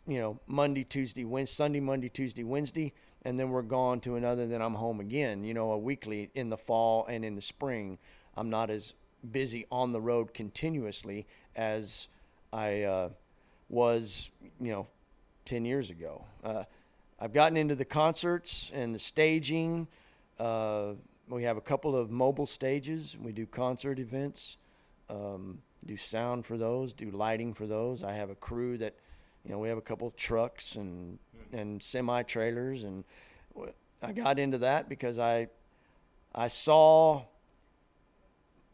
you 0.08 0.20
know, 0.20 0.40
Monday, 0.48 0.84
Tuesday, 0.84 1.24
Wednesday, 1.24 1.56
Sunday, 1.56 1.80
Monday, 1.80 2.10
Tuesday, 2.10 2.44
Wednesday, 2.44 2.94
and 3.24 3.40
then 3.40 3.50
we're 3.50 3.62
gone 3.62 4.00
to 4.02 4.16
another. 4.16 4.48
Then 4.48 4.62
I'm 4.62 4.74
home 4.74 5.00
again. 5.00 5.44
You 5.44 5.54
know, 5.54 5.72
a 5.72 5.78
weekly 5.78 6.30
in 6.34 6.50
the 6.50 6.58
fall 6.58 7.06
and 7.08 7.24
in 7.24 7.36
the 7.36 7.42
spring. 7.42 7.98
I'm 8.36 8.50
not 8.50 8.70
as 8.70 8.96
busy 9.32 9.66
on 9.72 9.92
the 9.92 10.02
road 10.02 10.34
continuously 10.34 11.26
as 11.56 12.08
I 12.54 12.84
uh, 12.84 13.10
was, 13.70 14.30
you 14.60 14.72
know, 14.72 14.88
ten 15.46 15.66
years 15.66 15.90
ago. 15.90 16.24
Uh, 16.44 16.64
I've 17.20 17.34
gotten 17.34 17.58
into 17.58 17.76
the 17.76 17.86
concerts 17.86 18.72
and 18.74 18.96
the 18.96 19.00
staging. 19.00 19.88
Uh, 20.40 20.94
we 21.28 21.44
have 21.44 21.58
a 21.58 21.62
couple 21.62 21.96
of 21.96 22.10
mobile 22.10 22.46
stages. 22.46 23.18
We 23.22 23.32
do 23.32 23.46
concert 23.46 24.00
events, 24.00 24.58
um, 25.10 25.60
do 25.86 25.96
sound 25.96 26.46
for 26.46 26.58
those, 26.58 26.94
do 26.94 27.12
lighting 27.12 27.54
for 27.54 27.68
those. 27.68 28.04
I 28.04 28.14
have 28.14 28.30
a 28.30 28.36
crew 28.36 28.78
that, 28.78 28.96
you 29.46 29.52
know, 29.52 29.60
we 29.60 29.70
have 29.70 29.78
a 29.78 29.82
couple 29.82 30.08
of 30.08 30.16
trucks 30.16 30.76
and 30.76 31.20
and 31.52 31.82
semi 31.82 32.24
trailers, 32.24 32.84
and 32.84 33.04
I 34.04 34.12
got 34.12 34.40
into 34.40 34.60
that 34.60 34.88
because 34.88 35.20
I 35.20 35.48
I 36.34 36.48
saw 36.48 37.24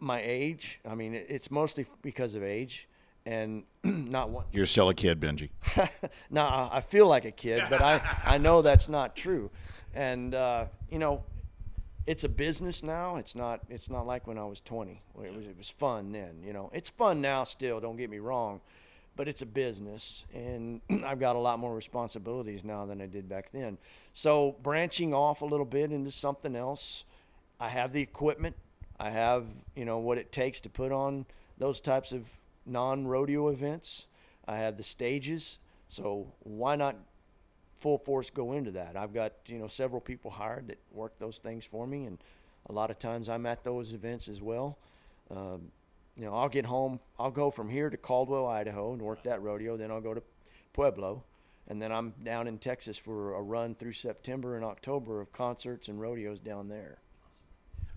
my 0.06 0.22
age. 0.24 0.80
I 0.88 0.96
mean, 0.96 1.14
it's 1.14 1.52
mostly 1.52 1.86
because 2.02 2.36
of 2.36 2.44
age 2.44 2.88
and 3.26 3.64
not 3.84 4.30
one. 4.30 4.46
You're 4.52 4.66
still 4.66 4.90
a 4.90 4.94
kid, 4.94 5.20
Benje. 5.20 5.50
No, 6.30 6.44
I 6.46 6.78
I 6.78 6.82
feel 6.82 7.08
like 7.08 7.26
a 7.26 7.32
kid, 7.32 7.64
but 7.70 7.82
I, 7.82 8.02
I 8.26 8.38
know 8.38 8.62
that's 8.62 8.88
not 8.88 9.16
true. 9.16 9.50
And 9.94 10.36
uh, 10.36 10.68
you 10.90 11.00
know, 11.00 11.24
it's 12.06 12.24
a 12.24 12.30
business 12.30 12.84
now. 12.84 13.16
It's 13.18 13.36
not 13.36 13.62
it's 13.70 13.90
not 13.90 14.06
like 14.06 14.28
when 14.28 14.38
I 14.38 14.46
was 14.46 14.62
20. 14.62 15.02
It 15.24 15.36
was 15.36 15.48
it 15.48 15.58
was 15.58 15.70
fun 15.70 16.12
then. 16.12 16.42
You 16.46 16.54
know, 16.54 16.70
it's 16.74 16.90
fun 16.90 17.22
now 17.22 17.44
still. 17.44 17.80
Don't 17.80 17.98
get 17.98 18.10
me 18.10 18.20
wrong, 18.20 18.62
but 19.16 19.28
it's 19.28 19.42
a 19.42 19.46
business, 19.48 20.26
and 20.34 20.82
I've 21.04 21.20
got 21.20 21.36
a 21.36 21.40
lot 21.40 21.58
more 21.60 21.74
responsibilities 21.76 22.64
now 22.64 22.86
than 22.86 23.02
I 23.02 23.08
did 23.08 23.28
back 23.28 23.50
then. 23.52 23.78
So 24.14 24.56
branching 24.62 25.14
off 25.14 25.42
a 25.42 25.46
little 25.46 25.66
bit 25.66 25.92
into 25.92 26.12
something 26.12 26.56
else, 26.56 27.06
I 27.60 27.70
have 27.70 27.92
the 27.92 28.02
equipment. 28.02 28.56
I 29.00 29.10
have 29.10 29.46
you 29.76 29.86
know 29.86 30.00
what 30.00 30.18
it 30.18 30.32
takes 30.32 30.62
to 30.62 30.70
put 30.70 30.92
on 30.92 31.26
those 31.58 31.82
types 31.82 32.12
of 32.12 32.26
non-rodeo 32.66 33.50
events. 33.50 34.08
I 34.48 34.58
have 34.58 34.78
the 34.78 34.84
stages, 34.84 35.60
so 35.88 36.32
why 36.40 36.76
not 36.76 36.96
full 37.80 37.98
force 37.98 38.30
go 38.30 38.54
into 38.54 38.72
that? 38.72 38.96
I've 38.96 39.14
got 39.14 39.34
you 39.48 39.58
know 39.58 39.68
several 39.68 40.02
people 40.02 40.32
hired 40.32 40.68
that 40.70 40.80
work 40.92 41.18
those 41.20 41.38
things 41.38 41.66
for 41.66 41.86
me, 41.86 42.06
and 42.06 42.18
a 42.70 42.74
lot 42.74 42.90
of 42.90 43.00
times 43.00 43.30
I'm 43.30 43.46
at 43.46 43.64
those 43.64 43.94
events 43.94 44.28
as 44.28 44.42
well. 44.42 44.78
Um, 45.30 45.72
you 46.16 46.24
know, 46.26 46.34
I'll 46.34 46.50
get 46.50 46.66
home. 46.66 47.00
I'll 47.20 47.32
go 47.32 47.52
from 47.52 47.70
here 47.70 47.90
to 47.90 47.98
Caldwell, 47.98 48.48
Idaho, 48.48 48.94
and 48.94 49.02
work 49.02 49.24
that 49.24 49.42
rodeo. 49.42 49.76
Then 49.76 49.92
I'll 49.92 50.02
go 50.02 50.14
to 50.14 50.24
Pueblo, 50.74 51.24
and 51.68 51.82
then 51.82 51.92
I'm 51.92 52.14
down 52.24 52.48
in 52.48 52.58
Texas 52.58 52.98
for 52.98 53.36
a 53.36 53.42
run 53.42 53.76
through 53.76 53.94
September 53.94 54.56
and 54.56 54.64
October 54.64 55.20
of 55.20 55.32
concerts 55.34 55.90
and 55.90 56.00
rodeos 56.00 56.40
down 56.40 56.70
there. 56.70 57.00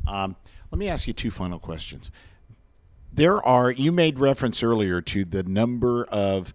Um, 0.09 0.37
let 0.71 0.79
me 0.79 0.88
ask 0.88 1.07
you 1.07 1.12
two 1.12 1.31
final 1.31 1.59
questions. 1.59 2.11
There 3.12 3.42
are 3.44 3.71
you 3.71 3.92
made 3.92 4.18
reference 4.18 4.62
earlier 4.62 5.01
to 5.03 5.25
the 5.25 5.42
number 5.42 6.05
of 6.05 6.55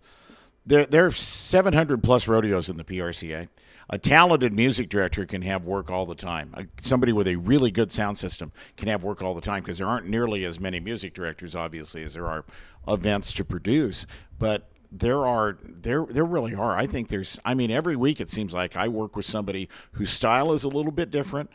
there 0.66 0.86
there 0.86 1.06
are 1.06 1.12
700 1.12 2.04
plus 2.04 2.28
rodeos 2.28 2.70
in 2.70 2.78
the 2.78 2.84
PRCA. 2.84 3.48
A 3.90 3.98
talented 3.98 4.54
music 4.54 4.90
director 4.90 5.26
can 5.26 5.42
have 5.42 5.66
work 5.66 5.92
all 5.92 6.06
the 6.06 6.16
time. 6.16 6.70
Somebody 6.82 7.12
with 7.12 7.28
a 7.28 7.36
really 7.36 7.70
good 7.70 7.92
sound 7.92 8.18
system 8.18 8.52
can 8.78 8.88
have 8.88 9.04
work 9.04 9.22
all 9.22 9.34
the 9.34 9.42
time 9.42 9.62
because 9.62 9.78
there 9.78 9.88
aren't 9.88 10.08
nearly 10.08 10.46
as 10.46 10.60
many 10.60 10.80
music 10.80 11.14
directors, 11.14 11.56
obviously, 11.56 12.02
as 12.02 12.14
there 12.14 12.28
are 12.28 12.46
events 12.88 13.34
to 13.34 13.44
produce. 13.44 14.06
But 14.40 14.70
there 14.90 15.28
are 15.28 15.58
there 15.64 16.06
there 16.06 16.24
really 16.24 16.56
are. 16.56 16.78
I 16.78 16.88
think 16.88 17.10
there's. 17.10 17.40
I 17.44 17.56
mean, 17.56 17.72
every 17.72 17.96
week 17.96 18.22
it 18.22 18.30
seems 18.30 18.54
like 18.54 18.78
I 18.78 18.88
work 18.88 19.16
with 19.16 19.26
somebody 19.26 19.68
whose 19.94 20.12
style 20.12 20.54
is 20.54 20.64
a 20.64 20.70
little 20.70 20.92
bit 20.92 21.12
different, 21.12 21.52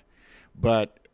but 0.55 1.08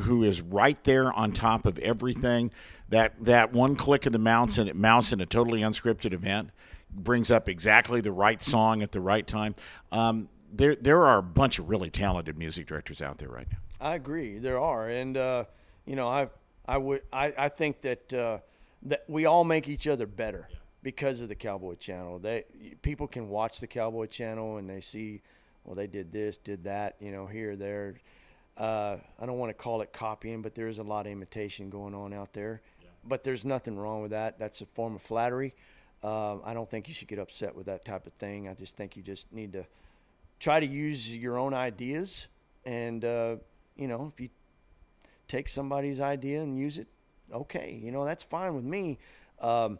who 0.00 0.24
is 0.24 0.40
right 0.40 0.82
there 0.84 1.12
on 1.12 1.32
top 1.32 1.66
of 1.66 1.78
everything. 1.78 2.50
That 2.88 3.14
that 3.24 3.52
one 3.52 3.76
click 3.76 4.06
of 4.06 4.12
the 4.12 4.18
mouse 4.18 4.58
and 4.58 4.68
it 4.68 4.76
mouse 4.76 5.12
in 5.12 5.20
a 5.20 5.26
totally 5.26 5.60
unscripted 5.60 6.12
event 6.12 6.50
brings 6.92 7.30
up 7.30 7.48
exactly 7.48 8.00
the 8.00 8.12
right 8.12 8.42
song 8.42 8.82
at 8.82 8.92
the 8.92 9.00
right 9.00 9.26
time. 9.26 9.54
Um, 9.92 10.28
there 10.52 10.74
there 10.74 11.06
are 11.06 11.18
a 11.18 11.22
bunch 11.22 11.58
of 11.58 11.68
really 11.68 11.90
talented 11.90 12.36
music 12.36 12.66
directors 12.66 13.00
out 13.00 13.18
there 13.18 13.28
right 13.28 13.46
now. 13.50 13.58
I 13.80 13.94
agree. 13.94 14.38
There 14.38 14.60
are, 14.60 14.88
and 14.88 15.16
uh, 15.16 15.44
you 15.86 15.96
know, 15.96 16.08
I 16.08 16.28
I 16.66 16.78
would 16.78 17.02
I, 17.12 17.32
I 17.38 17.48
think 17.48 17.80
that 17.82 18.12
uh, 18.12 18.38
that 18.82 19.04
we 19.08 19.26
all 19.26 19.44
make 19.44 19.68
each 19.68 19.86
other 19.86 20.06
better 20.06 20.48
because 20.82 21.20
of 21.20 21.28
the 21.28 21.34
Cowboy 21.34 21.74
Channel. 21.74 22.18
They 22.18 22.44
people 22.82 23.06
can 23.06 23.28
watch 23.28 23.60
the 23.60 23.66
Cowboy 23.66 24.06
Channel 24.06 24.56
and 24.56 24.68
they 24.68 24.80
see, 24.80 25.22
well, 25.64 25.74
they 25.74 25.86
did 25.86 26.12
this, 26.12 26.38
did 26.38 26.64
that, 26.64 26.96
you 27.00 27.12
know, 27.12 27.26
here, 27.26 27.56
there. 27.56 27.96
Uh, 28.56 28.96
I 29.18 29.26
don't 29.26 29.38
want 29.38 29.50
to 29.50 29.54
call 29.54 29.80
it 29.80 29.92
copying, 29.92 30.42
but 30.42 30.54
there 30.54 30.68
is 30.68 30.78
a 30.78 30.82
lot 30.82 31.06
of 31.06 31.12
imitation 31.12 31.70
going 31.70 31.94
on 31.94 32.12
out 32.12 32.32
there. 32.32 32.60
But 33.08 33.24
there's 33.24 33.44
nothing 33.46 33.78
wrong 33.78 34.02
with 34.02 34.10
that. 34.10 34.38
That's 34.38 34.60
a 34.60 34.66
form 34.66 34.94
of 34.94 35.02
flattery. 35.02 35.54
Uh, 36.02 36.40
I 36.42 36.52
don't 36.52 36.68
think 36.68 36.88
you 36.88 36.94
should 36.94 37.08
get 37.08 37.18
upset 37.18 37.54
with 37.54 37.66
that 37.66 37.84
type 37.84 38.06
of 38.06 38.12
thing. 38.14 38.48
I 38.48 38.54
just 38.54 38.76
think 38.76 38.96
you 38.96 39.02
just 39.02 39.32
need 39.32 39.52
to 39.54 39.64
try 40.40 40.58
to 40.58 40.66
use 40.66 41.16
your 41.16 41.38
own 41.38 41.54
ideas 41.54 42.26
and 42.64 43.04
uh, 43.04 43.36
you 43.76 43.86
know 43.86 44.10
if 44.12 44.20
you 44.20 44.28
take 45.28 45.48
somebody's 45.48 46.00
idea 46.00 46.42
and 46.42 46.58
use 46.58 46.78
it 46.78 46.88
okay 47.32 47.78
you 47.82 47.92
know 47.92 48.04
that's 48.04 48.24
fine 48.24 48.54
with 48.54 48.64
me 48.64 48.98
um, 49.40 49.78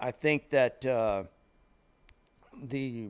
i 0.00 0.10
think 0.10 0.50
that 0.50 0.84
uh, 0.86 1.24
the 2.64 3.08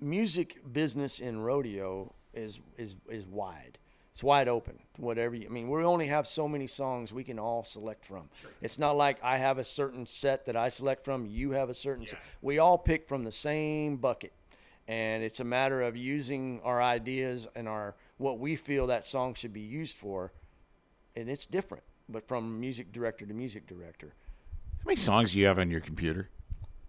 music 0.00 0.58
business 0.72 1.20
in 1.20 1.40
rodeo 1.40 2.12
is 2.34 2.60
is 2.78 2.96
is 3.08 3.26
wide 3.26 3.78
it's 4.12 4.22
wide 4.24 4.48
open 4.48 4.78
whatever 4.96 5.34
you, 5.34 5.46
i 5.46 5.50
mean 5.50 5.68
we 5.68 5.82
only 5.84 6.06
have 6.06 6.26
so 6.26 6.48
many 6.48 6.66
songs 6.66 7.12
we 7.12 7.24
can 7.24 7.38
all 7.38 7.62
select 7.64 8.04
from 8.04 8.28
it's 8.60 8.78
not 8.78 8.96
like 8.96 9.18
i 9.22 9.36
have 9.36 9.58
a 9.58 9.64
certain 9.64 10.04
set 10.06 10.44
that 10.46 10.56
i 10.56 10.68
select 10.68 11.04
from 11.04 11.26
you 11.26 11.50
have 11.52 11.70
a 11.70 11.74
certain 11.74 12.06
set. 12.06 12.18
we 12.42 12.58
all 12.58 12.76
pick 12.76 13.06
from 13.08 13.22
the 13.24 13.32
same 13.32 13.96
bucket 13.96 14.32
and 14.88 15.22
it's 15.22 15.40
a 15.40 15.44
matter 15.44 15.82
of 15.82 15.96
using 15.96 16.60
our 16.64 16.82
ideas 16.82 17.46
and 17.54 17.68
our 17.68 17.94
what 18.18 18.38
we 18.38 18.56
feel 18.56 18.86
that 18.88 19.04
song 19.04 19.32
should 19.34 19.52
be 19.52 19.60
used 19.60 19.96
for 19.96 20.32
and 21.16 21.28
it's 21.30 21.46
different 21.46 21.84
but 22.08 22.26
from 22.26 22.58
music 22.58 22.90
director 22.92 23.24
to 23.24 23.32
music 23.32 23.66
director 23.66 24.12
How 24.78 24.86
many 24.86 24.96
songs 24.96 25.32
do 25.32 25.38
you 25.38 25.46
have 25.46 25.58
on 25.60 25.70
your 25.70 25.80
computer? 25.80 26.28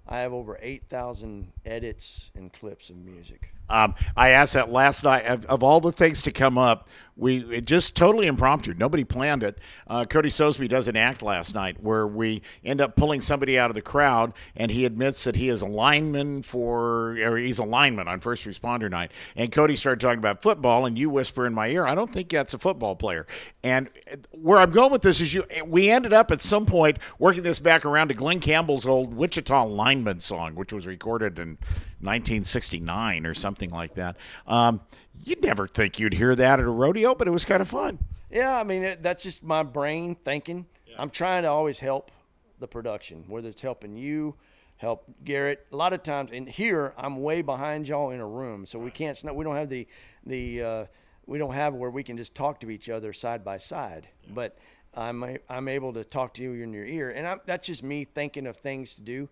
i 0.07 0.17
have 0.17 0.33
over 0.33 0.57
8000 0.61 1.51
edits 1.65 2.31
and 2.35 2.51
clips 2.51 2.89
of 2.89 2.97
music 2.97 3.53
Um, 3.69 3.95
I 4.17 4.29
asked 4.31 4.53
that 4.55 4.69
last 4.69 5.03
night. 5.05 5.25
Of, 5.27 5.45
of 5.45 5.63
all 5.63 5.79
the 5.79 5.93
things 5.93 6.21
to 6.23 6.31
come 6.31 6.57
up, 6.57 6.89
we 7.15 7.39
it 7.55 7.65
just 7.65 7.95
totally 7.95 8.27
impromptu. 8.27 8.73
Nobody 8.73 9.03
planned 9.03 9.43
it. 9.43 9.59
Uh, 9.87 10.05
Cody 10.05 10.29
Sosebee 10.29 10.67
does 10.67 10.87
an 10.87 10.95
act 10.95 11.21
last 11.21 11.53
night 11.53 11.81
where 11.81 12.07
we 12.07 12.41
end 12.63 12.81
up 12.81 12.95
pulling 12.95 13.21
somebody 13.21 13.59
out 13.59 13.69
of 13.69 13.75
the 13.75 13.81
crowd, 13.81 14.33
and 14.55 14.71
he 14.71 14.85
admits 14.85 15.23
that 15.25 15.35
he 15.35 15.49
is 15.49 15.61
a 15.61 15.67
lineman 15.67 16.41
for, 16.41 17.17
or 17.17 17.37
he's 17.37 17.59
a 17.59 17.63
lineman 17.63 18.07
on 18.07 18.19
first 18.19 18.45
responder 18.45 18.89
night. 18.89 19.11
And 19.35 19.51
Cody 19.51 19.75
started 19.75 19.99
talking 19.99 20.19
about 20.19 20.41
football, 20.41 20.85
and 20.85 20.97
you 20.97 21.09
whisper 21.09 21.45
in 21.45 21.53
my 21.53 21.67
ear, 21.67 21.85
"I 21.85 21.95
don't 21.95 22.11
think 22.11 22.29
that's 22.29 22.53
a 22.53 22.59
football 22.59 22.95
player." 22.95 23.27
And 23.63 23.89
where 24.31 24.57
I'm 24.59 24.71
going 24.71 24.91
with 24.91 25.01
this 25.01 25.21
is, 25.21 25.33
you 25.33 25.45
we 25.65 25.89
ended 25.89 26.13
up 26.13 26.31
at 26.31 26.41
some 26.41 26.65
point 26.65 26.97
working 27.19 27.43
this 27.43 27.59
back 27.59 27.85
around 27.85 28.07
to 28.07 28.13
Glen 28.13 28.39
Campbell's 28.39 28.85
old 28.85 29.13
Wichita 29.13 29.65
lineman 29.65 30.19
song, 30.19 30.55
which 30.55 30.73
was 30.73 30.87
recorded 30.87 31.37
in 31.37 31.57
1969 31.99 33.25
or 33.25 33.33
something 33.33 33.69
like 33.69 33.95
that. 33.95 34.17
Um, 34.47 34.81
you'd 35.23 35.41
never 35.41 35.67
think 35.67 35.99
you'd 35.99 36.13
hear 36.13 36.35
that 36.35 36.59
at 36.59 36.65
a 36.65 36.69
rodeo, 36.69 37.15
but 37.15 37.27
it 37.27 37.31
was 37.31 37.45
kind 37.45 37.61
of 37.61 37.67
fun. 37.67 37.99
Yeah, 38.29 38.57
I 38.57 38.63
mean 38.63 38.83
it, 38.83 39.03
that's 39.03 39.23
just 39.23 39.43
my 39.43 39.63
brain 39.63 40.15
thinking. 40.15 40.65
Yeah. 40.87 40.95
I'm 40.99 41.09
trying 41.09 41.43
to 41.43 41.49
always 41.49 41.79
help 41.79 42.11
the 42.59 42.67
production, 42.67 43.25
whether 43.27 43.49
it's 43.49 43.61
helping 43.61 43.95
you, 43.97 44.35
help 44.77 45.05
Garrett. 45.23 45.67
A 45.71 45.75
lot 45.75 45.93
of 45.93 46.03
times, 46.03 46.31
and 46.33 46.47
here 46.47 46.93
I'm 46.97 47.21
way 47.21 47.41
behind 47.41 47.87
y'all 47.87 48.11
in 48.11 48.19
a 48.19 48.27
room, 48.27 48.65
so 48.65 48.79
we 48.79 48.91
can't. 48.91 49.21
We 49.33 49.43
don't 49.43 49.55
have 49.55 49.69
the 49.69 49.87
the 50.25 50.63
uh, 50.63 50.85
we 51.25 51.37
don't 51.37 51.53
have 51.53 51.73
where 51.73 51.89
we 51.89 52.03
can 52.03 52.17
just 52.17 52.35
talk 52.35 52.59
to 52.61 52.69
each 52.69 52.89
other 52.89 53.13
side 53.13 53.43
by 53.43 53.57
side. 53.57 54.07
Yeah. 54.23 54.31
But 54.33 54.57
I'm 54.95 55.37
I'm 55.49 55.67
able 55.67 55.93
to 55.93 56.03
talk 56.03 56.33
to 56.35 56.43
you 56.43 56.53
in 56.63 56.73
your 56.73 56.85
ear, 56.85 57.11
and 57.11 57.27
I'm, 57.27 57.41
that's 57.45 57.67
just 57.67 57.83
me 57.83 58.05
thinking 58.05 58.47
of 58.47 58.57
things 58.57 58.95
to 58.95 59.01
do. 59.01 59.29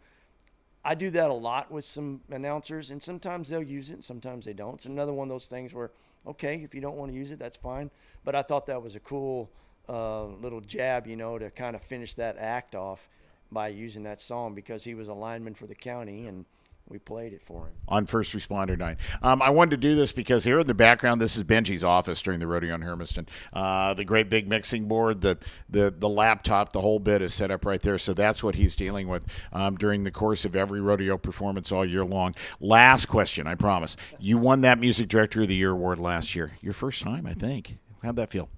I 0.84 0.96
do 0.96 1.10
that 1.12 1.30
a 1.30 1.34
lot 1.34 1.72
with 1.72 1.86
some 1.86 2.22
announcers, 2.30 2.92
and 2.92 3.02
sometimes 3.02 3.50
they'll 3.50 3.62
use 3.62 3.90
it, 3.90 3.94
and 3.94 4.04
sometimes 4.04 4.46
they 4.46 4.54
don't. 4.54 4.76
It's 4.76 4.86
another 4.86 5.14
one 5.14 5.28
of 5.28 5.30
those 5.30 5.48
things 5.48 5.74
where, 5.74 5.92
okay, 6.26 6.62
if 6.64 6.74
you 6.74 6.82
don't 6.82 6.96
want 6.96 7.12
to 7.12 7.18
use 7.18 7.32
it, 7.32 7.40
that's 7.40 7.58
fine. 7.58 7.92
But 8.24 8.36
I 8.36 8.42
thought 8.42 8.66
that 8.68 8.82
was 8.82 8.96
a 8.96 9.00
cool 9.00 9.50
uh, 9.88 10.26
little 10.26 10.62
jab, 10.62 11.06
you 11.06 11.16
know, 11.16 11.38
to 11.38 11.50
kind 11.52 11.76
of 11.76 11.82
finish 11.82 12.14
that 12.16 12.38
act 12.38 12.76
off 12.76 13.10
by 13.52 13.68
using 13.68 14.04
that 14.04 14.22
song 14.22 14.56
because 14.56 14.84
he 14.84 14.94
was 14.94 15.08
a 15.08 15.14
lineman 15.14 15.54
for 15.54 15.68
the 15.68 15.76
county 15.76 16.28
and– 16.28 16.46
we 16.90 16.98
played 16.98 17.34
it 17.34 17.42
for 17.42 17.68
him 17.68 17.74
on 17.88 18.06
first 18.06 18.36
responder 18.36 18.78
night. 18.78 18.98
Um, 19.22 19.42
I 19.42 19.52
wanted 19.52 19.72
to 19.72 19.78
do 19.78 19.96
this 19.96 20.12
because 20.12 20.44
here 20.44 20.60
in 20.60 20.68
the 20.68 20.74
background, 20.74 21.22
this 21.22 21.38
is 21.38 21.44
Benje's 21.44 21.84
office 21.84 22.22
during 22.22 22.40
the 22.40 22.48
rodeo 22.48 22.74
in 22.74 22.82
Hermiston. 22.82 23.28
Uh, 23.54 23.94
the 23.94 24.04
great 24.04 24.30
big 24.30 24.48
mixing 24.48 24.88
board, 24.88 25.22
the, 25.22 25.38
the 25.70 25.94
the 25.96 26.10
laptop, 26.10 26.74
the 26.74 26.82
whole 26.82 27.00
bit 27.00 27.22
is 27.22 27.34
set 27.34 27.52
up 27.52 27.66
right 27.66 27.82
there. 27.82 27.98
So 27.98 28.14
that's 28.14 28.44
what 28.44 28.56
he's 28.56 28.76
dealing 28.76 29.08
with 29.08 29.26
um, 29.54 29.78
during 29.78 30.04
the 30.04 30.12
course 30.12 30.46
of 30.46 30.56
every 30.56 30.82
rodeo 30.82 31.18
performance 31.18 31.72
all 31.72 31.86
year 31.86 32.06
long. 32.06 32.34
Last 32.60 33.06
question, 33.06 33.48
I 33.48 33.56
promise. 33.56 33.96
You 34.20 34.38
won 34.38 34.62
that 34.62 34.80
Music 34.80 35.08
Director 35.08 35.44
of 35.44 35.48
the 35.48 35.56
Year 35.56 35.72
award 35.72 36.00
last 36.00 36.36
year. 36.36 36.54
Your 36.62 36.74
first 36.74 37.04
time, 37.04 37.26
I 37.26 37.34
think. 37.34 37.78
How'd 38.02 38.16
that 38.16 38.30
feel? 38.30 38.50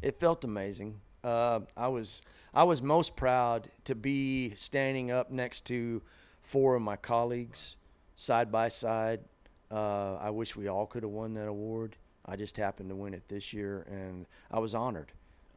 It 0.00 0.20
felt 0.20 0.44
amazing. 0.44 1.00
Uh, 1.22 1.60
I 1.76 1.88
was 1.88 2.22
I 2.52 2.64
was 2.64 2.82
most 2.82 3.16
proud 3.16 3.68
to 3.84 3.94
be 3.94 4.54
standing 4.54 5.10
up 5.10 5.30
next 5.30 5.62
to 5.66 6.02
four 6.44 6.76
of 6.76 6.82
my 6.82 6.94
colleagues 6.94 7.76
side 8.16 8.52
by 8.52 8.68
side. 8.68 9.20
Uh, 9.70 10.14
I 10.16 10.30
wish 10.30 10.54
we 10.54 10.68
all 10.68 10.86
could 10.86 11.02
have 11.02 11.10
won 11.10 11.34
that 11.34 11.48
award. 11.48 11.96
I 12.26 12.36
just 12.36 12.56
happened 12.56 12.90
to 12.90 12.94
win 12.94 13.12
it 13.12 13.28
this 13.28 13.52
year, 13.52 13.86
and 13.90 14.26
I 14.50 14.60
was 14.60 14.74
honored. 14.74 15.10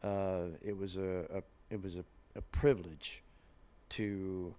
Uh, 0.04 0.46
it 0.62 0.76
was 0.76 0.98
a, 0.98 1.26
a 1.36 1.44
it 1.70 1.82
was 1.82 1.98
a, 1.98 2.06
a, 2.36 2.42
privilege 2.42 3.24
to 3.90 4.54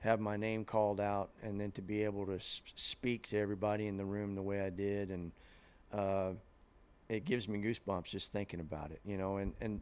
have 0.00 0.20
my 0.20 0.36
name 0.36 0.64
called 0.64 1.00
out, 1.00 1.30
and 1.42 1.60
then 1.60 1.70
to 1.72 1.82
be 1.82 2.04
able 2.04 2.26
to 2.26 2.38
speak 2.40 3.26
to 3.28 3.38
everybody 3.38 3.86
in 3.86 3.96
the 3.96 4.04
room 4.04 4.34
the 4.34 4.42
way 4.42 4.60
I 4.60 4.70
did, 4.70 5.10
and 5.10 5.32
uh, 5.92 6.30
it 7.08 7.24
gives 7.24 7.48
me 7.48 7.60
goosebumps 7.60 8.04
just 8.04 8.32
thinking 8.32 8.60
about 8.60 8.90
it. 8.90 9.00
You 9.04 9.16
know, 9.16 9.38
and 9.38 9.52
and 9.60 9.80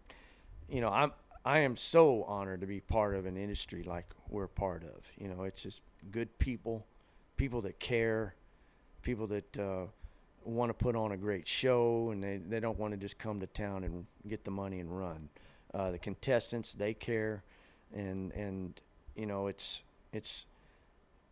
you 0.69 0.81
know 0.81 0.89
I'm 0.89 1.13
I 1.45 1.59
am 1.59 1.77
so 1.77 2.25
honored 2.25 2.63
to 2.63 2.67
be 2.67 2.81
part 2.81 3.15
of 3.15 3.27
an 3.27 3.37
industry 3.37 3.83
like 3.83 4.07
we're 4.29 4.47
part 4.47 4.83
of. 4.83 5.03
You 5.19 5.29
know, 5.29 5.43
it's 5.45 5.63
just 5.63 5.83
good 6.11 6.39
people, 6.39 6.87
people 7.37 7.61
that 7.63 7.79
care, 7.79 8.35
people 9.03 9.27
that 9.27 9.59
uh, 9.59 9.85
want 10.45 10.71
to 10.71 10.75
put 10.75 10.97
on 10.97 11.13
a 11.13 11.17
great 11.19 11.47
show, 11.47 12.11
and 12.11 12.23
they, 12.23 12.39
they 12.39 12.61
don't 12.61 12.79
want 12.79 12.93
to 12.93 12.97
just 12.97 13.19
come 13.19 13.41
to 13.41 13.47
town 13.47 13.85
and 13.85 14.07
get 14.27 14.45
the 14.45 14.51
money 14.51 14.81
and 14.81 14.97
run. 14.97 15.29
Uh, 15.75 15.91
the 15.91 15.99
contestants, 15.99 16.73
they 16.73 16.95
care, 16.95 17.43
and 17.95 18.33
and 18.33 18.81
you 19.15 19.27
know, 19.27 19.49
it's 19.49 19.83
it's 20.13 20.47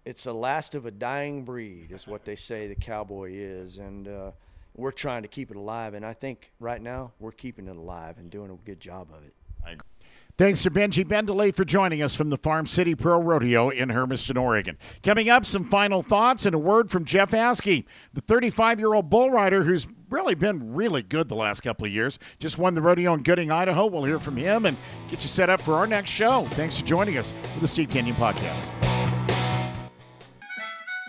it's 0.04 0.24
the 0.24 0.34
last 0.34 0.74
of 0.74 0.84
a 0.84 0.90
dying 0.90 1.44
breed, 1.44 1.90
is 1.90 2.06
what 2.06 2.24
they 2.24 2.34
say 2.34 2.66
the 2.66 2.74
cowboy 2.74 3.30
is, 3.32 3.78
and 3.78 4.08
uh, 4.08 4.32
we're 4.76 4.90
trying 4.90 5.22
to 5.22 5.28
keep 5.28 5.50
it 5.50 5.56
alive. 5.56 5.94
And 5.94 6.04
I 6.04 6.12
think 6.12 6.50
right 6.58 6.82
now 6.82 7.12
we're 7.20 7.32
keeping 7.32 7.68
it 7.68 7.76
alive 7.76 8.18
and 8.18 8.30
doing 8.30 8.50
a 8.50 8.56
good 8.66 8.80
job 8.80 9.08
of 9.16 9.24
it. 9.24 9.32
Thanks 10.42 10.64
to 10.64 10.72
Benje 10.72 11.04
Bendele 11.04 11.54
for 11.54 11.64
joining 11.64 12.02
us 12.02 12.16
from 12.16 12.30
the 12.30 12.36
Farm 12.36 12.66
City 12.66 12.96
Pro 12.96 13.16
Rodeo 13.20 13.70
in 13.70 13.90
Hermiston, 13.90 14.36
Oregon. 14.36 14.76
Coming 15.04 15.30
up, 15.30 15.46
some 15.46 15.62
final 15.62 16.02
thoughts 16.02 16.46
and 16.46 16.52
a 16.52 16.58
word 16.58 16.90
from 16.90 17.04
Jeff 17.04 17.30
Askey, 17.30 17.84
the 18.12 18.22
35 18.22 18.80
year 18.80 18.92
old 18.92 19.08
bull 19.08 19.30
rider 19.30 19.62
who's 19.62 19.86
really 20.10 20.34
been 20.34 20.74
really 20.74 21.00
good 21.00 21.28
the 21.28 21.36
last 21.36 21.60
couple 21.60 21.86
of 21.86 21.92
years. 21.92 22.18
Just 22.40 22.58
won 22.58 22.74
the 22.74 22.82
rodeo 22.82 23.14
in 23.14 23.22
Gooding, 23.22 23.52
Idaho. 23.52 23.86
We'll 23.86 24.02
hear 24.02 24.18
from 24.18 24.36
him 24.36 24.66
and 24.66 24.76
get 25.08 25.22
you 25.22 25.28
set 25.28 25.48
up 25.48 25.62
for 25.62 25.74
our 25.74 25.86
next 25.86 26.10
show. 26.10 26.48
Thanks 26.50 26.80
for 26.80 26.84
joining 26.84 27.18
us 27.18 27.32
for 27.54 27.60
the 27.60 27.68
Steve 27.68 27.90
Kenyon 27.90 28.16
Podcast. 28.16 28.91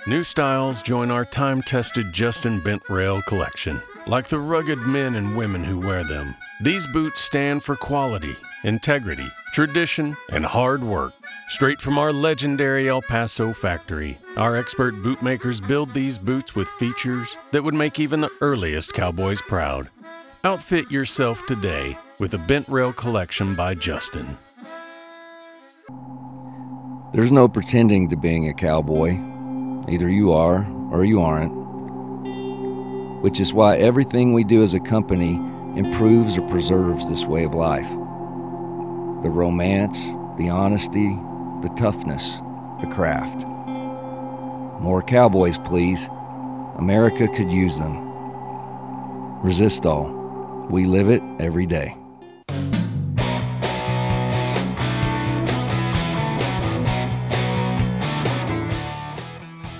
New 0.05 0.21
styles 0.21 0.81
join 0.81 1.09
our 1.09 1.23
time 1.23 1.61
tested 1.61 2.11
Justin 2.11 2.59
Bent 2.59 2.89
Rail 2.89 3.21
collection. 3.21 3.81
Like 4.05 4.27
the 4.27 4.37
rugged 4.37 4.79
men 4.79 5.15
and 5.15 5.37
women 5.37 5.63
who 5.63 5.79
wear 5.79 6.03
them, 6.03 6.35
these 6.61 6.85
boots 6.87 7.21
stand 7.21 7.63
for 7.63 7.77
quality 7.77 8.35
integrity, 8.65 9.27
tradition, 9.53 10.13
and 10.31 10.45
hard 10.45 10.83
work. 10.83 11.13
Straight 11.47 11.79
from 11.79 11.97
our 11.97 12.11
legendary 12.11 12.89
El 12.89 13.01
Paso 13.01 13.53
factory, 13.53 14.17
our 14.35 14.57
expert 14.57 15.01
bootmakers 15.01 15.61
build 15.61 15.93
these 15.93 16.17
boots 16.17 16.53
with 16.53 16.67
features 16.67 17.37
that 17.51 17.63
would 17.63 17.73
make 17.73 17.97
even 17.97 18.19
the 18.19 18.31
earliest 18.41 18.93
cowboys 18.93 19.39
proud. 19.39 19.89
Outfit 20.43 20.91
yourself 20.91 21.45
today 21.45 21.97
with 22.19 22.33
a 22.33 22.39
bent 22.39 22.67
rail 22.67 22.91
collection 22.91 23.55
by 23.55 23.73
Justin. 23.73 24.37
There's 27.13 27.31
no 27.31 27.47
pretending 27.47 28.09
to 28.09 28.17
being 28.17 28.49
a 28.49 28.53
cowboy. 28.53 29.32
Either 29.87 30.09
you 30.09 30.31
are 30.31 30.67
or 30.91 31.03
you 31.03 31.21
aren't. 31.21 31.51
Which 33.21 33.39
is 33.39 33.53
why 33.53 33.77
everything 33.77 34.33
we 34.33 34.43
do 34.43 34.63
as 34.63 34.73
a 34.73 34.79
company 34.79 35.35
improves 35.77 36.37
or 36.37 36.47
preserves 36.47 37.09
this 37.09 37.25
way 37.25 37.43
of 37.43 37.53
life 37.53 37.89
the 39.23 39.29
romance, 39.29 40.11
the 40.37 40.49
honesty, 40.49 41.17
the 41.61 41.73
toughness, 41.77 42.39
the 42.81 42.87
craft. 42.87 43.45
More 44.81 45.01
cowboys, 45.01 45.57
please. 45.59 46.09
America 46.77 47.29
could 47.29 47.49
use 47.49 47.77
them. 47.77 47.95
Resistol. 49.41 50.69
We 50.69 50.83
live 50.83 51.09
it 51.09 51.21
every 51.39 51.65
day. 51.65 51.95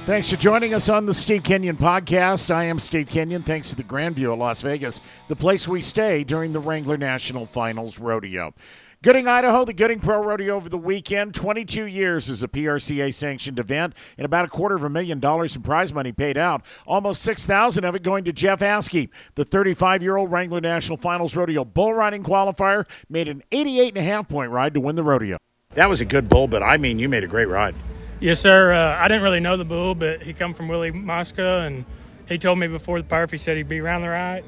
Thanks 0.05 0.29
for 0.29 0.35
joining 0.35 0.73
us 0.73 0.89
on 0.89 1.05
the 1.05 1.13
Steve 1.13 1.43
Kenyon 1.43 1.77
podcast. 1.77 2.53
I 2.53 2.65
am 2.65 2.77
Steve 2.77 3.07
Kenyon. 3.07 3.41
Thanks 3.41 3.69
to 3.69 3.75
the 3.77 3.83
Grand 3.83 4.17
View 4.17 4.33
of 4.33 4.39
Las 4.39 4.61
Vegas, 4.61 4.99
the 5.29 5.35
place 5.35 5.65
we 5.65 5.81
stay 5.81 6.25
during 6.25 6.51
the 6.51 6.59
Wrangler 6.59 6.97
National 6.97 7.45
Finals 7.45 7.99
Rodeo. 7.99 8.53
Gooding, 9.01 9.29
Idaho, 9.29 9.63
the 9.63 9.71
Gooding 9.71 10.01
Pro 10.01 10.21
Rodeo 10.21 10.57
over 10.57 10.67
the 10.67 10.77
weekend. 10.77 11.33
22 11.33 11.85
years 11.85 12.29
as 12.29 12.43
a 12.43 12.49
PRCA 12.49 13.13
sanctioned 13.13 13.59
event 13.59 13.93
and 14.17 14.25
about 14.25 14.43
a 14.43 14.49
quarter 14.49 14.75
of 14.75 14.83
a 14.83 14.89
million 14.89 15.21
dollars 15.21 15.55
in 15.55 15.61
prize 15.61 15.93
money 15.93 16.11
paid 16.11 16.37
out. 16.37 16.65
Almost 16.85 17.21
6,000 17.21 17.85
of 17.85 17.95
it 17.95 18.03
going 18.03 18.25
to 18.25 18.33
Jeff 18.33 18.59
Askey. 18.59 19.07
The 19.35 19.45
35 19.45 20.03
year 20.03 20.17
old 20.17 20.33
Wrangler 20.33 20.59
National 20.59 20.97
Finals 20.97 21.33
Rodeo 21.33 21.63
bull 21.63 21.93
riding 21.93 22.23
qualifier 22.23 22.85
made 23.07 23.29
an 23.29 23.41
88 23.53 23.97
and 23.97 24.05
a 24.05 24.09
half 24.09 24.27
point 24.27 24.51
ride 24.51 24.73
to 24.73 24.81
win 24.81 24.97
the 24.97 25.03
rodeo. 25.03 25.37
That 25.75 25.87
was 25.87 26.01
a 26.01 26.05
good 26.05 26.27
bull, 26.27 26.49
but 26.49 26.61
I 26.61 26.75
mean, 26.75 26.99
you 26.99 27.07
made 27.07 27.23
a 27.23 27.27
great 27.27 27.47
ride. 27.47 27.73
Yes, 28.23 28.39
sir. 28.39 28.71
Uh, 28.71 28.95
I 28.97 29.09
didn't 29.09 29.23
really 29.23 29.41
know 29.41 29.57
the 29.57 29.65
bull, 29.65 29.95
but 29.95 30.21
he 30.21 30.31
come 30.31 30.53
from 30.53 30.69
Willie 30.69 30.91
Mosca, 30.91 31.59
and 31.65 31.83
he 32.29 32.37
told 32.37 32.57
me 32.57 32.67
before 32.67 33.01
the 33.01 33.05
perf, 33.05 33.31
he 33.31 33.37
said 33.37 33.57
he'd 33.57 33.67
be 33.67 33.81
around 33.81 34.01
the 34.01 34.07
right, 34.07 34.45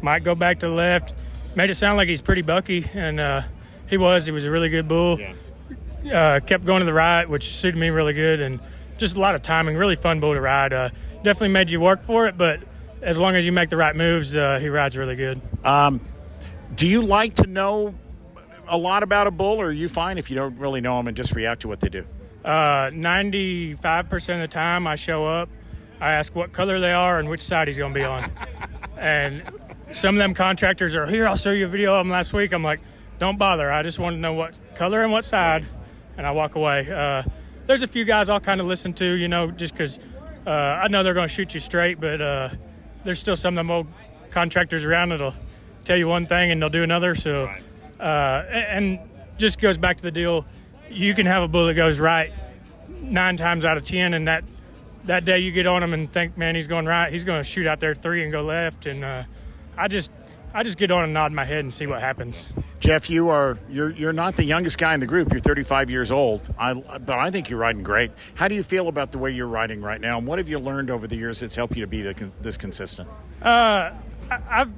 might 0.00 0.22
go 0.22 0.36
back 0.36 0.60
to 0.60 0.68
the 0.68 0.72
left. 0.72 1.12
Made 1.56 1.68
it 1.68 1.74
sound 1.74 1.96
like 1.96 2.06
he's 2.06 2.20
pretty 2.20 2.42
bucky, 2.42 2.88
and 2.94 3.18
uh, 3.18 3.42
he 3.88 3.96
was. 3.96 4.26
He 4.26 4.30
was 4.30 4.44
a 4.44 4.50
really 4.52 4.68
good 4.68 4.86
bull. 4.86 5.18
Yeah. 5.18 6.36
Uh, 6.36 6.38
kept 6.38 6.64
going 6.64 6.82
to 6.82 6.86
the 6.86 6.92
right, 6.92 7.28
which 7.28 7.48
suited 7.48 7.76
me 7.76 7.88
really 7.88 8.12
good, 8.12 8.40
and 8.40 8.60
just 8.96 9.16
a 9.16 9.20
lot 9.20 9.34
of 9.34 9.42
timing. 9.42 9.76
Really 9.76 9.96
fun 9.96 10.20
bull 10.20 10.34
to 10.34 10.40
ride. 10.40 10.72
Uh, 10.72 10.90
definitely 11.24 11.48
made 11.48 11.72
you 11.72 11.80
work 11.80 12.04
for 12.04 12.28
it, 12.28 12.38
but 12.38 12.60
as 13.02 13.18
long 13.18 13.34
as 13.34 13.44
you 13.44 13.50
make 13.50 13.70
the 13.70 13.76
right 13.76 13.96
moves, 13.96 14.36
uh, 14.36 14.60
he 14.60 14.68
rides 14.68 14.96
really 14.96 15.16
good. 15.16 15.40
Um, 15.64 16.00
do 16.76 16.86
you 16.86 17.02
like 17.02 17.34
to 17.34 17.48
know 17.48 17.92
a 18.68 18.78
lot 18.78 19.02
about 19.02 19.26
a 19.26 19.32
bull, 19.32 19.60
or 19.60 19.66
are 19.66 19.72
you 19.72 19.88
fine 19.88 20.16
if 20.16 20.30
you 20.30 20.36
don't 20.36 20.60
really 20.60 20.80
know 20.80 20.96
them 20.98 21.08
and 21.08 21.16
just 21.16 21.34
react 21.34 21.62
to 21.62 21.68
what 21.68 21.80
they 21.80 21.88
do? 21.88 22.06
Uh, 22.46 22.90
ninety-five 22.94 24.08
percent 24.08 24.40
of 24.40 24.48
the 24.48 24.54
time, 24.54 24.86
I 24.86 24.94
show 24.94 25.26
up. 25.26 25.48
I 26.00 26.12
ask 26.12 26.34
what 26.34 26.52
color 26.52 26.78
they 26.78 26.92
are 26.92 27.18
and 27.18 27.28
which 27.28 27.40
side 27.40 27.66
he's 27.66 27.76
going 27.76 27.92
to 27.92 27.98
be 27.98 28.04
on. 28.04 28.30
and 28.96 29.42
some 29.92 30.14
of 30.14 30.18
them 30.18 30.32
contractors 30.32 30.94
are 30.94 31.06
here. 31.06 31.26
I'll 31.26 31.36
show 31.36 31.50
you 31.50 31.64
a 31.66 31.68
video 31.68 31.94
of 31.94 32.06
them 32.06 32.10
last 32.10 32.32
week. 32.32 32.52
I'm 32.52 32.62
like, 32.62 32.80
don't 33.18 33.36
bother. 33.36 33.72
I 33.72 33.82
just 33.82 33.98
want 33.98 34.14
to 34.14 34.20
know 34.20 34.34
what 34.34 34.60
color 34.76 35.02
and 35.02 35.10
what 35.10 35.24
side, 35.24 35.66
and 36.16 36.26
I 36.26 36.30
walk 36.30 36.54
away. 36.54 36.88
Uh, 36.88 37.22
there's 37.66 37.82
a 37.82 37.88
few 37.88 38.04
guys 38.04 38.30
I'll 38.30 38.40
kind 38.40 38.60
of 38.60 38.66
listen 38.66 38.92
to, 38.94 39.04
you 39.04 39.26
know, 39.26 39.50
just 39.50 39.74
because 39.74 39.98
uh, 40.46 40.50
I 40.50 40.88
know 40.88 41.02
they're 41.02 41.14
going 41.14 41.28
to 41.28 41.34
shoot 41.34 41.52
you 41.52 41.60
straight, 41.60 41.98
but 41.98 42.20
uh, 42.20 42.50
there's 43.02 43.18
still 43.18 43.36
some 43.36 43.54
of 43.54 43.56
them 43.56 43.70
old 43.70 43.86
contractors 44.30 44.84
around 44.84 45.08
that'll 45.08 45.34
tell 45.84 45.96
you 45.96 46.06
one 46.06 46.26
thing 46.26 46.52
and 46.52 46.62
they'll 46.62 46.68
do 46.68 46.84
another. 46.84 47.14
So, 47.14 47.50
uh, 47.98 48.02
and 48.50 49.00
just 49.38 49.60
goes 49.60 49.78
back 49.78 49.96
to 49.96 50.02
the 50.02 50.12
deal. 50.12 50.46
You 50.90 51.14
can 51.14 51.26
have 51.26 51.42
a 51.42 51.48
bull 51.48 51.66
that 51.66 51.74
goes 51.74 52.00
right 52.00 52.32
nine 53.02 53.36
times 53.36 53.64
out 53.64 53.76
of 53.76 53.84
ten, 53.84 54.14
and 54.14 54.28
that 54.28 54.44
that 55.04 55.24
day 55.24 55.38
you 55.38 55.52
get 55.52 55.66
on 55.66 55.82
him 55.82 55.92
and 55.94 56.12
think, 56.12 56.36
man, 56.36 56.54
he's 56.54 56.66
going 56.66 56.86
right. 56.86 57.12
He's 57.12 57.24
going 57.24 57.40
to 57.40 57.48
shoot 57.48 57.66
out 57.66 57.80
there 57.80 57.94
three 57.94 58.22
and 58.22 58.32
go 58.32 58.42
left, 58.42 58.86
and 58.86 59.04
uh, 59.04 59.24
I 59.76 59.88
just 59.88 60.10
I 60.54 60.62
just 60.62 60.78
get 60.78 60.90
on 60.90 61.04
and 61.04 61.12
nod 61.12 61.32
my 61.32 61.44
head 61.44 61.58
and 61.58 61.72
see 61.72 61.86
what 61.86 62.00
happens. 62.00 62.52
Jeff, 62.80 63.10
you 63.10 63.28
are 63.28 63.58
you're 63.68 63.90
you're 63.90 64.12
not 64.12 64.36
the 64.36 64.44
youngest 64.44 64.78
guy 64.78 64.94
in 64.94 65.00
the 65.00 65.06
group. 65.06 65.30
You're 65.30 65.40
35 65.40 65.90
years 65.90 66.10
old. 66.10 66.48
I, 66.58 66.74
but 66.74 67.18
I 67.18 67.30
think 67.30 67.50
you're 67.50 67.58
riding 67.58 67.82
great. 67.82 68.10
How 68.34 68.48
do 68.48 68.54
you 68.54 68.62
feel 68.62 68.88
about 68.88 69.12
the 69.12 69.18
way 69.18 69.30
you're 69.30 69.46
riding 69.46 69.82
right 69.82 70.00
now? 70.00 70.18
And 70.18 70.26
what 70.26 70.38
have 70.38 70.48
you 70.48 70.58
learned 70.58 70.90
over 70.90 71.06
the 71.06 71.16
years 71.16 71.40
that's 71.40 71.56
helped 71.56 71.76
you 71.76 71.82
to 71.82 71.86
be 71.86 72.02
the, 72.02 72.34
this 72.40 72.56
consistent? 72.56 73.08
Uh, 73.42 73.90
I've 74.30 74.70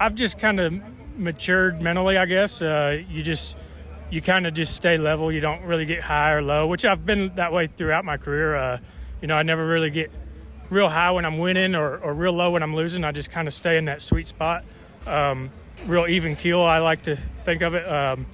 I've 0.00 0.14
just 0.14 0.38
kind 0.38 0.58
of 0.58 0.72
matured 1.18 1.80
mentally, 1.80 2.16
I 2.16 2.26
guess. 2.26 2.62
Uh, 2.62 3.02
you 3.08 3.22
just 3.22 3.56
you 4.14 4.22
kind 4.22 4.46
of 4.46 4.54
just 4.54 4.76
stay 4.76 4.96
level. 4.96 5.32
You 5.32 5.40
don't 5.40 5.62
really 5.62 5.86
get 5.86 6.00
high 6.00 6.30
or 6.30 6.40
low, 6.40 6.68
which 6.68 6.84
I've 6.84 7.04
been 7.04 7.34
that 7.34 7.52
way 7.52 7.66
throughout 7.66 8.04
my 8.04 8.16
career. 8.16 8.54
Uh, 8.54 8.78
you 9.20 9.26
know, 9.26 9.34
I 9.34 9.42
never 9.42 9.66
really 9.66 9.90
get 9.90 10.12
real 10.70 10.88
high 10.88 11.10
when 11.10 11.24
I'm 11.24 11.38
winning 11.38 11.74
or, 11.74 11.98
or 11.98 12.14
real 12.14 12.32
low 12.32 12.52
when 12.52 12.62
I'm 12.62 12.76
losing. 12.76 13.02
I 13.02 13.10
just 13.10 13.32
kind 13.32 13.48
of 13.48 13.54
stay 13.54 13.76
in 13.76 13.86
that 13.86 14.00
sweet 14.02 14.28
spot. 14.28 14.64
Um, 15.04 15.50
real 15.86 16.06
even 16.06 16.36
keel, 16.36 16.62
I 16.62 16.78
like 16.78 17.02
to 17.02 17.16
think 17.44 17.62
of 17.62 17.74
it. 17.74 17.88
Um, 17.88 18.26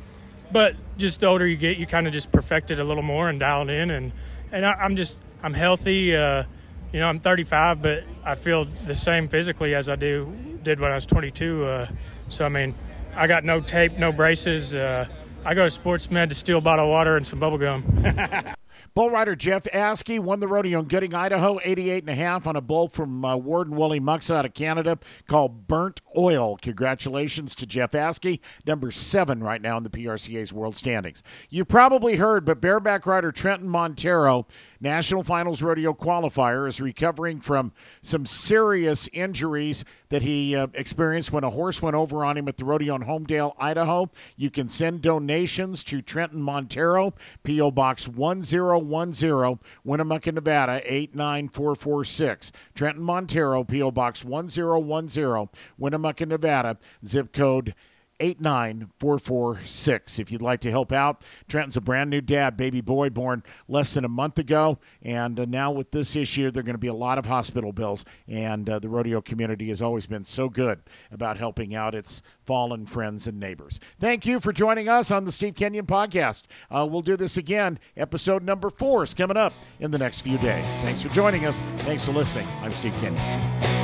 but 0.53 0.77
just 0.99 1.21
the 1.21 1.29
older 1.29 1.47
you 1.47 1.57
get, 1.57 1.79
you 1.79 1.87
kind 1.87 2.07
of 2.07 2.13
just 2.13 2.31
perfect 2.31 2.71
it 2.71 2.79
a 2.79 2.85
little 2.85 3.03
more 3.03 3.31
and 3.31 3.41
dial 3.41 3.63
it 3.63 3.71
in. 3.73 3.91
And, 3.91 4.13
and 4.53 4.67
I, 4.67 4.85
am 4.85 4.97
just, 4.97 5.19
I'm 5.43 5.55
healthy. 5.55 6.15
Uh, 6.15 6.45
you 6.93 7.01
know, 7.01 7.09
I'm 7.09 7.21
35, 7.21 7.81
but 7.81 8.05
I 8.23 8.35
feel 8.35 8.65
the 8.65 8.95
same 8.95 9.29
physically 9.29 9.75
as 9.75 9.89
I 9.89 9.97
do 9.97 10.59
did 10.63 10.79
when 10.79 10.91
I 10.91 10.95
was 10.97 11.07
22. 11.07 11.65
Uh, 11.65 11.89
so, 12.29 12.45
I 12.45 12.51
mean, 12.51 12.75
I 13.17 13.27
got 13.27 13.45
no 13.45 13.63
tape, 13.63 13.97
no 13.97 14.13
braces. 14.13 14.75
Uh, 14.75 15.09
I 15.43 15.55
go 15.55 15.65
to 15.65 15.71
Sports 15.71 16.11
Med 16.11 16.29
to 16.29 16.35
steal 16.35 16.59
a 16.59 16.61
bottle 16.61 16.85
of 16.85 16.91
water 16.91 17.17
and 17.17 17.27
some 17.27 17.39
bubble 17.39 17.57
gum. 17.57 17.83
Bull 18.95 19.11
rider 19.11 19.37
Jeff 19.37 19.65
Askey 19.65 20.19
won 20.19 20.41
the 20.41 20.49
rodeo 20.49 20.81
in 20.81 20.87
Gooding, 20.87 21.15
Idaho, 21.15 21.61
88 21.63 22.03
and 22.03 22.11
a 22.11 22.15
half 22.15 22.47
on 22.49 22.57
a 22.57 22.61
bull 22.61 22.89
from 22.89 23.25
uh, 23.25 23.37
Warden 23.37 23.77
Willie 23.77 24.01
Mucks 24.01 24.31
out 24.33 24.45
of 24.45 24.53
Canada 24.53 24.99
called 25.29 25.69
Burnt 25.69 26.01
Oil. 26.19 26.59
Congratulations 26.61 27.55
to 27.55 27.67
Jeff 27.67 27.93
Askey, 27.93 28.41
number 28.67 28.91
seven 28.91 29.45
right 29.45 29.63
now 29.63 29.77
in 29.77 29.85
the 29.85 29.91
PRCA's 29.91 30.53
world 30.53 30.77
standings. 30.77 31.23
You 31.51 31.65
probably 31.65 32.17
heard, 32.17 32.45
but 32.45 32.61
bareback 32.61 33.07
rider 33.07 33.31
Trenton 33.31 33.69
Montero 33.69 34.47
National 34.81 35.23
Finals 35.23 35.63
Rodeo 35.63 35.95
qualifier 35.95 36.67
is 36.67 36.81
recovering 36.81 37.41
from 37.41 37.73
some 38.03 38.27
serious 38.27 39.09
injuries 39.13 39.85
that 40.11 40.23
he 40.23 40.55
uh, 40.55 40.67
experienced 40.75 41.33
when 41.33 41.45
a 41.45 41.51
horse 41.51 41.81
went 41.81 41.97
over 41.97 42.25
on 42.25 42.37
him 42.37 42.47
at 42.49 42.57
the 42.57 42.65
rodeo 42.65 42.95
in 42.97 43.03
Homedale, 43.03 43.55
Idaho. 43.59 44.11
You 44.37 44.51
can 44.51 44.69
send 44.69 45.03
donations 45.03 45.83
to 45.85 46.03
Trenton 46.03 46.43
Montero, 46.43 47.15
P.O. 47.43 47.71
Box 47.71 48.07
1010, 48.07 49.59
Winnemucca, 49.85 50.33
Nevada 50.33 50.83
89446. 50.85 52.53
Trenton 52.75 53.03
Montero, 53.03 53.65
P.O. 53.65 53.91
Box 53.91 54.25
1010, 54.25 55.49
Winnemucca, 55.79 56.27
Nevada, 56.27 56.77
zip 57.05 57.33
code 57.33 57.75
89446 58.21 60.19
if 60.19 60.31
you'd 60.31 60.43
like 60.43 60.61
to 60.61 60.71
help 60.71 60.93
out. 60.93 61.23
Trenton's 61.49 61.77
a 61.77 61.81
brand 61.81 62.11
new 62.11 62.21
dad, 62.21 62.57
baby 62.57 62.81
boy 62.81 63.11
born 63.11 63.43
less 63.69 63.95
than 63.95 64.05
a 64.05 64.09
month 64.09 64.39
ago. 64.39 64.79
And 65.03 65.41
uh, 65.41 65.45
now 65.47 65.71
with 65.71 65.91
this 65.91 66.17
issue, 66.17 66.51
there 66.51 66.61
are 66.61 66.65
going 66.65 66.75
to 66.75 66.79
be 66.79 66.89
a 66.89 66.95
lot 66.95 67.19
of 67.19 67.27
hospital 67.27 67.73
bills. 67.73 68.05
And 68.29 68.69
uh, 68.69 68.79
the 68.79 68.89
rodeo 68.89 69.21
community 69.21 69.69
has 69.69 69.83
always 69.83 70.07
been 70.07 70.25
so 70.25 70.49
good 70.49 70.81
about 71.11 71.39
helping 71.39 71.75
out 71.75 71.95
its 71.95 72.23
fallen 72.45 72.87
friends 72.87 73.27
and 73.27 73.41
neighbors. 73.41 73.81
Thank 73.99 74.27
you 74.27 74.41
for 74.41 74.53
joining 74.53 74.89
us 74.89 75.11
on 75.11 75.25
the 75.25 75.33
Steve 75.33 75.55
Kenyon 75.55 75.87
podcast. 75.87 76.45
Uh, 76.71 76.87
we'll 76.89 77.03
do 77.03 77.17
this 77.17 77.37
again. 77.37 77.79
Episode 77.97 78.43
number 78.43 78.71
four 78.71 79.03
is 79.03 79.15
coming 79.15 79.37
up 79.37 79.53
in 79.79 79.91
the 79.91 79.99
next 79.99 80.21
few 80.21 80.39
days. 80.39 80.77
Thanks 80.79 81.03
for 81.03 81.09
joining 81.09 81.47
us. 81.47 81.63
Thanks 81.81 82.05
for 82.05 82.13
listening. 82.13 82.47
I'm 82.61 82.73
Steve 82.73 82.95
Kenyon. 82.95 83.80